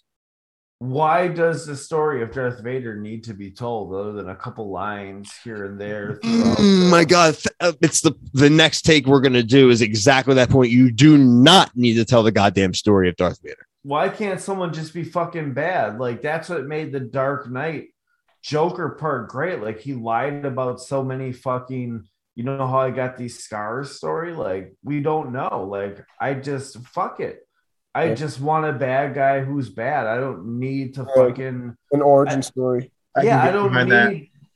[0.79, 4.69] Why does the story of Darth Vader need to be told other than a couple
[4.69, 6.19] lines here and there?
[6.23, 10.49] Mm, my God, uh, it's the the next take we're gonna do is exactly that
[10.49, 10.71] point.
[10.71, 13.65] You do not need to tell the goddamn story of Darth Vader.
[13.83, 15.99] Why can't someone just be fucking bad?
[15.99, 17.93] Like that's what made the Dark Knight
[18.41, 19.61] Joker part great.
[19.61, 22.09] Like he lied about so many fucking.
[22.35, 24.33] You know how I got these scars story?
[24.33, 25.67] Like we don't know.
[25.69, 27.47] Like I just fuck it.
[27.95, 28.15] I Yeah.
[28.15, 30.07] just want a bad guy who's bad.
[30.07, 31.15] I don't need to Right.
[31.29, 31.75] fucking.
[31.91, 32.91] an origin story.
[33.15, 33.91] I yeah, I don't need.
[33.91, 34.15] that.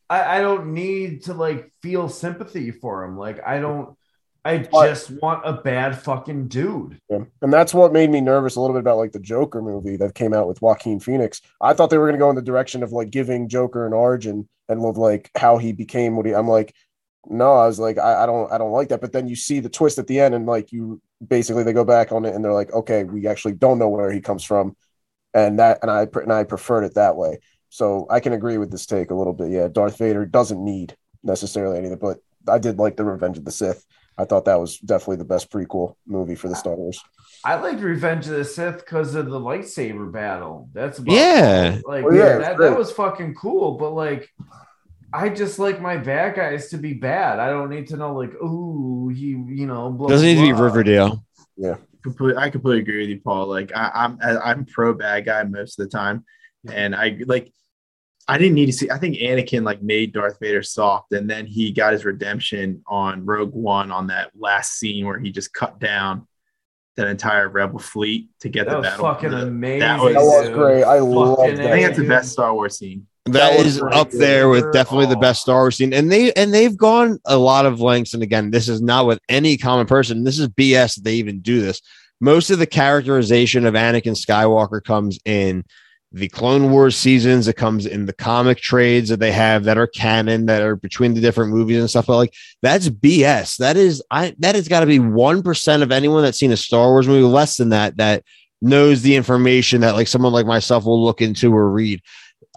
[0.09, 3.17] I, I don't need to like feel sympathy for him.
[3.17, 3.95] Like I don't.
[4.45, 6.97] I But- just want a bad fucking dude.
[7.09, 7.25] Yeah.
[7.41, 10.15] And that's what made me nervous a little bit about like the Joker movie that
[10.15, 11.41] came out with Joaquin Phoenix.
[11.61, 13.91] I thought they were going to go in the direction of like giving Joker an
[13.93, 16.33] origin and with like how he became what he.
[16.33, 16.73] I'm like,
[17.29, 19.01] no, I was like, I, I don't, I don't like that.
[19.01, 21.85] But then you see the twist at the end, and like you basically they go
[21.85, 24.75] back on it, and they're like, okay, we actually don't know where he comes from,
[25.33, 27.39] and that, and I, and I preferred it that way.
[27.69, 29.51] So I can agree with this take a little bit.
[29.51, 33.51] Yeah, Darth Vader doesn't need necessarily anything, but I did like the Revenge of the
[33.51, 33.85] Sith.
[34.17, 37.03] I thought that was definitely the best prequel movie for the Star Wars.
[37.43, 40.69] I liked Revenge of the Sith because of the lightsaber battle.
[40.73, 41.79] That's about Yeah.
[41.85, 43.73] like Oh, yeah, it's that, that was fucking cool.
[43.77, 44.33] But like,
[45.13, 47.39] I just like my bad guys to be bad.
[47.39, 50.51] I don't need to know like, ooh, he, you know, blah, Doesn't need to be
[50.51, 50.63] blah.
[50.63, 51.23] Riverdale.
[52.03, 53.47] Complete, I completely agree with you, Paul.
[53.47, 56.23] Like I, I'm, I'm pro bad guy most of the time,
[56.71, 57.51] and I like.
[58.29, 58.89] I didn't need to see.
[58.91, 63.25] I think Anakin like made Darth Vader soft, and then he got his redemption on
[63.25, 66.27] Rogue One on that last scene where he just cut down
[66.97, 69.05] that entire Rebel fleet to get That the was battle.
[69.05, 69.79] fucking the- amazing.
[69.79, 70.84] that was- That was great.
[70.84, 71.38] I love.
[71.38, 71.67] Fucking that.
[71.67, 73.07] I think that's the best Star Wars scene.
[73.33, 74.21] That That is up dude.
[74.21, 75.21] there with definitely the Oh.
[75.21, 75.93] best Star Wars scene.
[75.93, 78.13] And they and they've gone a lot of lengths.
[78.13, 80.23] And again, this is not with any common person.
[80.23, 81.81] This is BS that they even do this.
[82.19, 85.63] Most of the characterization of Anakin Skywalker comes in
[86.13, 87.47] the Clone Wars seasons.
[87.47, 91.13] It comes in the comic trades that they have that are canon that are between
[91.13, 92.07] the different movies and stuff.
[92.07, 93.57] But like that's BS.
[93.57, 96.57] That is I that has got to be one percent of anyone that's seen a
[96.57, 98.23] Star Wars movie, less than that, that
[98.61, 102.01] knows the information that like someone like myself will look into or read.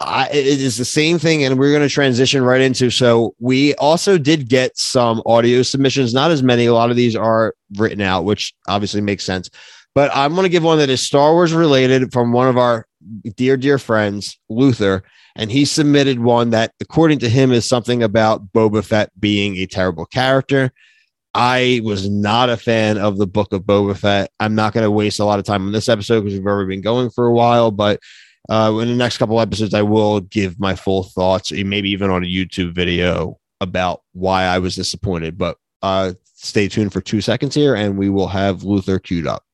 [0.00, 2.88] I, it is the same thing, and we're going to transition right into.
[2.88, 6.14] So we also did get some audio submissions.
[6.14, 6.66] Not as many.
[6.66, 9.50] A lot of these are written out, which obviously makes sense.
[9.94, 12.86] But I'm going to give one that is Star Wars related from one of our
[13.36, 15.02] dear, dear friends, Luther,
[15.36, 19.66] and he submitted one that, according to him, is something about Boba Fett being a
[19.66, 20.72] terrible character.
[21.34, 24.30] I was not a fan of the book of Boba Fett.
[24.40, 26.68] I'm not going to waste a lot of time on this episode because we've already
[26.68, 28.00] been going for a while, but
[28.50, 32.24] uh, in the next couple episodes, I will give my full thoughts, maybe even on
[32.24, 35.38] a YouTube video about why I was disappointed.
[35.38, 39.44] But uh, stay tuned for two seconds here, and we will have Luther queued up.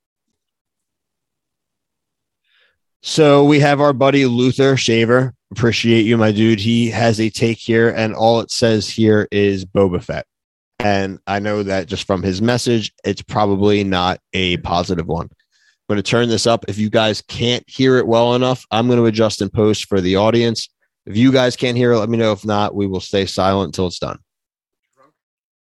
[3.02, 5.34] So we have our buddy Luther Shaver.
[5.52, 6.58] Appreciate you, my dude.
[6.58, 10.26] He has a take here, and all it says here is Boba Fett.
[10.78, 15.28] And I know that just from his message, it's probably not a positive one.
[15.88, 16.64] I'm going to turn this up.
[16.66, 20.00] If you guys can't hear it well enough, I'm going to adjust and post for
[20.00, 20.68] the audience.
[21.04, 22.32] If you guys can't hear it, let me know.
[22.32, 24.18] If not, we will stay silent until it's done.
[24.96, 25.12] drunk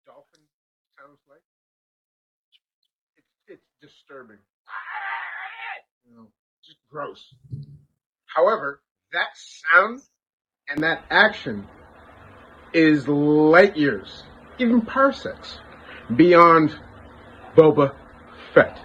[0.05, 0.43] dolphin
[0.99, 1.41] sounds like.
[3.17, 4.37] It's, it's disturbing.
[6.63, 7.35] Just gross.
[8.27, 8.83] However,
[9.15, 10.03] that sound
[10.69, 11.67] and that action
[12.75, 14.25] is light years,
[14.59, 15.59] even parsecs,
[16.17, 16.79] beyond
[17.57, 17.95] Boba
[18.53, 18.79] Fett.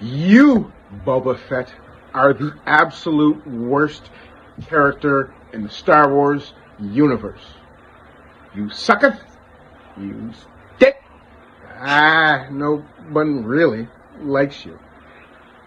[0.00, 0.72] You,
[1.04, 1.72] Boba Fett,
[2.14, 4.10] are the absolute worst
[4.66, 7.42] character in the Star Wars universe.
[8.54, 9.20] You sucketh.
[9.98, 10.32] You
[10.76, 11.02] stick.
[11.78, 12.78] Ah, no
[13.10, 13.88] one really
[14.20, 14.78] likes you.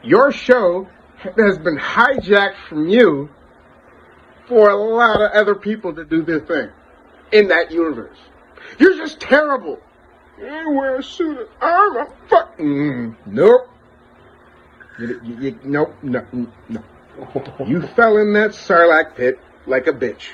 [0.03, 0.87] Your show
[1.17, 3.29] has been hijacked from you
[4.47, 6.69] for a lot of other people to do their thing
[7.31, 8.17] in that universe.
[8.79, 9.79] You're just terrible.
[10.37, 12.13] I wear a suit of armor.
[12.27, 12.57] Fuck.
[12.57, 13.69] Mm, nope.
[14.99, 15.95] You, you, you, nope.
[16.01, 16.25] No.
[16.69, 16.83] No.
[17.65, 20.29] You fell in that sarlacc pit like a bitch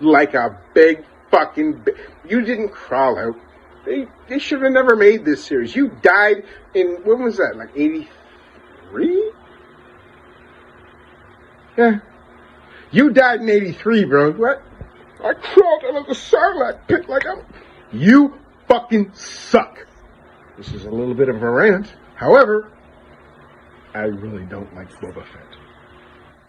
[0.00, 1.84] like a big fucking.
[1.84, 1.92] Bi-
[2.28, 3.36] you didn't crawl out.
[3.84, 5.74] They they should have never made this series.
[5.74, 6.44] You died
[6.74, 7.56] in when was that?
[7.56, 8.08] Like eighty
[8.90, 9.32] three?
[11.76, 12.00] Yeah.
[12.90, 14.32] You died in eighty three, bro.
[14.32, 14.62] What?
[15.22, 17.44] I crawled out of the Sarlacc pit like I'm.
[17.92, 18.38] You
[18.68, 19.86] fucking suck.
[20.56, 21.92] This is a little bit of a rant.
[22.18, 22.72] However,
[23.94, 25.56] I really don't like Boba Fett.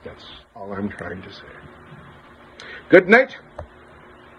[0.04, 0.26] That's
[0.56, 1.44] all I'm trying to say.
[2.90, 3.38] Good night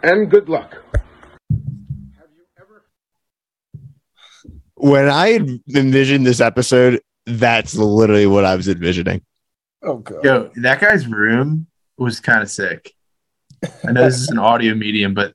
[0.03, 0.83] and good luck.
[0.99, 2.83] Have you ever
[4.75, 5.35] When I
[5.73, 9.23] envisioned this episode, that's literally what I was envisioning.
[9.85, 10.25] Oh god.
[10.25, 12.93] Yo, that guy's room was kind of sick.
[13.87, 15.33] I know this is an audio medium, but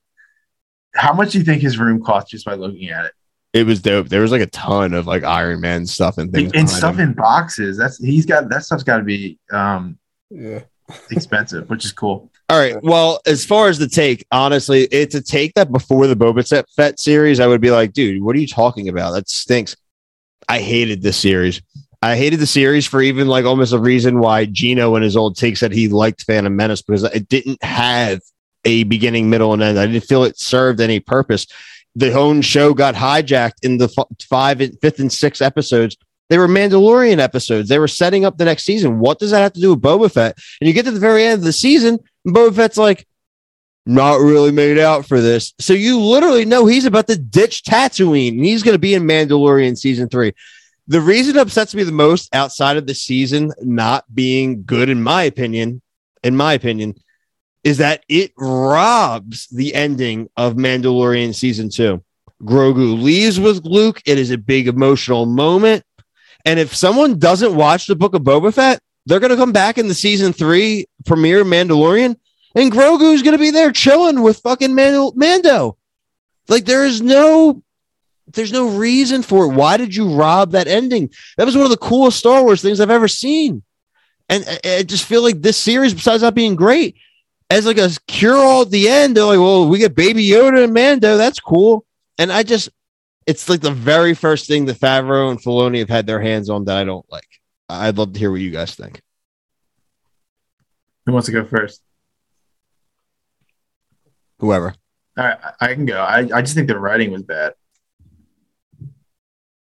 [0.94, 3.14] how much do you think his room cost just by looking at it?
[3.56, 4.10] It was dope.
[4.10, 6.52] There was like a ton of like Iron Man stuff and things.
[6.54, 7.10] And stuff him.
[7.10, 7.78] in boxes.
[7.78, 9.98] That's he's got that stuff's got to be um
[10.30, 10.60] Yeah.
[11.10, 12.30] expensive, which is cool.
[12.50, 12.76] All right.
[12.84, 17.00] Well, as far as the take, honestly, it's a take that before the Boba Fett
[17.00, 19.14] series, I would be like, dude, what are you talking about?
[19.14, 19.78] That stinks.
[20.50, 21.62] I hated this series.
[22.02, 25.38] I hated the series for even like almost a reason why Gino in his old
[25.38, 28.20] take said he liked Phantom Menace because it didn't have
[28.66, 29.80] a beginning, middle, and end.
[29.80, 31.48] I didn't feel it served any purpose.
[31.96, 35.98] The whole show got hijacked in the f- five, and fifth, and sixth episodes.
[36.30, 37.70] They were Mandalorian episodes.
[37.70, 39.00] They were setting up the next season.
[39.00, 40.38] What does that have to do with Boba Fett?
[40.60, 43.08] And you get to the very end of the season, and Boba Fett's like,
[43.86, 45.54] not really made out for this.
[45.60, 49.04] So you literally know he's about to ditch Tatooine and he's going to be in
[49.04, 50.34] Mandalorian season three.
[50.88, 55.24] The reason upsets me the most outside of the season not being good, in my
[55.24, 55.82] opinion,
[56.24, 56.96] in my opinion,
[57.66, 62.02] is that it robs the ending of Mandalorian season two.
[62.44, 64.02] Grogu leaves with Luke.
[64.06, 65.84] It is a big emotional moment.
[66.46, 69.80] And if someone doesn't watch the book of Boba Fett, they're going to come back
[69.80, 72.16] in the season three premiere Mandalorian,
[72.56, 75.78] and Grogu's going to be there chilling with fucking Mando.
[76.48, 77.64] Like there is no,
[78.28, 79.56] there's no reason for it.
[79.56, 81.10] Why did you rob that ending?
[81.38, 83.64] That was one of the coolest Star Wars things I've ever seen.
[84.30, 86.96] And I, I just feel like this series, besides not being great,
[87.50, 90.64] as like a cure all at the end, they're like, well, we get Baby Yoda
[90.64, 91.18] and Mando.
[91.18, 91.86] That's cool.
[92.18, 92.70] And I just,
[93.28, 96.66] it's like the very first thing that Favreau and Filoni have had their hands on
[96.66, 97.28] that I don't like.
[97.70, 99.02] I'd love to hear what you guys think.
[101.06, 101.82] Who wants to go first?
[104.40, 104.76] Whoever.
[105.18, 105.98] All right, I I can go.
[105.98, 107.54] I, I just think the writing was bad.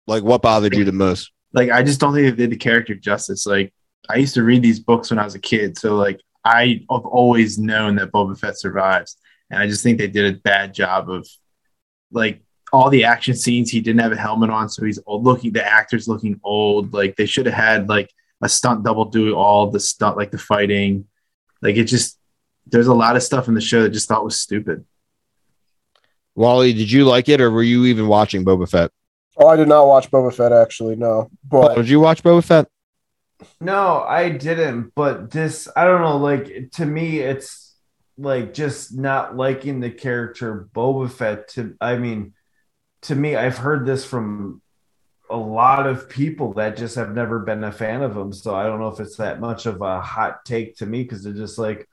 [0.07, 1.33] Like, what bothered you the most?
[1.53, 3.47] Like, I just don't think they did the character justice.
[3.47, 3.73] Like,
[4.09, 7.07] I used to read these books when I was a kid, so like, I have
[7.07, 9.17] always known that Boba Fett survives,
[9.51, 11.27] and I just think they did a bad job of
[12.11, 12.43] like
[12.73, 13.71] all the action scenes.
[13.71, 15.53] He didn't have a helmet on, so he's old looking.
[15.53, 16.93] The actor's looking old.
[16.93, 18.11] Like, they should have had like
[18.43, 21.07] a stunt double do all the stunt, like the fighting.
[21.61, 22.19] Like, it just
[22.67, 24.85] there's a lot of stuff in the show that just thought was stupid.
[26.35, 28.91] Wally, did you like it or were you even watching Boba Fett?
[29.37, 30.97] Oh, I did not watch Boba Fett actually.
[30.97, 32.69] No, but oh, Did you watch Boba Fett?
[33.61, 34.93] No, I didn't.
[34.95, 36.17] But this, I don't know.
[36.19, 37.75] Like to me, it's
[38.19, 41.49] like just not liking the character Boba Fett.
[41.51, 42.35] To I mean,
[43.03, 44.63] to me, I've heard this from
[45.31, 48.33] a lot of people that just have never been a fan of him.
[48.33, 51.25] So I don't know if it's that much of a hot take to me because
[51.25, 51.89] they're just like,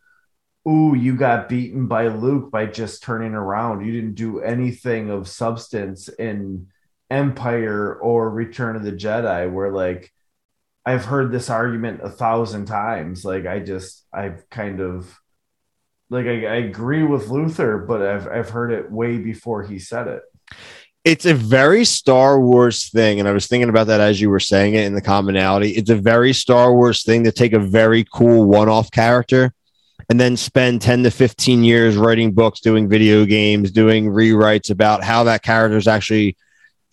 [0.67, 3.85] "Ooh, you got beaten by Luke by just turning around.
[3.85, 6.67] You didn't do anything of substance in
[7.09, 10.11] Empire or Return of the Jedi." Where like
[10.89, 13.23] I've heard this argument a thousand times.
[13.23, 15.19] Like I just I've kind of
[16.09, 20.07] like I, I agree with Luther, but I've I've heard it way before he said
[20.07, 20.23] it.
[21.03, 23.19] It's a very Star Wars thing.
[23.19, 25.69] And I was thinking about that as you were saying it in the commonality.
[25.73, 29.53] It's a very Star Wars thing to take a very cool one off character
[30.09, 35.03] and then spend 10 to 15 years writing books, doing video games, doing rewrites about
[35.03, 36.35] how that character is actually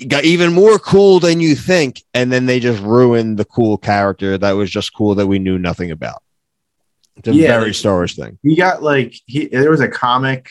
[0.08, 2.02] got even more cool than you think.
[2.14, 5.58] And then they just ruined the cool character that was just cool that we knew
[5.58, 6.22] nothing about.
[7.16, 8.38] It's a Yeah, very Star Wars thing.
[8.42, 10.50] he got like he there was a comic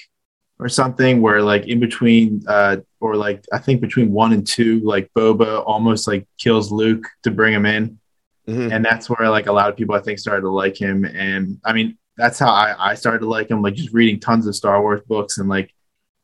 [0.58, 4.80] or something where like in between uh or like I think between one and two
[4.84, 8.00] like Boba almost like kills Luke to bring him in
[8.48, 8.72] Mhm.
[8.72, 11.60] and that's where like a lot of people I think started to like him and
[11.66, 14.56] I mean that's how I I started to like him like just reading tons of
[14.56, 15.74] Star Wars books and like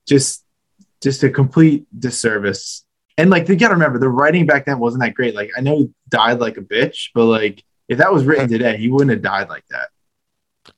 [0.07, 0.43] just
[1.03, 2.83] just a complete disservice
[3.21, 5.77] and like you gotta remember the writing back then wasn't that great like I know
[5.77, 9.21] he died like a bitch but like if that was written today he wouldn't have
[9.21, 9.89] died like that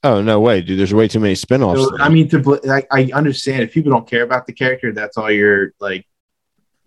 [0.03, 0.79] Oh, no way, dude.
[0.79, 1.81] There's way too many spin offs.
[1.81, 4.93] so, I mean, to bl- like, I understand if people don't care about the character,
[4.93, 6.07] that's all you're like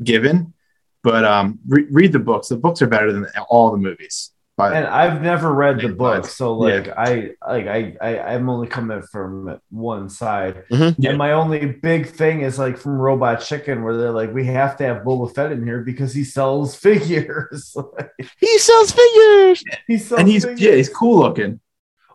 [0.02, 0.54] given.
[1.02, 2.48] But um, re- read the books.
[2.48, 4.32] The books are better than all the movies.
[4.56, 6.30] But And I've never read the book, God.
[6.30, 10.64] so like I like I, I I'm only coming from one side.
[10.72, 10.94] Mhm.
[10.96, 11.10] Yeah.
[11.10, 14.78] And my only big thing is like from Robot Chicken, where they're like, we have
[14.78, 17.76] to have Boba Fett in here because he sells figures.
[17.76, 19.62] Like, he sells figures.
[19.86, 20.60] he sells and he's figures.
[20.62, 21.60] yeah, he's cool looking.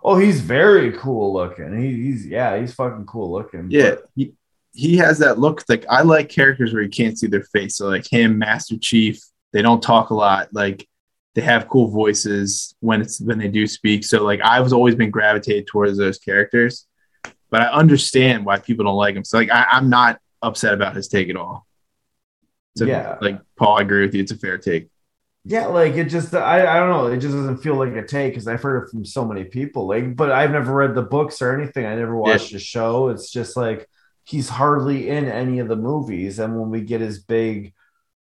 [0.03, 1.79] Oh, he's very cool looking.
[1.79, 3.67] He, he's yeah, he's fucking cool looking.
[3.69, 4.33] Yeah, But he,
[4.73, 5.63] he has that look.
[5.69, 7.75] Like I like characters where you can't see their face.
[7.75, 9.21] So like him, Master Chief,
[9.53, 10.47] they don't talk a lot.
[10.53, 10.87] Like
[11.35, 14.03] they have cool voices when it's when they do speak.
[14.03, 16.87] So like I've always been gravitated towards those characters,
[17.49, 19.23] but I understand why people don't like him.
[19.23, 21.65] So like I, I'm not upset about his take at all.
[22.77, 23.17] So Yeah.
[23.21, 24.21] like Paul, I agree with you.
[24.23, 24.89] It's a fair take.
[25.45, 28.33] yeah, like it just I, I don't know, it just doesn't feel like a take
[28.33, 29.87] because I've heard it from so many people.
[29.87, 31.85] Like, but I've never read the books or anything.
[31.85, 33.09] I never watched the show.
[33.09, 33.87] It's just like
[34.25, 36.39] he's hardly in any of the movies.
[36.39, 37.73] And when we get his big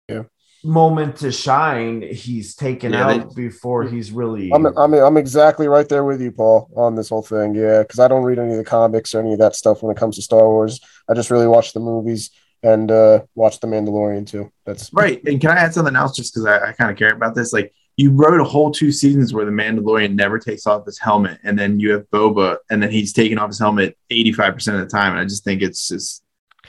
[0.10, 0.24] Yeah.
[0.64, 5.88] Moment to shine, he's taken Yeah, out before he's really I'm I'm I'm exactly right
[5.88, 7.56] there with you, Paul, on this whole thing.
[7.56, 9.96] Yeah, because I don't read any of the comics or any of that stuff when
[9.96, 10.80] it comes to Star Wars.
[11.10, 12.32] I just really watch the movies
[12.64, 14.52] and uh, watch The Mandalorian too.
[14.66, 15.24] That's Right.
[15.26, 17.54] And can I add something else just because I, I kind of care about this?
[17.54, 21.40] Like you wrote a whole two seasons where the Mandalorian never takes off his helmet,
[21.44, 24.86] and then you have Boba, and then he's taking off his helmet 85% of the
[24.88, 25.12] time.
[25.14, 26.24] And I just think it's just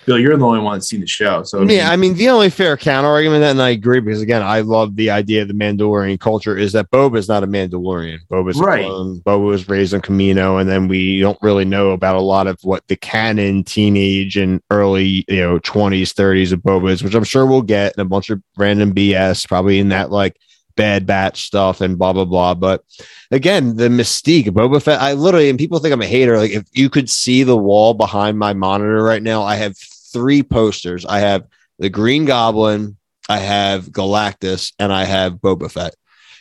[0.09, 1.43] Bill, you're the only one that's seen the show.
[1.43, 4.23] So I mean, yeah, I mean, the only fair counter argument, and I agree because
[4.23, 7.47] again, I love the idea of the Mandalorian culture is that Boba is not a
[7.47, 8.21] Mandalorian.
[8.31, 8.85] Boba's Right.
[8.87, 9.21] clone.
[9.21, 12.59] Boba was raised on Kamino, and then we don't really know about a lot of
[12.63, 17.25] what the canon teenage and early, you know, twenties, thirties of Boba is, which I'm
[17.25, 20.37] sure we'll get and a bunch of random BS, probably in that like
[20.75, 22.55] Bad Batch stuff and blah blah blah.
[22.55, 22.83] But
[23.31, 26.39] again, the mystique Boba Fett, I literally and people think I'm a hater.
[26.39, 29.77] Like if you could see the wall behind my monitor right now, I have
[30.13, 31.05] three posters.
[31.07, 31.47] I have
[31.79, 32.97] the Green Goblin,
[33.29, 35.95] I have Galactus, and I have Boba Fett.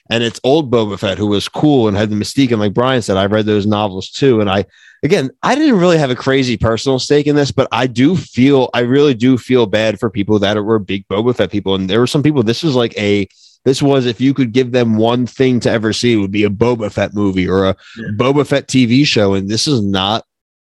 [0.10, 2.52] And it's old Boba Fett who was cool and had the mystique.
[2.52, 4.40] And like Brian said, I read those novels too.
[4.40, 4.66] And I,
[5.04, 8.70] again, I didn't really have a crazy personal stake in this, but I do feel,
[8.74, 11.76] I really do feel bad for people that were big Boba Fett people.
[11.76, 13.28] And there were some people, this was like a,
[13.66, 16.46] this was if you could give them one thing to ever see, it would be
[16.46, 18.12] a Boba Fett movie or a Yeah.
[18.16, 19.34] Boba Fett TV show.
[19.34, 20.24] And this is not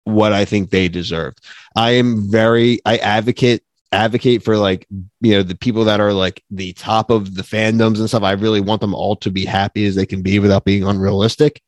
[0.08, 1.44] what I think they deserved.
[1.76, 3.64] I am very, I advocate
[3.94, 4.86] advocate for like
[5.22, 8.34] you know the people that are like the top of the fandoms and stuff i
[8.34, 11.62] really want them all to be happy as they can be without being unrealistic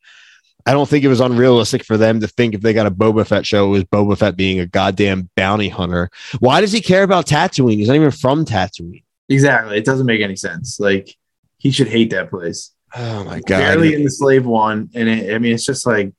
[0.65, 3.25] i don't think it was unrealistic for them to think if they got a boba
[3.25, 6.09] fett show it was boba fett being a goddamn bounty hunter
[6.39, 9.77] why does he care about tatooine he's not even from tatooine exactly.
[9.77, 10.79] It doesn't make any sense.
[10.79, 11.15] Like
[11.57, 12.71] he should hate that place.
[12.95, 16.11] oh my god Barely in the slave one, and it, I mean, it's just like.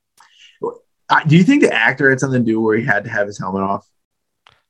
[1.10, 3.26] I- Do you think the actor had something to do where he had to have
[3.26, 3.86] his helmet off?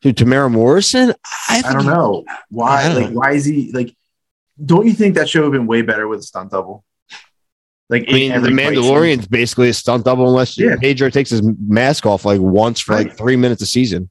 [0.03, 1.13] Dude, Temuera Morrison
[1.49, 2.85] I, I don't he- know why.
[2.89, 3.19] Don't Like, know.
[3.19, 3.95] why is he like?
[4.65, 6.85] Don't you think that should have been way better with a stunt double?
[7.89, 8.83] Like, I mean, the every fight scene?
[8.85, 10.77] Mandalorian's basically a stunt double unless Yeah.
[10.81, 14.11] Pedro takes his mask off like once for like three minutes a season.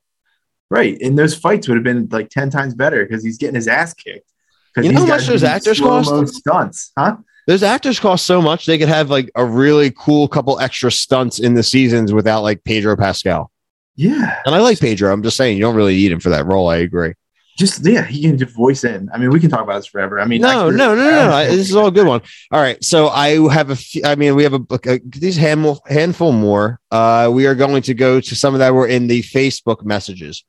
[0.70, 1.00] right?
[1.02, 3.94] And those fights would have been like ten times better because he's getting his ass
[3.94, 4.30] kicked.
[4.78, 6.36] You know how much those actors cost?
[6.36, 7.18] Stunts, huh?
[7.50, 11.40] Those actors cost so much they could have like a really cool couple extra stunts
[11.40, 13.50] in the seasons without like Pedro Pascal.
[13.96, 15.12] Yeah, And I like Pedro.
[15.12, 16.70] I'm just saying you don't really need him for that role.
[16.70, 17.16] I agree.
[17.58, 19.10] just yeah, he can just voice in.
[19.12, 20.20] I mean, we can talk about this forever.
[20.20, 21.46] I mean, No, no, no, no, no.
[21.48, 22.22] This is all a good one.
[22.52, 22.84] All right.
[22.84, 26.80] So I have a few, I mean, we have a, a these handful, handful more.
[26.92, 30.46] Uh, we are going to go to some of that were in the Facebook messages.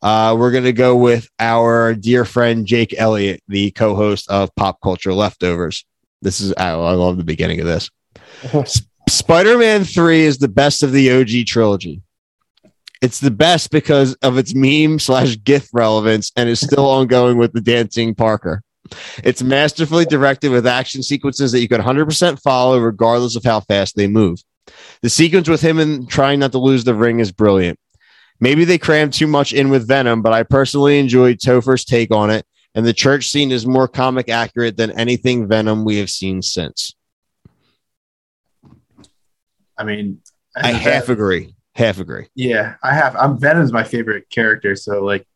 [0.00, 4.80] Uh, we're going to go with our dear friend Jake Elliott, the co-host of Pop
[4.80, 5.84] Culture Leftovers.
[6.22, 7.90] This is I, I love the beginning of this.
[8.52, 12.02] S- Spider-Man 3 is the best of the OG trilogy.
[13.02, 17.52] It's the best because of its meme slash GIF relevance and is still ongoing with
[17.52, 18.62] the dancing Parker.
[19.22, 23.96] It's masterfully directed with action sequences that you could 100% follow regardless of how fast
[23.96, 24.40] they move.
[25.02, 27.78] The sequence with him and trying not to lose the ring is brilliant.
[28.40, 32.30] Maybe they crammed too much in with Venom, but I personally enjoyed Topher's take on
[32.30, 36.42] it, and the church scene is more comic accurate than anything Venom we have seen
[36.42, 36.94] since.
[39.76, 40.20] I mean,
[40.56, 41.54] I half agree.
[41.74, 42.26] Half agree.
[42.34, 43.16] Yeah, I have.
[43.16, 45.26] I'm Venom's my favorite character, so like,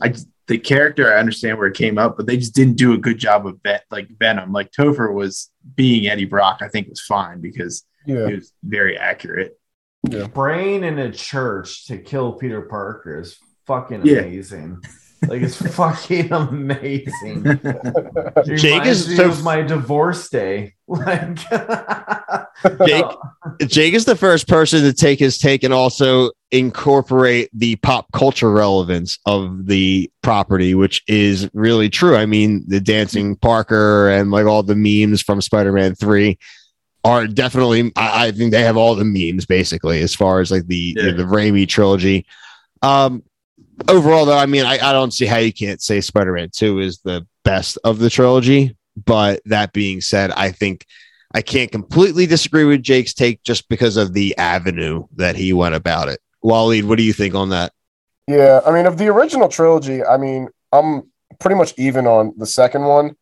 [0.00, 0.14] I
[0.48, 3.18] the character I understand where it came up, but they just didn't do a good
[3.18, 4.52] job of Vet like Venom.
[4.52, 8.26] Like Topher was being Eddie Brock, I think was fine because Yeah.
[8.26, 9.58] he was very accurate.
[10.10, 10.26] Yeah.
[10.26, 13.38] Brain in a church to kill Peter Parker is
[13.68, 14.18] fucking Yeah.
[14.22, 14.80] amazing.
[15.26, 17.44] Like it's fucking amazing.
[18.44, 20.74] It Jake is so of my divorce day.
[20.88, 21.36] Like
[22.86, 23.04] Jake,
[23.66, 28.50] Jake is the first person to take his take and also incorporate the pop culture
[28.50, 32.14] relevance of the property, which is really true.
[32.16, 36.38] I mean, the dancing Parker and like all the memes from Spider-Man 3
[37.04, 40.66] are definitely I, I think they have all the memes basically as far as like
[40.66, 41.12] the Yeah.
[41.12, 42.26] the Raimi trilogy.
[42.82, 43.22] Um
[43.88, 46.98] overall though, I mean I, I don't see how you can't say Spider-Man 2 is
[47.00, 48.76] the best of the trilogy.
[49.04, 50.84] But that being said, I think
[51.34, 55.74] I can't completely disagree with Jake's take just because of the avenue that he went
[55.74, 56.20] about it.
[56.44, 57.72] Waleed, what do you think on that?
[58.28, 62.46] Yeah, I mean, of the original trilogy, I mean, I'm pretty much even on the
[62.46, 63.16] second one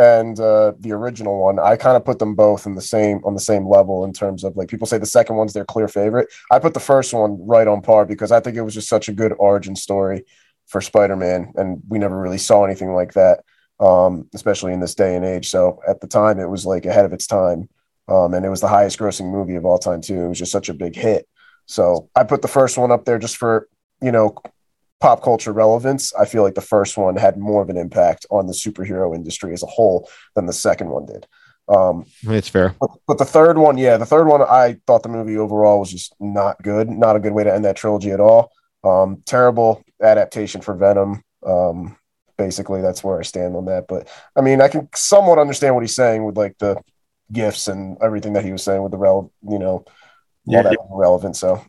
[0.00, 1.58] and uh, the original one.
[1.58, 4.44] I kind of put them both in the same on the same level in terms
[4.44, 6.28] of like people say the second one's their clear favorite.
[6.50, 9.10] I put the first one right on par because I think it was just such
[9.10, 10.24] a good origin story
[10.68, 13.44] for Spider-Man, and we never really saw anything like that,
[13.78, 15.50] um, especially in this day and age.
[15.50, 17.68] So at the time, it was like ahead of its time,
[18.08, 20.22] um, and it was the highest grossing movie of all time too.
[20.22, 21.28] It was just such a big hit.
[21.66, 23.68] So I put the first one up there just for
[24.00, 24.34] you know
[25.00, 26.12] pop culture relevance.
[26.14, 29.52] I feel like the first one had more of an impact on the superhero industry
[29.52, 31.26] as a whole than the second one did.
[31.68, 32.74] Um, It's fair.
[32.80, 35.90] but, but the third one, yeah, the third one, I thought the movie overall was
[35.90, 36.88] just not good.
[36.90, 38.50] Not a good way to end that trilogy at all.
[38.82, 41.22] Um, terrible adaptation for Venom.
[41.46, 41.96] Um,
[42.36, 43.86] basically, that's where I stand on that.
[43.88, 46.76] But I mean, I can somewhat understand what he's saying with like the
[47.32, 49.86] gifts and everything that he was saying with the rel, you know, all
[50.46, 50.62] Yeah.
[50.62, 51.36] that relevant.
[51.36, 51.62] So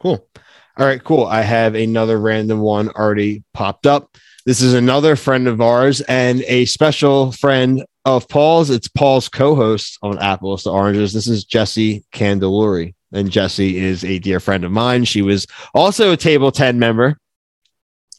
[0.00, 0.26] Cool.
[0.76, 1.24] All right, cool.
[1.24, 4.16] I have another random one already popped up.
[4.44, 8.70] This is another friend of ours and a special friend of Paul's.
[8.70, 11.12] It's Paul's co-host on Apples to Oranges.
[11.12, 12.94] This is Jesse Candeluri.
[13.12, 15.04] And Jesse is a dear friend of mine.
[15.04, 17.16] She was also a table 10 member.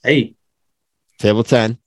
[0.01, 0.35] Hey,
[1.19, 1.77] Table 10.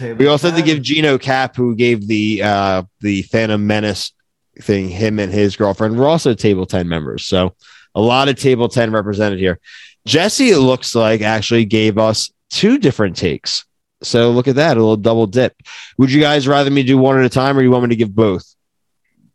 [0.00, 4.12] We also have to give Gino Cap, who gave the uh the Phantom Menace
[4.60, 7.26] thing, him and his girlfriend were also table 10 members.
[7.26, 7.54] So
[7.94, 9.60] a lot of table 10 represented here.
[10.06, 13.64] Jesse, it looks like, actually gave us two different takes.
[14.02, 15.54] So look at that, a little double dip.
[15.98, 17.96] Would you guys rather me do one at a time or you want me to
[17.96, 18.44] give both?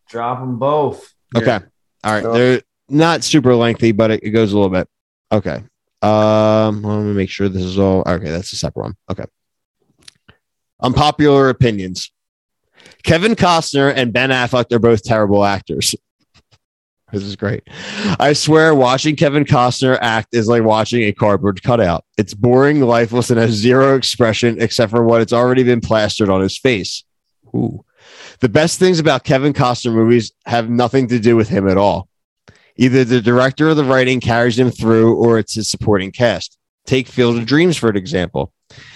[0.10, 1.14] drop them both.
[1.36, 1.60] Okay.
[2.04, 2.22] All right.
[2.22, 2.34] Sure.
[2.34, 4.88] They're not super lengthy, but it, it goes a little bit.
[5.32, 5.64] Okay.
[6.02, 8.30] Um, let me make sure this is all okay.
[8.30, 8.96] That's a separate one.
[9.10, 9.26] Okay.
[10.82, 12.12] Unpopular opinions.
[13.04, 15.96] Kevin Costner and Ben Affleck are both terrible actors.
[17.12, 17.64] This is great.
[18.20, 22.04] I swear, watching Kevin Costner act is like watching a cardboard cutout.
[22.18, 26.42] It's boring, lifeless, and has zero expression except for what it's already been plastered on
[26.42, 27.04] his face.
[27.56, 27.86] Ooh.
[28.40, 32.10] The best things about Kevin Costner movies have nothing to do with him at all.
[32.76, 36.58] Either the director or the writing carries him through, or it's his supporting cast.
[36.86, 38.52] Take Field of Dreams, for an example.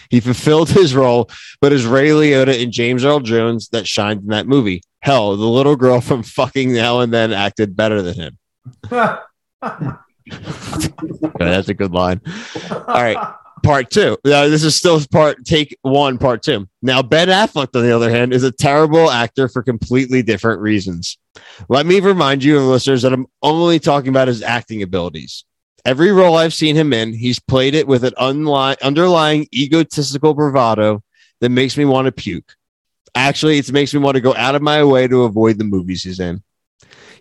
[0.09, 1.29] He fulfilled his role,
[1.61, 4.81] but it's Ray Liotta and James Earl Jones that shined in that movie.
[5.09, 8.37] Hell, the little girl from fucking now and then acted better than him.
[10.31, 12.21] Okay, that's a good line.
[12.69, 13.17] All right.
[13.63, 14.15] Part two.
[14.23, 16.69] Now, this is still part take one, part two.
[16.83, 21.17] Now, Ben Affleck, on the other hand, is a terrible actor for completely different reasons.
[21.67, 25.43] Let me remind you, listeners, that I'm only talking about his acting abilities.
[25.83, 31.01] Every role I've seen him in, he's played it with an unli- underlying egotistical bravado
[31.41, 32.53] that makes me want to puke.
[33.15, 36.03] Actually, it makes me want to go out of my way to avoid the movies
[36.03, 36.43] he's in.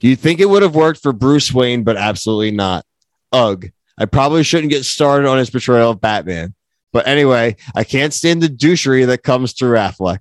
[0.01, 2.85] You'd think it would have worked for Bruce Wayne, but absolutely not.
[3.33, 3.67] Ugh.
[3.99, 6.55] I probably shouldn't get started on his portrayal of Batman.
[6.93, 10.21] But anyway, I can't stand the douchery that comes through Affleck.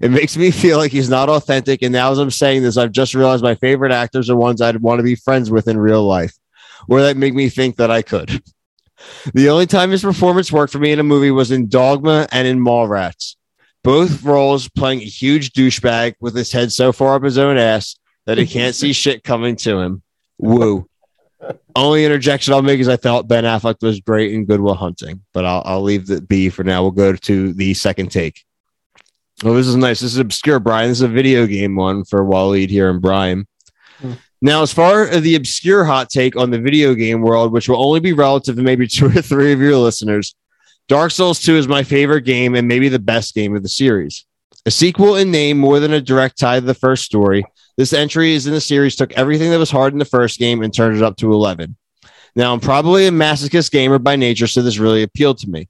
[0.00, 1.82] It makes me feel like he's not authentic.
[1.82, 4.80] And now, as I'm saying this, I've just realized my favorite actors are ones I'd
[4.80, 6.34] want to be friends with in real life,
[6.88, 8.42] or that make me think that I could.
[9.34, 12.46] The only time his performance worked for me in a movie was in Dogma and
[12.46, 13.35] in Mallrats.
[13.86, 17.94] Both roles playing a huge douchebag with his head so far up his own ass
[18.24, 20.02] that he can't see shit coming to him.
[20.38, 20.88] Woo.
[21.76, 25.22] Only interjection I'll make is I thought Ben Affleck was great in Good Will Hunting,
[25.32, 26.82] but I'll, I'll leave the B for now.
[26.82, 28.42] We'll go to the second take.
[29.44, 30.00] Oh, this is nice.
[30.00, 30.88] This is obscure, Brian.
[30.88, 33.46] This is a video game one for Waleed here and Brian.
[34.00, 34.14] Hmm.
[34.42, 37.80] Now, as far as the obscure hot take on the video game world, which will
[37.80, 40.34] only be relative to maybe two or three of your listeners,
[40.88, 44.24] Dark Souls 2 is my favorite game and maybe the best game of the series.
[44.66, 47.44] A sequel in name more than a direct tie to the first story,
[47.76, 50.62] this entry is in the series took everything that was hard in the first game
[50.62, 51.76] and turned it up to 11.
[52.36, 55.68] Now, I'm probably a masochist gamer by nature, so this really appealed to me.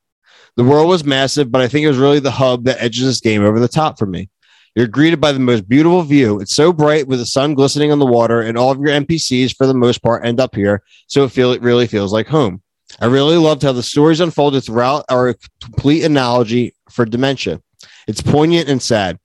[0.56, 3.20] The world was massive, but I think it was really the hub that edges this
[3.20, 4.28] game over the top for me.
[4.74, 6.40] You're greeted by the most beautiful view.
[6.40, 9.56] It's so bright with the sun glistening on the water, and all of your NPCs,
[9.56, 10.82] for the most part, end up here.
[11.06, 12.62] So it feel it really feels like home.
[13.00, 17.60] I really loved how the stories unfolded throughout our complete analogy for dementia.
[18.06, 19.18] It's poignant and sad.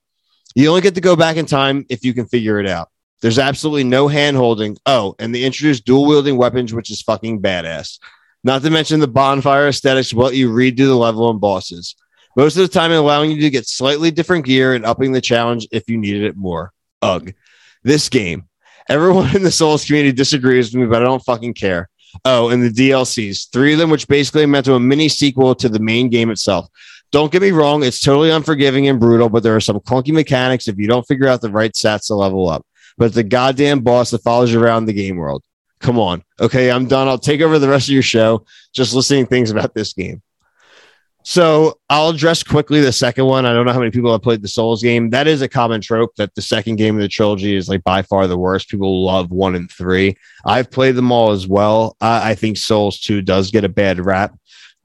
[0.56, 2.90] You only get to go back in time if you can figure it out.
[3.22, 4.78] There's absolutely no hand holding.
[4.86, 8.00] Oh, and they introduced dual wielding weapons, which is fucking badass.
[8.44, 11.96] Not to mention the bonfire aesthetics, what you redo the level and bosses.
[12.36, 15.68] Most of the time, allowing you to get slightly different gear and upping the challenge
[15.72, 16.74] if you needed it more.
[17.02, 17.34] Ugh.
[17.84, 18.48] This game.
[18.90, 21.90] Everyone in the Souls community disagrees with me, but I don't fucking care.
[22.26, 25.70] Oh, and the DLCs, three of them, which basically meant to a mini sequel to
[25.70, 26.68] the main game itself.
[27.12, 30.68] Don't get me wrong, it's totally unforgiving and brutal, but there are some clunky mechanics
[30.68, 32.66] if you don't figure out the right stats to level up.
[32.98, 35.44] But the goddamn boss that follows you around the game world.
[35.80, 36.24] Come on.
[36.40, 37.08] Okay, I'm done.
[37.08, 40.22] I'll take over the rest of your show just listening things about this game.
[41.24, 43.46] So I'll address quickly the second one.
[43.46, 45.12] I don't know how many people have played the Souls game.
[45.12, 48.02] That is a common trope that the second game of the trilogy is like by
[48.02, 48.70] far the worst.
[48.70, 50.16] People love one and three.
[50.46, 51.96] I've played them all as well.
[52.02, 54.36] I, I think Souls 2 does get a bad rap.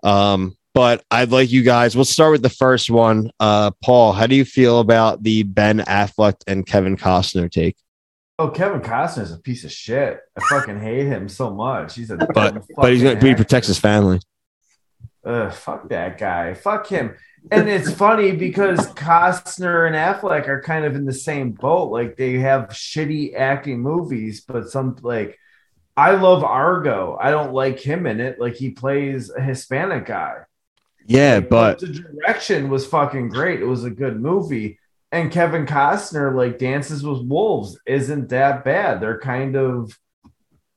[0.03, 3.31] Um, but I'd like you guys, we'll start with the first one.
[3.41, 7.79] Uh, Paul, how do you feel about the Ben Affleck and Kevin Costner take?
[8.39, 10.21] Oh, Kevin Costner is a piece of shit.
[10.37, 11.95] I fucking hate him so much.
[11.95, 14.21] He's a But but he's gonna he protects his family.
[15.27, 16.55] Ugh, fuck that guy.
[16.55, 17.17] Fuck him.
[17.51, 21.91] And it's funny because Costner and Affleck are kind of in the same boat.
[21.91, 25.39] Like they have shitty acting movies, but some like
[25.97, 27.17] I love Argo.
[27.21, 28.41] I don't like him in it.
[28.41, 30.43] Like he plays a Hispanic guy.
[31.07, 33.61] Yeah, Like, but the direction was fucking great.
[33.61, 34.79] It was a good movie.
[35.13, 39.01] And Kevin Costner, like Dances with Wolves, isn't that bad.
[39.01, 39.97] They're kind of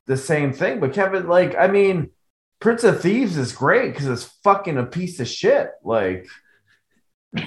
[0.06, 0.80] the same thing.
[0.80, 2.10] But Kevin, like, I mean,
[2.60, 5.70] Prince of Thieves is great because it's fucking a piece of shit.
[5.82, 6.26] Like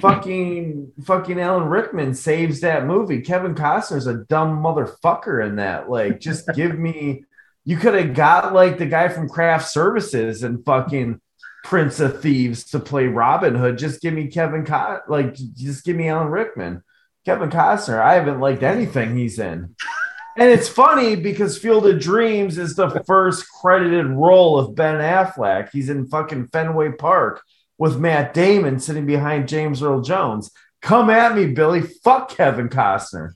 [0.00, 3.20] fucking fucking Alan Rickman saves that movie.
[3.20, 5.88] Kevin Costner's a dumb motherfucker in that.
[5.88, 7.24] Like, just give me
[7.64, 11.20] you could have got like the guy from Craft Services and fucking
[11.64, 13.78] Prince of Thieves to play Robin Hood.
[13.78, 16.82] Just give me Kevin Co- like just give me Alan Rickman.
[17.24, 19.74] Kevin Costner, I haven't liked anything he's in.
[20.36, 25.70] And it's funny because Field of Dreams is the first credited role of Ben Affleck.
[25.72, 27.42] He's in fucking Fenway Park
[27.78, 30.50] with Matt Damon sitting behind James Earl Jones.
[30.82, 31.82] Come at me, Billy.
[31.82, 33.30] Fuck Kevin Costner.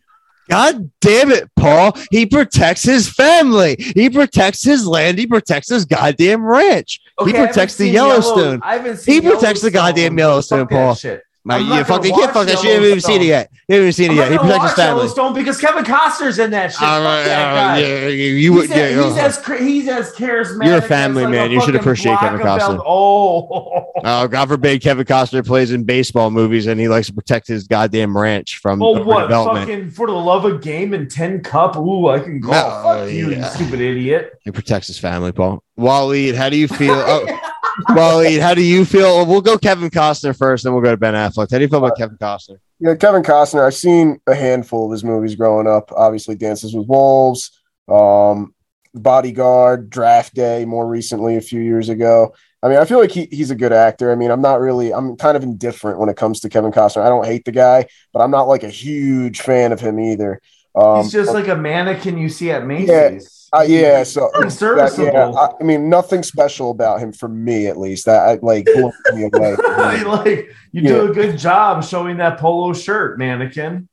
[0.48, 1.92] God damn it, Paul.
[2.10, 3.76] He protects his family.
[3.78, 5.18] He protects his land.
[5.18, 7.00] He protects his goddamn ranch.
[7.20, 8.60] Okay, he protects the haven't Yellow- Yellowstone.
[8.62, 10.94] I haven't seen He protects the goddamn Yellowstone, Paul.
[10.94, 11.22] shit.
[11.48, 12.64] Mate, you fucking can't fuck that shit.
[12.64, 13.50] You haven't even seen it yet.
[13.68, 14.30] You haven't even seen it yet.
[14.30, 15.00] He protects his family.
[15.00, 16.82] Yellowstone because Kevin Costner's in that shit.
[16.82, 20.66] All right, all right, yeah, you, would, he's, yeah, he's, uh, as, he's as charismatic.
[20.66, 21.50] You're a family like, man.
[21.50, 22.82] a You should appreciate Kevin Costner.
[22.84, 27.48] Oh, Oh, God forbid Kevin Costner plays in baseball movies and he likes to protect
[27.48, 29.30] his goddamn ranch from oh, what?
[29.30, 31.76] Fucking for the love of game and Tin Cup.
[31.76, 32.50] Ooh, I can go.
[32.50, 34.38] No, Fuck you, you stupid idiot.
[34.44, 35.62] He protects his family, Paul.
[35.78, 36.88] Waleed, how do you feel?
[37.08, 37.47] Oh,
[37.90, 39.24] Waleed, how do you feel?
[39.26, 41.50] We'll go Kevin Costner first, then we'll go to Ben Affleck.
[41.50, 42.58] How do you feel about Kevin Costner?
[42.80, 43.66] Yeah, Kevin Costner.
[43.66, 45.90] I've seen a handful of his movies growing up.
[45.92, 48.54] Obviously, Dances with Wolves, um,
[48.94, 52.34] Bodyguard, Draft Day, more recently a few years ago.
[52.62, 54.10] I mean, I feel like he, he's a good actor.
[54.10, 57.02] I mean, I'm not really, I'm kind of indifferent when it comes to Kevin Costner.
[57.02, 60.40] I don't hate the guy, but I'm not like a huge fan of him either.
[60.74, 63.37] Um, He's just but- like a mannequin you see at Macy's.
[63.52, 67.76] Uh, yeah, so that- yeah, I, I mean, nothing special about him for me, at
[67.78, 68.06] least.
[68.06, 69.56] That I, like blows me away.
[70.04, 70.88] like you Yeah.
[70.88, 73.88] do a good job showing that polo shirt, mannequin.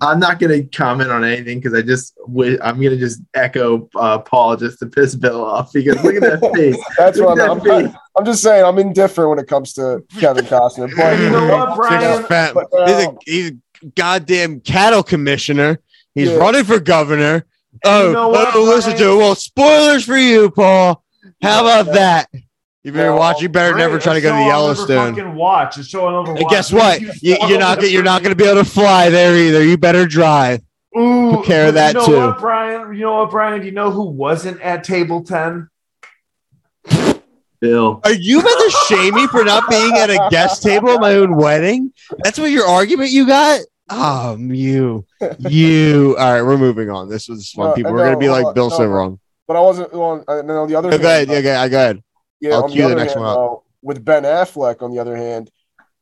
[0.00, 4.18] I'm not gonna comment on anything because I just wi- I'm gonna just echo uh,
[4.18, 6.76] Paul just to piss Bill off because look at that face.
[6.98, 7.96] That's Look what at I'm, that I'm, face.
[8.18, 8.64] I'm just saying.
[8.64, 10.90] I'm indifferent when it comes to Kevin Costner.
[10.96, 12.24] But You know what, He's Brian?
[12.24, 15.78] a, fat- But, he's a um, he's a goddamn cattle commissioner.
[16.14, 16.36] He's Yeah.
[16.36, 17.44] running for governor.
[17.84, 19.16] Oh, know what, oh, listen to it.
[19.16, 21.02] Well, spoilers for you, Paul.
[21.40, 22.28] How about that?
[22.84, 23.40] You better Well, watch.
[23.40, 25.14] You better never Great, try to go to the I'll never Yellowstone.
[25.14, 27.00] Fucking watch It's show I'll never And guess what?
[27.00, 29.64] You You, you're not you're not going to be able to fly there either.
[29.64, 30.60] You better drive.
[30.98, 32.16] Ooh, Took care of that you know too.
[32.18, 32.92] What, Brian?
[32.94, 33.60] You know what, Brian?
[33.60, 35.68] Do you know who wasn't at table ten?
[37.60, 38.00] Bill.
[38.02, 41.14] Are you about to shame me for not being at a guest table at my
[41.14, 41.92] own wedding?
[42.24, 43.60] That's what your argument you got?
[43.92, 45.04] Um, you,
[45.38, 46.16] you.
[46.18, 47.08] All right, we're moving on.
[47.10, 47.68] This was fun.
[47.68, 49.20] No, People no, we're gonna be like on, Bill no, so wrong.
[49.46, 50.24] but I wasn't on.
[50.28, 51.30] And then on the other Go hand, ahead.
[51.30, 52.02] uh, Yeah, go go ahead.
[52.40, 53.64] yeah, I'll on cue the other next hand, one up.
[53.82, 55.50] with Ben Affleck, on the other hand,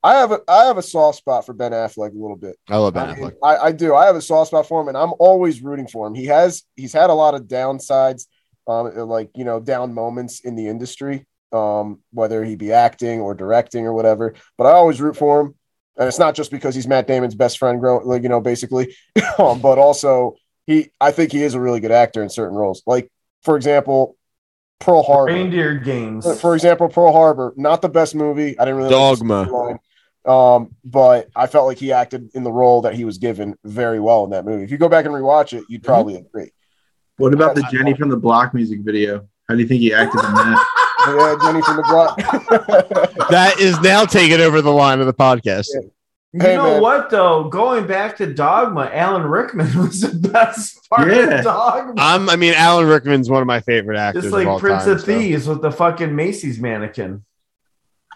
[0.04, 2.56] I have a I have a soft spot for Ben Affleck a little bit.
[2.68, 3.34] I love Ben I, mean, Affleck.
[3.42, 3.94] I, I do.
[3.94, 6.14] I have a soft spot for him, and I'm always rooting for him.
[6.14, 8.26] He has he's had a lot of downsides,
[8.68, 13.34] um, like you know, down moments in the industry, um, whether he be acting or
[13.34, 14.34] directing or whatever.
[14.56, 15.54] But I always root for him,
[16.00, 18.96] and it's not just because he's Matt Damon's best friend, like you know, basically,
[19.38, 20.34] um, but also
[20.66, 20.90] he.
[21.00, 22.82] I think he is a really good actor in certain roles.
[22.86, 23.12] Like
[23.42, 24.16] for example,
[24.80, 25.32] Pearl Harbor.
[25.32, 26.40] Reindeer games.
[26.40, 28.58] For example, Pearl Harbor, not the best movie.
[28.58, 29.46] I didn't really like the Dogma.
[29.46, 29.78] storyline.
[30.26, 34.00] Um, but I felt like he acted in the role that he was given very
[34.00, 34.64] well in that movie.
[34.64, 36.50] If you go back and rewatch it, you'd probably agree.
[37.16, 39.28] What about the Jenny from the Block music video?
[39.48, 40.66] How do you think he acted in that?
[41.08, 43.28] Yeah, Jenny from the Block.
[43.30, 45.66] That is now taking over the line of the podcast.
[46.32, 46.82] You Hey, know man.
[46.82, 47.48] what though?
[47.48, 51.38] Going back to Dogma, Alan Rickman was the best part Yeah.
[51.38, 51.94] of Dogma.
[51.96, 52.28] I'm.
[52.30, 54.24] I mean, Alan Rickman's one of my favorite actors.
[54.24, 57.24] Just of all like Prince time, of so Thieves with the fucking Macy's mannequin.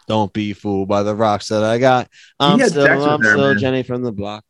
[0.06, 2.08] Don't be fooled by the rocks that I got.
[2.38, 3.58] I'm still, I'm her, still man.
[3.58, 4.44] Jenny from the block.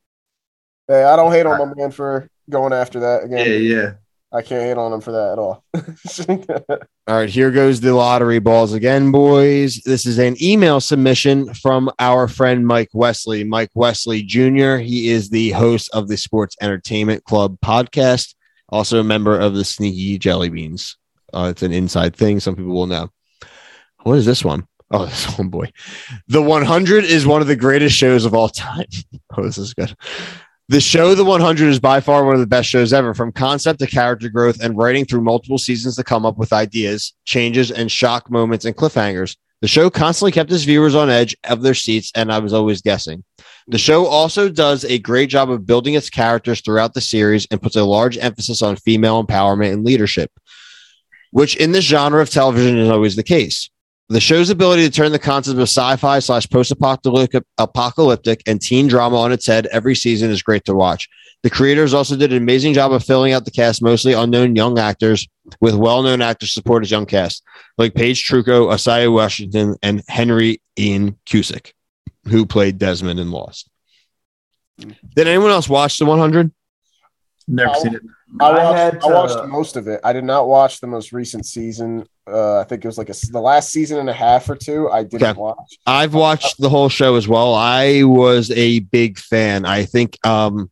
[0.89, 3.39] hey, I don't hate on my man for going after that again.
[3.39, 3.63] Yeah, again.
[3.65, 3.93] yeah.
[4.35, 5.65] I can't hate on him for that at all.
[7.07, 9.81] All right, here goes the lottery balls again, boys.
[9.85, 13.45] This is an email submission from our friend Mike Wesley.
[13.45, 14.77] Mike Wesley Jr.
[14.79, 18.35] He is the host of the Sports Entertainment Club podcast,
[18.71, 20.97] also a member of the Sneaky Jelly Beans.
[21.33, 22.41] Uh, it's an inside thing.
[22.41, 23.11] Some people will know.
[24.03, 24.67] What is this one?
[24.91, 25.71] Oh, this one, boy.
[26.27, 28.87] The 100 is one of the greatest shows of all time.
[29.37, 29.95] oh, this is good.
[30.71, 33.81] The show, The 100, is by far one of the best shows ever, from concept
[33.81, 37.93] to character growth and writing through multiple seasons to come up with ideas, changes, and
[37.93, 39.37] shock moments and cliffhangers.
[39.61, 42.81] The show constantly kept its viewers on edge of their seats, and I was always
[42.81, 43.25] guessing.
[43.67, 47.61] The show also does a great job of building its characters throughout the series and
[47.61, 50.31] puts a large emphasis on female empowerment and leadership,
[51.31, 53.69] which in this genre of television is always the case.
[54.15, 59.33] The show's ability to turn the concept of sci-fi slash post-apocalyptic and teen drama on
[59.33, 61.09] its head every season is great to watch.
[61.43, 64.79] The creators also did an amazing job of filling out the cast, mostly unknown young
[64.79, 65.27] actors,
[65.61, 67.43] with well-known actors to support his young cast,
[67.77, 71.73] like Paige Turco, Isaiah Washington, and Henry Ian Cusick,
[72.29, 73.69] who played Desmond in Lost.
[74.79, 76.53] Did anyone else watch the 100?
[77.49, 78.03] Never I- seen it.
[78.41, 80.01] I I watched, had I uh, watched most of it.
[80.05, 82.07] I did not watch the most recent season.
[82.27, 84.89] Uh, I think it was like a, the last season and a half or two.
[84.91, 85.39] I didn't Okay.
[85.39, 85.79] watch.
[85.87, 87.55] I've watched the whole show as well.
[87.55, 89.67] I was a big fan.
[89.67, 90.71] I think um,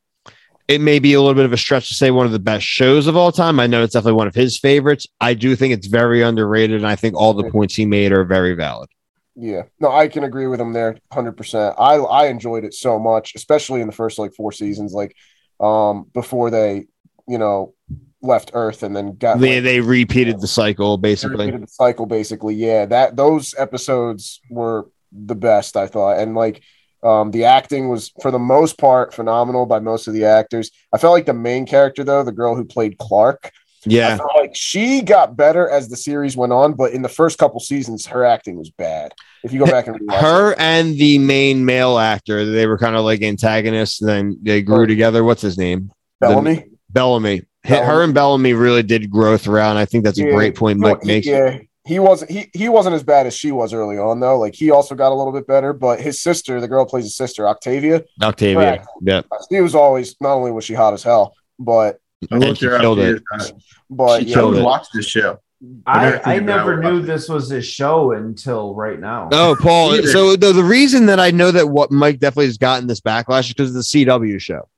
[0.66, 2.65] it may be a little bit of a stretch to say one of the best
[2.65, 3.61] shows of all time.
[3.61, 5.07] I know it's definitely one of his favorites.
[5.20, 8.24] I do think it's very underrated, and I think all the points he made are
[8.24, 8.89] very valid.
[9.35, 11.74] Yeah, no, I can agree with him there, hundred percent.
[11.79, 15.15] I I enjoyed it so much, especially in the first like four seasons, like
[15.61, 16.87] um before they,
[17.27, 17.74] you know,
[18.23, 21.47] left Earth and then got They like, they repeated the cycle basically.
[21.47, 22.55] repeated the cycle basically.
[22.55, 26.62] Yeah, that those episodes were the best I thought, and like
[27.03, 30.70] um the acting was for the most part phenomenal by most of the actors.
[30.93, 33.51] I felt like the main character though, the girl who played Clarke,
[33.85, 37.59] Yeah, like she got better as the series went on, but in the first couple
[37.59, 39.12] seasons, her acting was bad.
[39.43, 40.61] If you go back and her it.
[40.61, 44.01] and the main male actor, they were kind of like antagonists.
[44.01, 44.86] And then they grew Right.
[44.86, 45.24] together.
[45.24, 45.90] What's his name?
[46.20, 46.66] Bellamy.
[46.90, 47.43] Bellamy.
[47.64, 49.70] Hit Her and Bellamy really did grow throughout.
[49.70, 51.26] And I think that's a great point You Mike he- makes.
[51.26, 54.39] Yeah, he wasn't he he wasn't as bad as she was early on though.
[54.39, 57.05] Like he also got a little bit better, but his sister, the girl who plays
[57.05, 58.55] his sister, Octavia, Octavia.
[58.78, 58.86] Correct.
[59.01, 59.22] Yeah.
[59.51, 61.98] she was always not only was she hot as hell, but
[62.30, 62.80] I And looked she her up.
[62.82, 63.14] killed She it.
[63.16, 63.52] is hot.
[63.90, 64.62] but She yeah, I killed it.
[64.62, 65.39] watch this show.
[65.86, 69.28] I, never I never knew was- this was a show until right now.
[69.32, 70.02] Oh, Paul.
[70.05, 73.43] So the, the reason that I know that what Mike definitely has gotten this backlash
[73.44, 74.68] is because of the CW show.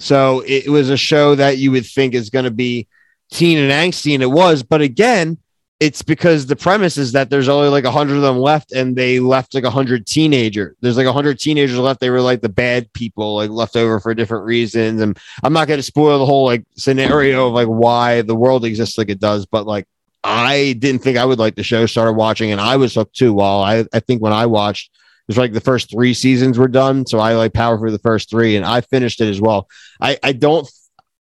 [0.00, 2.88] So it was a show that you would think is going to be
[3.30, 4.62] teen and angsty, and it was.
[4.62, 5.36] But again,
[5.78, 8.96] it's because the premise is that there's only like a hundred of them left, and
[8.96, 10.74] they left like a hundred teenager.
[10.80, 12.00] There's like a hundred teenagers left.
[12.00, 15.02] They were like the bad people, like left over for different reasons.
[15.02, 18.64] And I'm not going to spoil the whole like scenario of like why the world
[18.64, 19.86] exists like it does, but like
[20.24, 21.84] I didn't think I would like the show.
[21.84, 23.34] Started watching, and I was hooked too.
[23.34, 24.90] While I, I think when I watched,
[25.30, 28.28] was like the first three seasons were done, so I like power for the first
[28.30, 29.68] three, and I finished it as well.
[30.00, 30.68] I I don't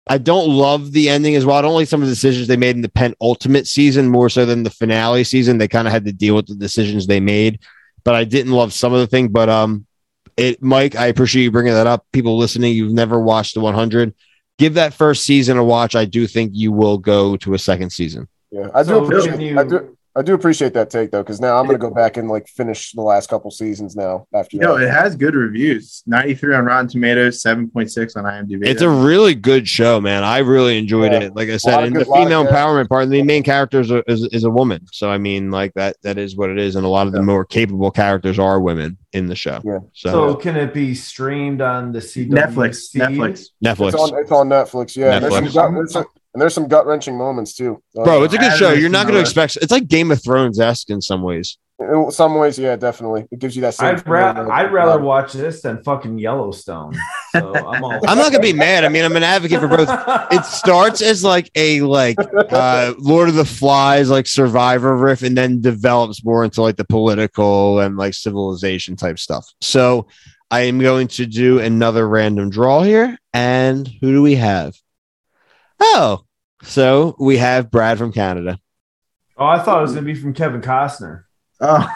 [0.07, 1.55] I don't love the ending as well.
[1.55, 4.45] I don't like some of the decisions they made in the penultimate season more so
[4.45, 5.57] than the finale season.
[5.57, 7.59] They kind of had to deal with the decisions they made,
[8.03, 9.29] but I didn't love some of the thing.
[9.29, 9.85] But um,
[10.35, 12.05] it Mike, I appreciate you bringing that up.
[12.11, 14.13] People listening, you've never watched the 100.
[14.59, 15.95] Give that first season a watch.
[15.95, 18.27] I do think you will go to a second season.
[18.51, 21.41] yeah, I do So appreciate you- I do I do appreciate that take though, because
[21.41, 24.77] now I'm gonna go back and like finish the last couple seasons now after no,
[24.77, 26.03] it has good reviews.
[26.05, 28.63] 93 on Rotten Tomatoes, 7.6 on IMDb.
[28.63, 30.23] It's a really good show, man.
[30.23, 31.21] I really enjoyed Yeah.
[31.21, 31.35] it.
[31.35, 34.03] Like I said, of and good- the female empowerment part, the main character is a,
[34.09, 34.85] is, is a woman.
[34.91, 37.23] So I mean, like that that is what it is, and a lot of the
[37.23, 39.61] more capable characters are women in the show.
[39.63, 39.79] Yeah.
[39.93, 42.29] So, So can it be streamed on the CW?
[42.29, 42.91] Netflix.
[42.91, 43.01] feed?
[43.01, 43.47] Netflix.
[43.65, 45.15] Netflix, It's on it's on Netflix, yeah.
[45.15, 46.05] And there's some Netflix.
[46.33, 47.81] Gut, there's some, and there's some gut wrenching moments too.
[47.97, 48.73] Uh, bro, it's a good show.
[48.73, 49.57] You're not going to expect.
[49.57, 51.57] It's like Game of Thrones esque in some ways.
[51.79, 53.25] in some ways, yeah, definitely.
[53.31, 53.73] It gives you that.
[53.73, 56.93] same I'd, ra- I'd rather watch this than fucking Yellowstone.
[57.31, 57.93] So I'm all.
[58.07, 58.83] I'm not going to be mad.
[58.83, 59.89] I mean, I'm an advocate for both.
[60.31, 62.17] It starts as like a like
[62.51, 66.85] uh Lord of the Flies like Survivor riff, and then develops more into like the
[66.85, 69.45] political and like civilization type stuff.
[69.61, 70.07] So
[70.51, 74.75] I am going to do another random draw here, and who do we have?
[75.85, 76.23] Oh,
[76.63, 78.57] so we have Brad from Canada.
[79.37, 81.23] Oh, I thought it was gonna be from Kevin Costner.
[81.59, 81.87] Oh,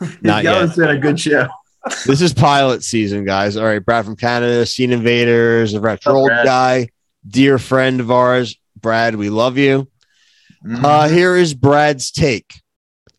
[0.22, 0.54] Not yet.
[0.54, 1.48] Yellow's been a good show.
[2.06, 3.56] This is pilot season, guys.
[3.56, 6.90] All right, Brad from Canada, Scene Invaders, a retro What's old guy,
[7.26, 8.56] dear friend of ours.
[8.80, 9.88] Brad, we love you.
[10.64, 10.84] Mm-hmm.
[10.84, 12.54] Uh, here is Brad's take.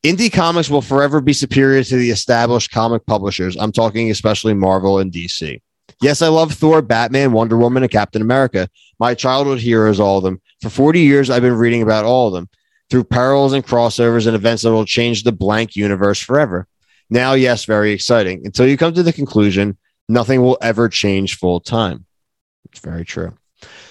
[0.01, 3.57] Indie comics will forever be superior to the established comic publishers.
[3.57, 5.59] I'm talking especially Marvel and DC.
[6.03, 8.67] Yes, I love Thor, Batman, Wonder Woman, and Captain America.
[8.99, 10.41] My childhood heroes, all of them.
[10.61, 12.49] For 40 years, I've been reading about all of them
[12.89, 16.67] through perils and crossovers and events that will change the blank universe forever.
[17.09, 18.45] Now, yes, very exciting.
[18.45, 19.77] Until you come to the conclusion,
[20.09, 22.05] nothing will ever change full time.
[22.65, 23.37] It's very true.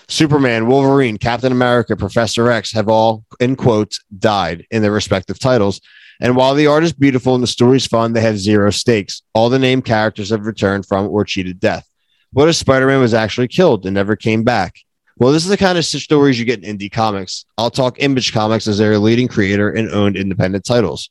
[0.07, 5.81] Superman, Wolverine, Captain America, Professor X have all, in quotes, died in their respective titles.
[6.21, 9.23] And while the art is beautiful and the story's fun, they have zero stakes.
[9.33, 11.89] All the named characters have returned from or cheated death.
[12.35, 14.77] What if Spider Man was actually killed and never came back?
[15.19, 17.45] Well, this is the kind of stories you get in indie comics.
[17.59, 21.11] I'll talk Image Comics as their leading creator and owned independent titles.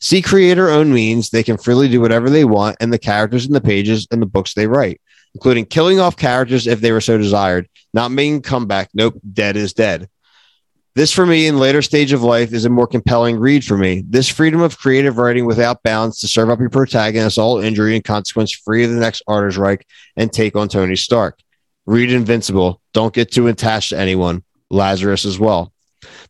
[0.00, 3.52] See, creator owned means they can freely do whatever they want, and the characters in
[3.52, 4.98] the pages and the books they write,
[5.34, 8.88] including killing off characters if they were so desired, not making comeback.
[8.94, 10.08] Nope, dead is dead.
[10.94, 14.04] This, for me, in later stage of life, is a more compelling read for me.
[14.06, 18.04] This freedom of creative writing without bounds to serve up your protagonist all injury and
[18.04, 19.86] consequence free of the next Arter's Reich
[20.16, 21.38] and take on Tony Stark.
[21.86, 22.82] Read Invincible.
[22.92, 24.44] Don't get too attached to anyone.
[24.70, 25.72] Lazarus as well.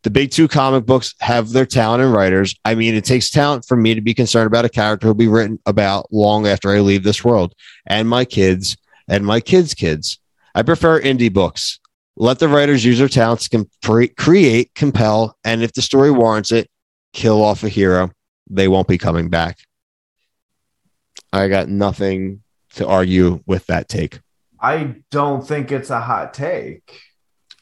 [0.03, 2.55] The big two comic books have their talent and writers.
[2.63, 5.27] I mean, it takes talent for me to be concerned about a character who'll be
[5.27, 7.53] written about long after I leave this world
[7.85, 8.77] and my kids
[9.09, 10.19] and my kids' kids.
[10.55, 11.79] I prefer indie books.
[12.15, 16.51] Let the writers use their talents to comp- create, compel, and if the story warrants
[16.51, 16.69] it,
[17.11, 18.11] kill off a hero.
[18.49, 19.57] They won't be coming back.
[21.31, 22.43] I got nothing
[22.75, 24.19] to argue with that take.
[24.59, 27.01] I don't think it's a hot take.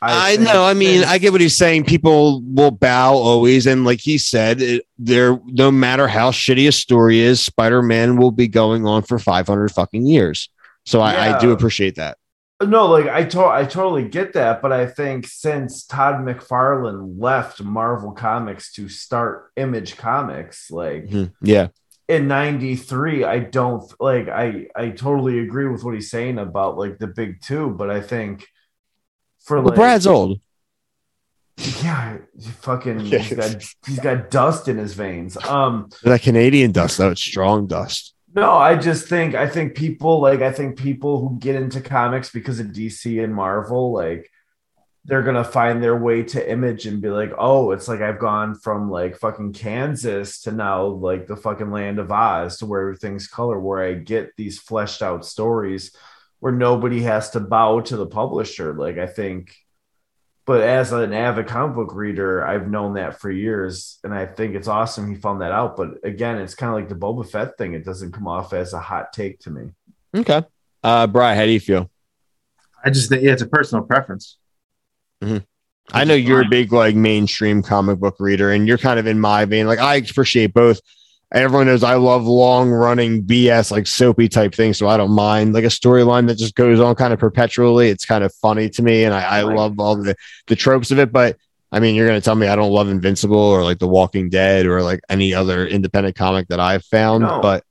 [0.03, 0.65] I, think know.
[0.65, 1.85] I mean, I get what he's saying.
[1.85, 5.39] People will bow always, and like he said, it, there.
[5.45, 9.47] No matter how shitty a story is, Spider Man will be going on for five
[9.47, 10.49] hundred fucking years.
[10.85, 12.17] So I, I do appreciate that.
[12.67, 17.61] No, like I to- I totally get that, but I think since Todd McFarlane left
[17.61, 21.31] Marvel Comics to start Image Comics, like Mhm.
[21.41, 21.67] Yeah,
[22.07, 26.97] in 93 i don't like i i totally agree with what he's saying about like
[26.99, 28.47] the big two but i think
[29.39, 30.41] for well, like Brad's old.
[31.81, 36.97] yeah he fucking he's got he's got dust in his veins um That Canadian dust,
[36.97, 38.13] though, it's strong dust.
[38.33, 42.29] No i just think i think people like i think people who get into comics
[42.29, 44.29] because of dc and marvel like
[45.05, 48.55] they're gonna find their way to image and be like oh it's like i've gone
[48.55, 53.27] from like fucking kansas to now like the fucking land of oz to where everything's
[53.27, 55.95] color where i get these fleshed out stories
[56.41, 58.73] where nobody has to bow to the publisher.
[58.73, 59.55] Like i think
[60.45, 64.55] but as an avid comic book reader i've known that for years and i think
[64.55, 67.57] it's awesome he found that out but again it's kind of like the boba fett
[67.57, 69.71] thing it doesn't come off as a hot take to me
[70.15, 70.43] Okay.
[70.83, 71.89] Uh, Brian, how do you feel?
[72.83, 74.37] I just think yeah, it's a personal preference.
[75.93, 79.19] I know you're a big like mainstream comic book reader, and you're kind of in
[79.19, 79.67] my vein.
[79.67, 80.79] Like I appreciate both.
[81.33, 85.53] Everyone knows I love long running BS, like soapy type things, so I don't mind
[85.53, 87.89] like a storyline that just goes on kind of perpetually.
[87.89, 89.55] It's kind of funny to me, and I, I Right.
[89.55, 90.15] love all the
[90.47, 91.11] the tropes of it.
[91.13, 91.37] But
[91.71, 94.65] I mean, you're gonna tell me I don't love Invincible or like The Walking Dead
[94.65, 97.23] or like any other independent comic that I've found.
[97.23, 97.39] No.
[97.41, 97.63] But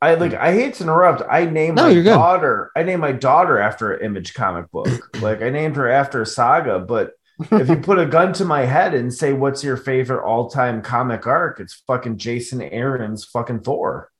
[0.00, 1.22] I like I hate to interrupt.
[1.30, 2.70] I named No, my daughter.
[2.74, 4.88] I named my daughter after an image comic book.
[5.20, 7.12] like I named her after a saga, but
[7.52, 11.26] if you put a gun to my head and say what's your favorite all-time comic
[11.26, 14.10] arc, it's fucking Jason Aaron's fucking Thor.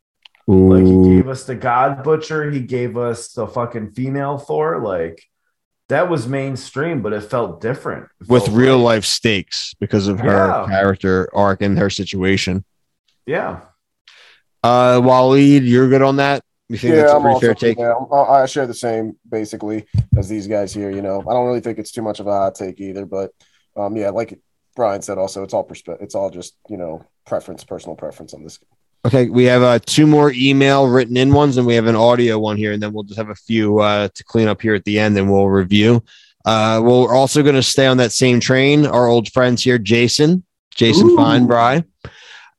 [0.47, 4.81] Like he gave us the God Butcher, he gave us the fucking female Thor.
[4.81, 5.23] Like
[5.91, 8.09] that was mainstream, but it felt different.
[8.21, 8.85] It with felt real right.
[8.85, 10.67] life stakes because of her Yeah.
[10.69, 12.65] character arc and her situation.
[13.27, 13.61] Yeah.
[14.63, 16.43] Uh, Waleed, you're good on that.
[16.69, 17.79] You think that's a I'm pretty also- fair take?
[17.79, 19.87] Yeah, I'm- I I share the same basically
[20.17, 20.91] as these guys here.
[20.91, 23.33] You know, I don't really think it's too much of a hot take either, but
[23.77, 24.39] um, yeah, like
[24.77, 28.43] Brian said, also it's all perspe- it's all just you know preference, personal preference on
[28.45, 28.59] this.
[29.07, 32.39] Okay, we have uh, two more email written in ones, and we have an audio
[32.39, 34.85] one here, and then we'll just have a few uh, to clean up here at
[34.85, 36.03] the end, and we'll review.
[36.45, 38.87] Uh, we're also going to stay on that same train.
[38.87, 40.43] Our old friends here, Jason,
[40.75, 41.17] Jason Ooh.
[41.17, 41.85] Feinbry,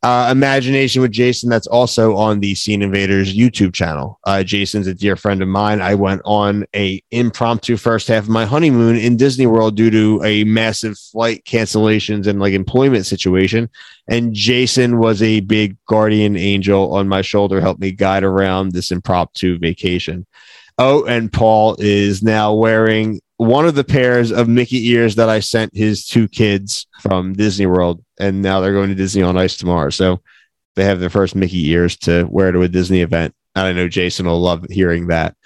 [0.04, 1.50] uh, Imagination with Jason.
[1.50, 4.20] That's also on the Scene Invaders YouTube channel.
[4.24, 5.82] Uh, Jason's a dear friend of mine.
[5.82, 10.22] I went on a impromptu first half of my honeymoon in Disney World due to
[10.24, 13.70] a massive flight cancellations and like employment situation
[14.10, 18.92] and Jason was a big guardian angel on my shoulder, helped me guide around this
[18.92, 20.26] impromptu vacation.
[20.80, 25.40] Oh, and Paul is now wearing one of the pairs of Mickey ears that I
[25.40, 29.56] sent his two kids from Disney World, and now they're going to Disney on Ice
[29.56, 29.90] tomorrow.
[29.92, 30.20] So
[30.76, 33.34] they have their first Mickey ears to wear to a Disney event.
[33.56, 35.38] And I know Jason will love hearing that.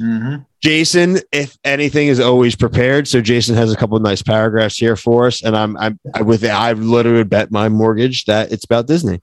[0.00, 0.46] Mhm.
[0.62, 3.08] Jason, if anything, is always prepared.
[3.08, 6.22] So Jason has a couple of nice paragraphs here for us, and I'm I'm I,
[6.22, 9.20] with it, I've literally bet my mortgage that it's about Disney.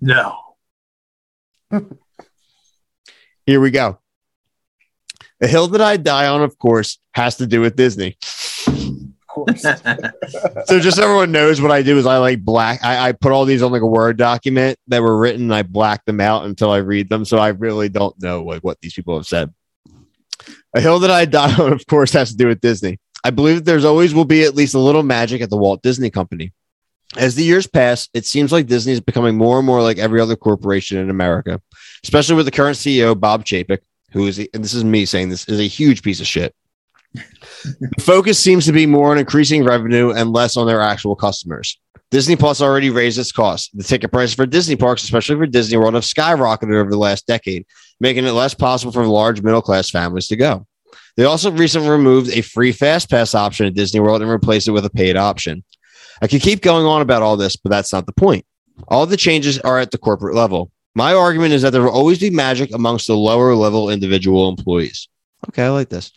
[0.00, 0.34] No.
[3.44, 3.98] Here we go.
[5.40, 8.16] The hill that I die on, of course, has to do with Disney.
[8.66, 9.62] Of course,
[10.66, 12.82] So just so everyone knows what I do is I like black.
[12.82, 15.62] I, I put all these on like a Word document that were written, and I
[15.62, 17.24] black them out until I read them.
[17.24, 19.52] So I really don't know like what these people have said.
[20.74, 22.98] A hill that I die on, of course, has to do with Disney.
[23.24, 25.82] I believe that there's always will be at least a little magic at the Walt
[25.82, 26.52] Disney Company.
[27.16, 30.20] As the years pass, it seems like Disney is becoming more and more like every
[30.20, 31.60] other corporation in America,
[32.04, 33.78] especially with the current CEO, Bob Chapek,
[34.12, 36.54] who is, and this is me saying this, is a huge piece of shit.
[37.14, 41.78] The focus seems to be more on increasing revenue and less on their actual customers.
[42.10, 43.70] Disney Plus already raised its costs.
[43.74, 47.26] The ticket prices for Disney parks, especially for Disney World, have skyrocketed over the last
[47.26, 47.66] decade,
[48.00, 50.66] making it less possible for large middle class families to go.
[51.16, 54.72] They also recently removed a free fast pass option at Disney World and replaced it
[54.72, 55.64] with a paid option.
[56.22, 58.46] I could keep going on about all this, but that's not the point.
[58.86, 60.70] All the changes are at the corporate level.
[60.98, 65.06] My argument is that there will always be magic amongst the lower level individual employees.
[65.48, 66.10] Okay, I like this.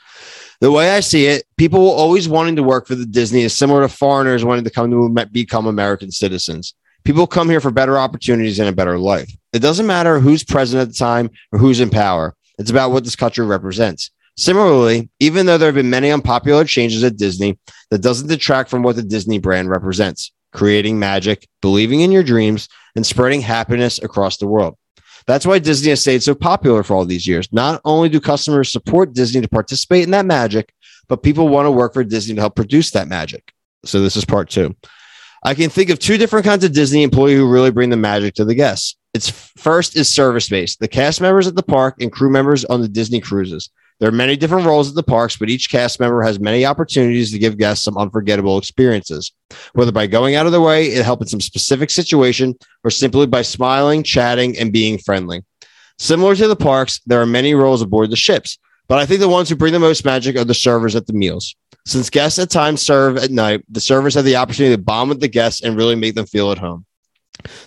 [0.59, 3.55] The way I see it, people will always wanting to work for the Disney is
[3.55, 6.73] similar to foreigners wanting to come to become American citizens.
[7.03, 9.31] People come here for better opportunities and a better life.
[9.53, 12.33] It doesn't matter who's president at the time or who's in power.
[12.57, 14.09] It's about what this country represents.
[14.35, 17.59] Similarly, even though there have been many unpopular changes at Disney,
[17.91, 22.67] that doesn't detract from what the Disney brand represents creating magic, believing in your dreams,
[22.95, 24.77] and spreading happiness across the world.
[25.27, 27.51] That's why Disney has stayed so popular for all these years.
[27.51, 30.73] Not only do customers support Disney to participate in that magic,
[31.07, 33.53] but people want to work for Disney to help produce that magic.
[33.85, 34.75] So this is part two.
[35.43, 38.35] I can think of two different kinds of Disney employee who really bring the magic
[38.35, 38.95] to the guests.
[39.13, 42.81] It's first is service based, the cast members at the park and crew members on
[42.81, 43.69] the Disney cruises.
[44.01, 47.31] There are many different roles at the parks, but each cast member has many opportunities
[47.31, 49.31] to give guests some unforgettable experiences,
[49.73, 53.27] whether by going out of their way to help in some specific situation or simply
[53.27, 55.43] by smiling, chatting, and being friendly.
[55.99, 58.57] Similar to the parks, there are many roles aboard the ships,
[58.87, 61.13] but I think the ones who bring the most magic are the servers at the
[61.13, 61.55] meals.
[61.85, 65.19] Since guests at times serve at night, the servers have the opportunity to bond with
[65.19, 66.87] the guests and really make them feel at home.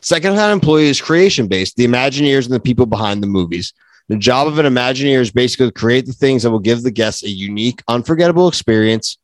[0.00, 3.72] Second hand employee is creation based, the Imagineers and the people behind the movies.
[4.08, 6.90] The job of an Imagineer is basically to create the things that will give the
[6.90, 9.16] guests a unique, unforgettable experience.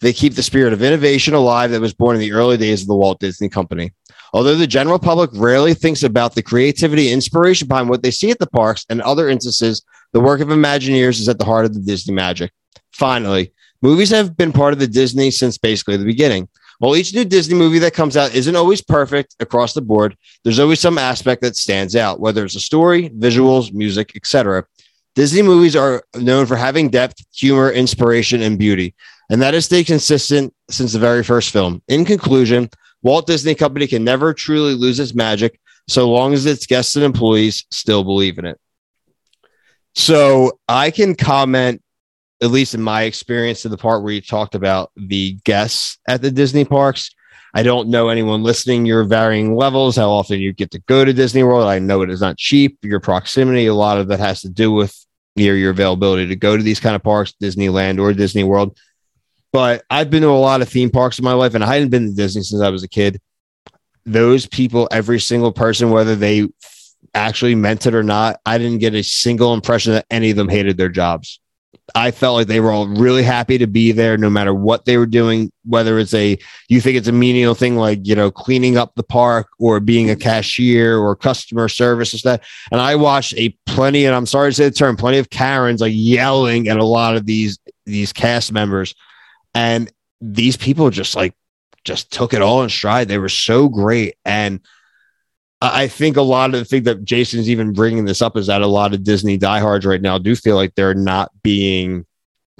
[0.00, 2.88] They keep the spirit of innovation alive that was born in the early days of
[2.88, 3.92] the Walt Disney Company.
[4.32, 8.30] Although the general public rarely thinks about the creativity and inspiration behind what they see
[8.30, 9.82] at the parks and other instances,
[10.12, 12.52] the work of Imagineers is at the heart of the Disney magic.
[12.92, 13.52] Finally,
[13.82, 16.48] movies have been part of the Disney since basically the beginning.
[16.80, 20.58] While each new Disney movie that comes out isn't always perfect across the board, there's
[20.58, 24.64] always some aspect that stands out, whether it's a story, visuals, music, etc.
[25.14, 28.94] Disney movies are known for having depth, humor, inspiration, and beauty,
[29.28, 31.82] and that has stayed consistent since the very first film.
[31.86, 32.70] In conclusion,
[33.02, 37.04] Walt Disney Company can never truly lose its magic so long as its guests and
[37.04, 38.58] employees still believe in it.
[39.94, 41.82] So I can comment,
[42.42, 46.22] at least in my experience, to the part where you talked about the guests at
[46.22, 47.14] the Disney parks.
[47.52, 51.12] I don't know anyone listening your varying levels, how often you get to go to
[51.12, 51.68] Disney World.
[51.68, 54.70] I know it is not cheap, your proximity, a lot of that has to do
[54.70, 54.94] with
[55.34, 58.78] your, your availability to go to these kind of parks, Disneyland or Disney World.
[59.52, 61.88] But I've been to a lot of theme parks in my life, and I hadn't
[61.88, 63.20] been to Disney since I was a kid.
[64.06, 66.48] Those people, every single person, whether they
[67.14, 70.48] actually meant it or not, I didn't get a single impression that any of them
[70.48, 71.40] hated their jobs.
[71.94, 74.96] I felt like they were all really happy to be there no matter what they
[74.96, 76.38] were doing, whether it's a
[76.68, 80.10] you think it's a menial thing like you know cleaning up the park or being
[80.10, 82.40] a cashier or customer service and stuff.
[82.70, 85.80] And I watched a plenty, and I'm sorry to say the term, plenty of Karens
[85.80, 88.94] like yelling at a lot of these these cast members.
[89.54, 89.90] And
[90.20, 91.34] these people just like
[91.84, 93.08] just took it all in stride.
[93.08, 94.16] They were so great.
[94.24, 94.60] And
[95.62, 98.62] I think a lot of the thing that Jason's even bringing this up is that
[98.62, 102.06] a lot of Disney diehards right now do feel like they're not being,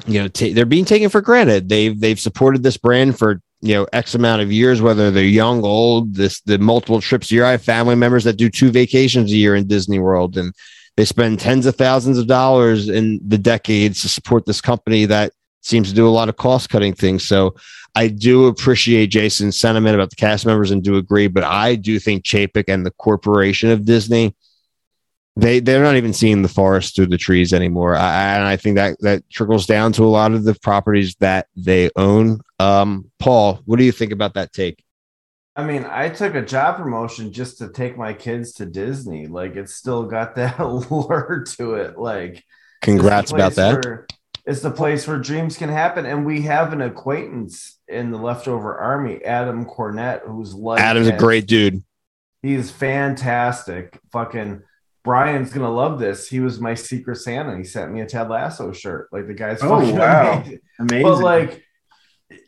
[0.07, 1.69] you know, ta- they're being taken for granted.
[1.69, 5.65] They've they've supported this brand for you know X amount of years, whether they're young,
[5.65, 7.45] old, this the multiple trips a year.
[7.45, 10.55] I have family members that do two vacations a year in Disney World, and
[10.99, 15.33] they spend tens of thousands of dollars in the decades to support this company that
[15.63, 17.27] seems to do a lot of cost cutting things.
[17.27, 17.55] So
[17.95, 21.99] I do appreciate Jason's sentiment about the cast members and do agree, but I do
[21.99, 24.35] think Chapek and the corporation of Disney,
[25.37, 27.97] they they're not even seeing the forest through the trees anymore.
[27.97, 31.47] I, and I think that that trickles down to a lot of the properties that
[31.57, 32.41] they own.
[32.59, 34.83] Um, Paul, what do you think about that take?
[35.57, 39.27] I mean, I took a job promotion just to take my kids to Disney.
[39.27, 41.99] Like, it's still got that allure to it.
[41.99, 42.45] Like,
[42.83, 43.85] Congrats about that.
[43.85, 44.07] where-
[44.51, 48.77] it's the place where dreams can happen, and we have an acquaintance in the leftover
[48.77, 51.83] army, Adam Cornett, who's like Adam's a great dude.
[52.43, 53.99] He's fantastic.
[54.13, 54.63] Fucking
[55.05, 56.29] Brian's gonna love this.
[56.29, 57.57] He was my secret Santa.
[57.57, 59.09] He sent me a Ted Lasso shirt.
[59.13, 60.33] Like the guy's Oh, fucking wow.
[60.41, 60.59] amazing.
[60.81, 61.03] Amazing.
[61.03, 61.65] But like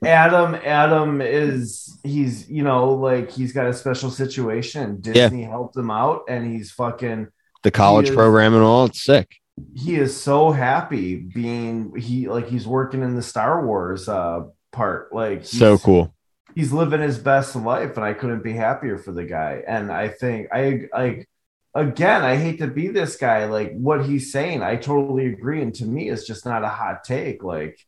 [0.04, 5.00] Adam, Adam is he's you know like he's got a special situation.
[5.00, 7.28] Disney helped him out, and he's fucking
[7.62, 9.36] The college is- program and all, it's sick.
[9.74, 15.12] He is so happy being he like he's working in the Star Wars uh part.
[15.14, 16.14] Like So cool.
[16.54, 20.08] he's living his best life and i couldn't be happier for the guy and i
[20.08, 21.28] think i like
[21.74, 25.74] again i hate to be this guy like what he's saying i totally agree and
[25.74, 27.78] to me it's just not a hot take like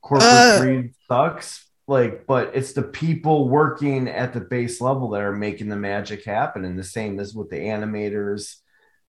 [0.00, 0.60] corporate Uh.
[0.60, 5.68] greed sucks like but it's the people working at the base level that are making
[5.68, 8.56] the magic happen and the same as with the animators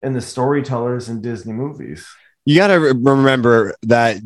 [0.02, 2.06] and the storytellers in disney movies
[2.48, 4.18] You got to remember that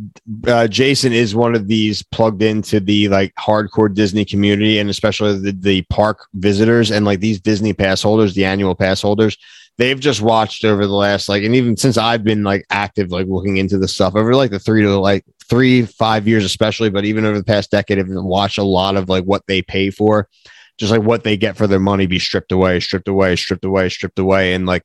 [0.46, 5.38] uh, Jason is one of these plugged into the like hardcore Disney community, and especially
[5.38, 9.38] the, the park visitors and like these Disney pass holders, the annual pass holders.
[9.78, 13.26] They've just watched over the last like, and even since I've been like active, like
[13.26, 17.06] looking into the stuff over like the three to like three five years, especially, but
[17.06, 20.28] even over the past decade, I've watched a lot of like what they pay for,
[20.76, 23.88] just like what they get for their money be stripped away, stripped away, stripped away,
[23.88, 24.82] stripped away, and like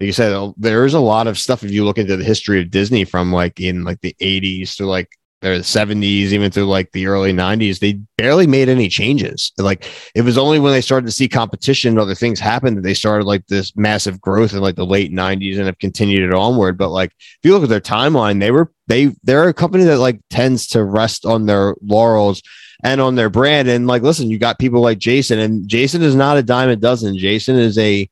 [0.00, 2.60] like you said, there is a lot of stuff if you look into the history
[2.60, 5.08] of Disney from like in like the 80s to like
[5.40, 9.52] the 70s, even through like the early 90s, they barely made any changes.
[9.56, 12.82] Like it was only when they started to see competition and other things happen that
[12.82, 16.34] they started like this massive growth in like the late 90s and have continued it
[16.34, 16.76] onward.
[16.76, 19.98] But like if you look at their timeline, they were they they're a company that
[19.98, 22.42] like tends to rest on their laurels
[22.82, 23.68] and on their brand.
[23.68, 26.76] And like, listen, you got people like Jason, and Jason is not a dime a
[26.76, 27.16] dozen.
[27.16, 28.08] Jason is a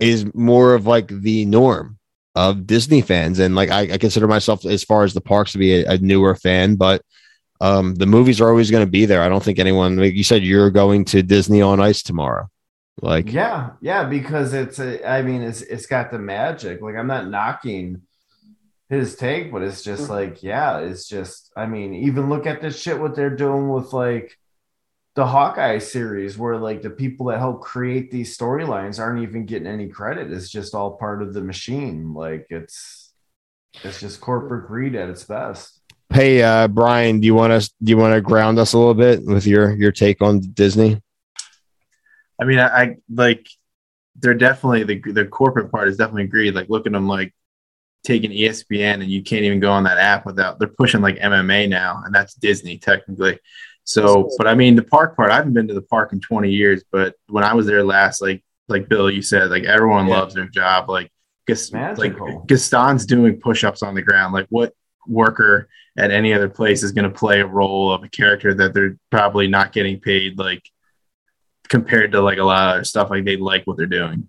[0.00, 1.98] is more of like the norm
[2.34, 3.38] of Disney fans.
[3.38, 5.98] And like I, I consider myself as far as the parks to be a, a
[5.98, 7.02] newer fan, but
[7.60, 9.22] um, the movies are always going to be there.
[9.22, 12.48] I don't think anyone like you said you're going to Disney on Ice tomorrow.
[13.00, 16.80] Like yeah, yeah, because it's a, I mean it's it's got the magic.
[16.80, 18.02] Like I'm not knocking
[18.88, 22.80] his take, but it's just like, yeah, it's just I mean, even look at this
[22.80, 24.36] shit what they're doing with like
[25.18, 29.66] the Hawkeye series, where like the people that help create these storylines aren't even getting
[29.66, 30.30] any credit.
[30.30, 32.14] It's just all part of the machine.
[32.14, 33.12] Like it's
[33.82, 35.80] it's just corporate greed at its best.
[36.08, 37.68] Hey, uh, Brian, do you want us?
[37.82, 41.02] Do you want to ground us a little bit with your your take on Disney?
[42.40, 43.48] I mean, I, I like
[44.14, 46.54] they're definitely the the corporate part is definitely greed.
[46.54, 47.34] Like look at them like
[48.04, 51.68] taking ESPN and you can't even go on that app without they're pushing like MMA
[51.68, 53.40] now, and that's Disney technically.
[53.88, 56.50] So, but I mean, the park part, I haven't been to the park in 20
[56.50, 60.18] years, but when I was there last, like, like Bill, you said, like everyone Yeah.
[60.18, 60.90] loves their job.
[60.90, 61.10] Like,
[61.46, 62.14] Gas- like
[62.46, 64.34] Gaston's doing push-ups on the ground.
[64.34, 64.74] Like what
[65.06, 68.74] worker at any other place is going to play a role of a character that
[68.74, 70.62] they're probably not getting paid like
[71.70, 74.28] compared to like a lot of stuff like they like what they're doing.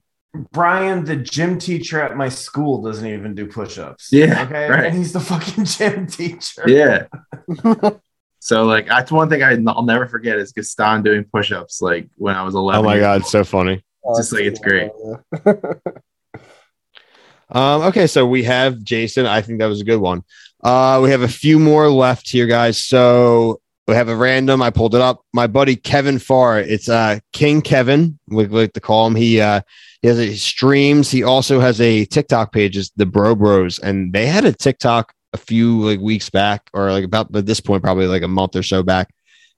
[0.54, 4.08] Brian, the gym teacher at my school, doesn't even do push-ups.
[4.14, 4.70] Yeah, Okay.
[4.70, 4.86] right.
[4.86, 6.64] And he's the fucking gym teacher.
[6.66, 7.08] Yeah.
[8.40, 12.36] so like that's one thing I, I'll never forget is Gaston doing push-ups like when
[12.36, 12.80] I was 11.
[12.80, 13.22] Oh my god, old.
[13.22, 13.84] it's so funny.
[14.18, 14.92] Just like it's great.
[17.52, 19.26] Um, okay, so we have Jason.
[19.26, 20.24] I think that was a good one.
[20.64, 22.84] Uh, we have a few more left here, guys.
[22.84, 24.62] So we have a random.
[24.62, 25.22] I pulled it up.
[25.34, 26.60] My buddy Kevin Farr.
[26.60, 28.20] It's uh King Kevin.
[28.28, 29.16] We like to call him.
[29.16, 29.62] He uh
[30.02, 31.10] he has a streams.
[31.10, 32.78] He also has a TikTok page.
[32.78, 36.92] It's the Bro Bros, and they had a TikTok a few like weeks back, or
[36.92, 39.10] like about at this point, probably like a month or so back.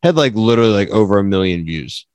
[0.03, 2.05] Had like literally like over a million views.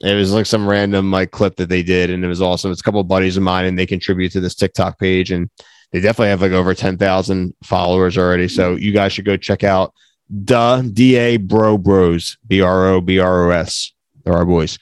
[0.00, 2.70] It was like some random like clip that they did, and it was awesome.
[2.70, 5.50] It's a couple of buddies of mine, and they contribute to this TikTok page, and
[5.92, 8.48] they definitely have like over ten thousand followers already.
[8.48, 9.94] So you guys should go check out
[10.30, 13.92] the da bro bros b r o b r o s.
[14.24, 14.78] They're our boys.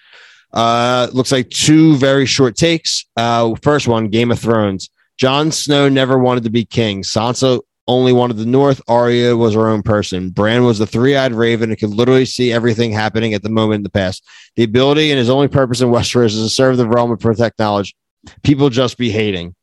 [0.53, 3.05] Uh, looks like two very short takes.
[3.17, 4.91] Uh, first one, Game of Thrones.
[5.19, 7.03] Jon Snow never wanted to be king.
[7.03, 8.81] Sansa only wanted the North.
[8.89, 10.31] Arya was her own person.
[10.31, 13.83] Bran was the three-eyed raven and could literally see everything happening at the moment in
[13.85, 14.25] the past.
[14.57, 17.59] The ability and his only purpose in Westeros is to serve the realm and protect
[17.59, 17.95] knowledge.
[18.43, 19.55] People just be hating.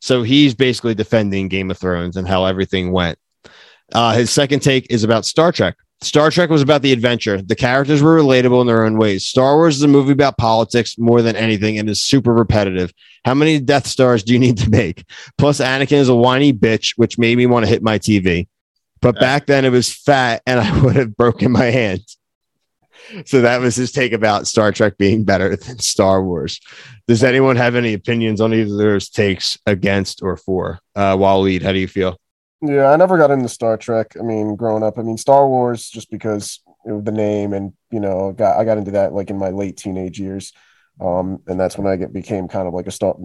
[0.00, 3.18] So he's basically defending Game of Thrones and how everything went.
[3.92, 5.76] Uh, his second take is about Star Trek.
[6.02, 7.42] Star Trek was about the adventure.
[7.42, 9.26] The characters were relatable in their own ways.
[9.26, 12.92] Star Wars is a movie about politics more than anything and is super repetitive.
[13.26, 15.04] How many Death Stars do you need to make?
[15.36, 18.48] Plus, Anakin is a whiny bitch, which made me want to hit my TV.
[19.02, 22.00] But back then it was fat and I would have broken my hand.
[23.24, 26.60] So that was his take about Star Trek being better than Star Wars.
[27.08, 30.80] Does anyone have any opinions on either of those takes against or for?
[30.94, 32.18] Uh, Waleed, how do you feel?
[32.62, 34.14] Yeah, I never got into Star Trek.
[34.18, 38.32] I mean, growing up, I mean, Star Wars just because the name, and you know,
[38.32, 40.52] got I got into that like in my late teenage years,
[41.00, 43.16] um, and that's when I get, became kind of like a Star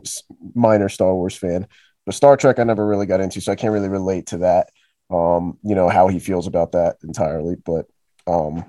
[0.54, 1.68] minor Star Wars fan.
[2.06, 4.70] But Star Trek, I never really got into, so I can't really relate to that.
[5.10, 7.88] Um, you know how he feels about that entirely, but
[8.28, 8.64] um,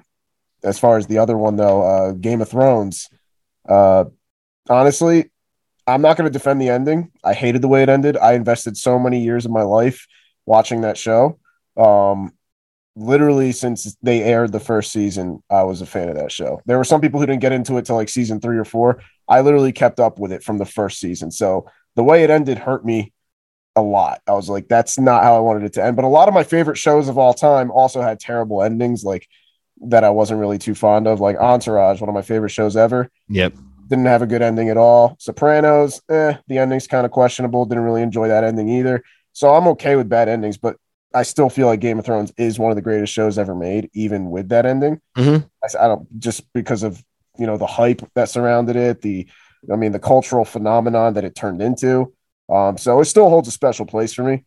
[0.64, 3.09] as far as the other one though, uh, Game of Thrones,
[3.68, 4.05] uh,
[4.68, 5.30] honestly,
[5.86, 7.12] I'm not going to defend the ending.
[7.22, 8.16] I hated the way it ended.
[8.16, 10.06] I invested so many years of my life
[10.47, 11.39] watching that show.
[11.77, 12.32] Um,
[12.94, 16.62] literally since they aired the first season, I was a fan of that show.
[16.64, 19.02] There were some people who didn't get into it till like season three or four.
[19.28, 21.31] I literally kept up with it from the first season.
[21.31, 23.12] So the way it ended hurt me
[23.74, 24.23] a lot.
[24.27, 25.97] I was like, that's not how I wanted it to end.
[25.97, 29.28] But a lot of my favorite shows of all time also had terrible endings, like
[29.82, 33.10] that I wasn't really too fond of, like Entourage, one of my favorite shows ever
[33.28, 33.52] Yep.
[33.89, 35.16] didn't have a good ending at all.
[35.18, 37.66] Sopranos, eh, the ending's kind of questionable.
[37.66, 39.02] Didn't really enjoy that ending either.
[39.36, 40.76] So I'm okay with bad endings, but
[41.14, 43.90] I still feel like Game of Thrones is one of the greatest shows ever made,
[43.92, 44.98] even with that ending.
[45.14, 45.44] Mhm.
[45.62, 47.04] I, s- I don't just because of
[47.38, 49.26] you know the hype that surrounded it, the
[49.70, 52.14] I mean the cultural phenomenon that it turned into.
[52.48, 54.44] Um, so it still holds a special place for me.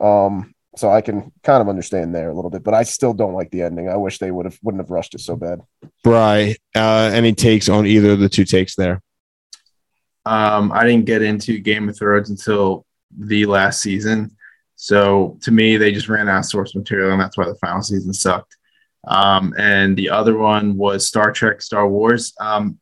[0.00, 3.34] Um, so I can kind of understand there a little bit, but I still don't
[3.34, 3.90] like the ending.
[3.90, 5.60] I wish they would have wouldn't have rushed it so bad.
[6.02, 9.02] Bry, uh, any takes on either of the two takes there?
[10.24, 14.36] Um, I didn't get into Game of Thrones until the last season.
[14.76, 17.82] So to me, they just ran out of source material, and that's why the final
[17.82, 18.56] season sucked.
[19.06, 22.32] Um, and the other one was Star Trek, Star Wars.
[22.40, 22.78] Um,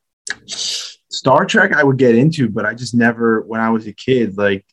[0.46, 4.36] Star Trek, I would get into, but I just never, when I was a kid,
[4.36, 4.64] like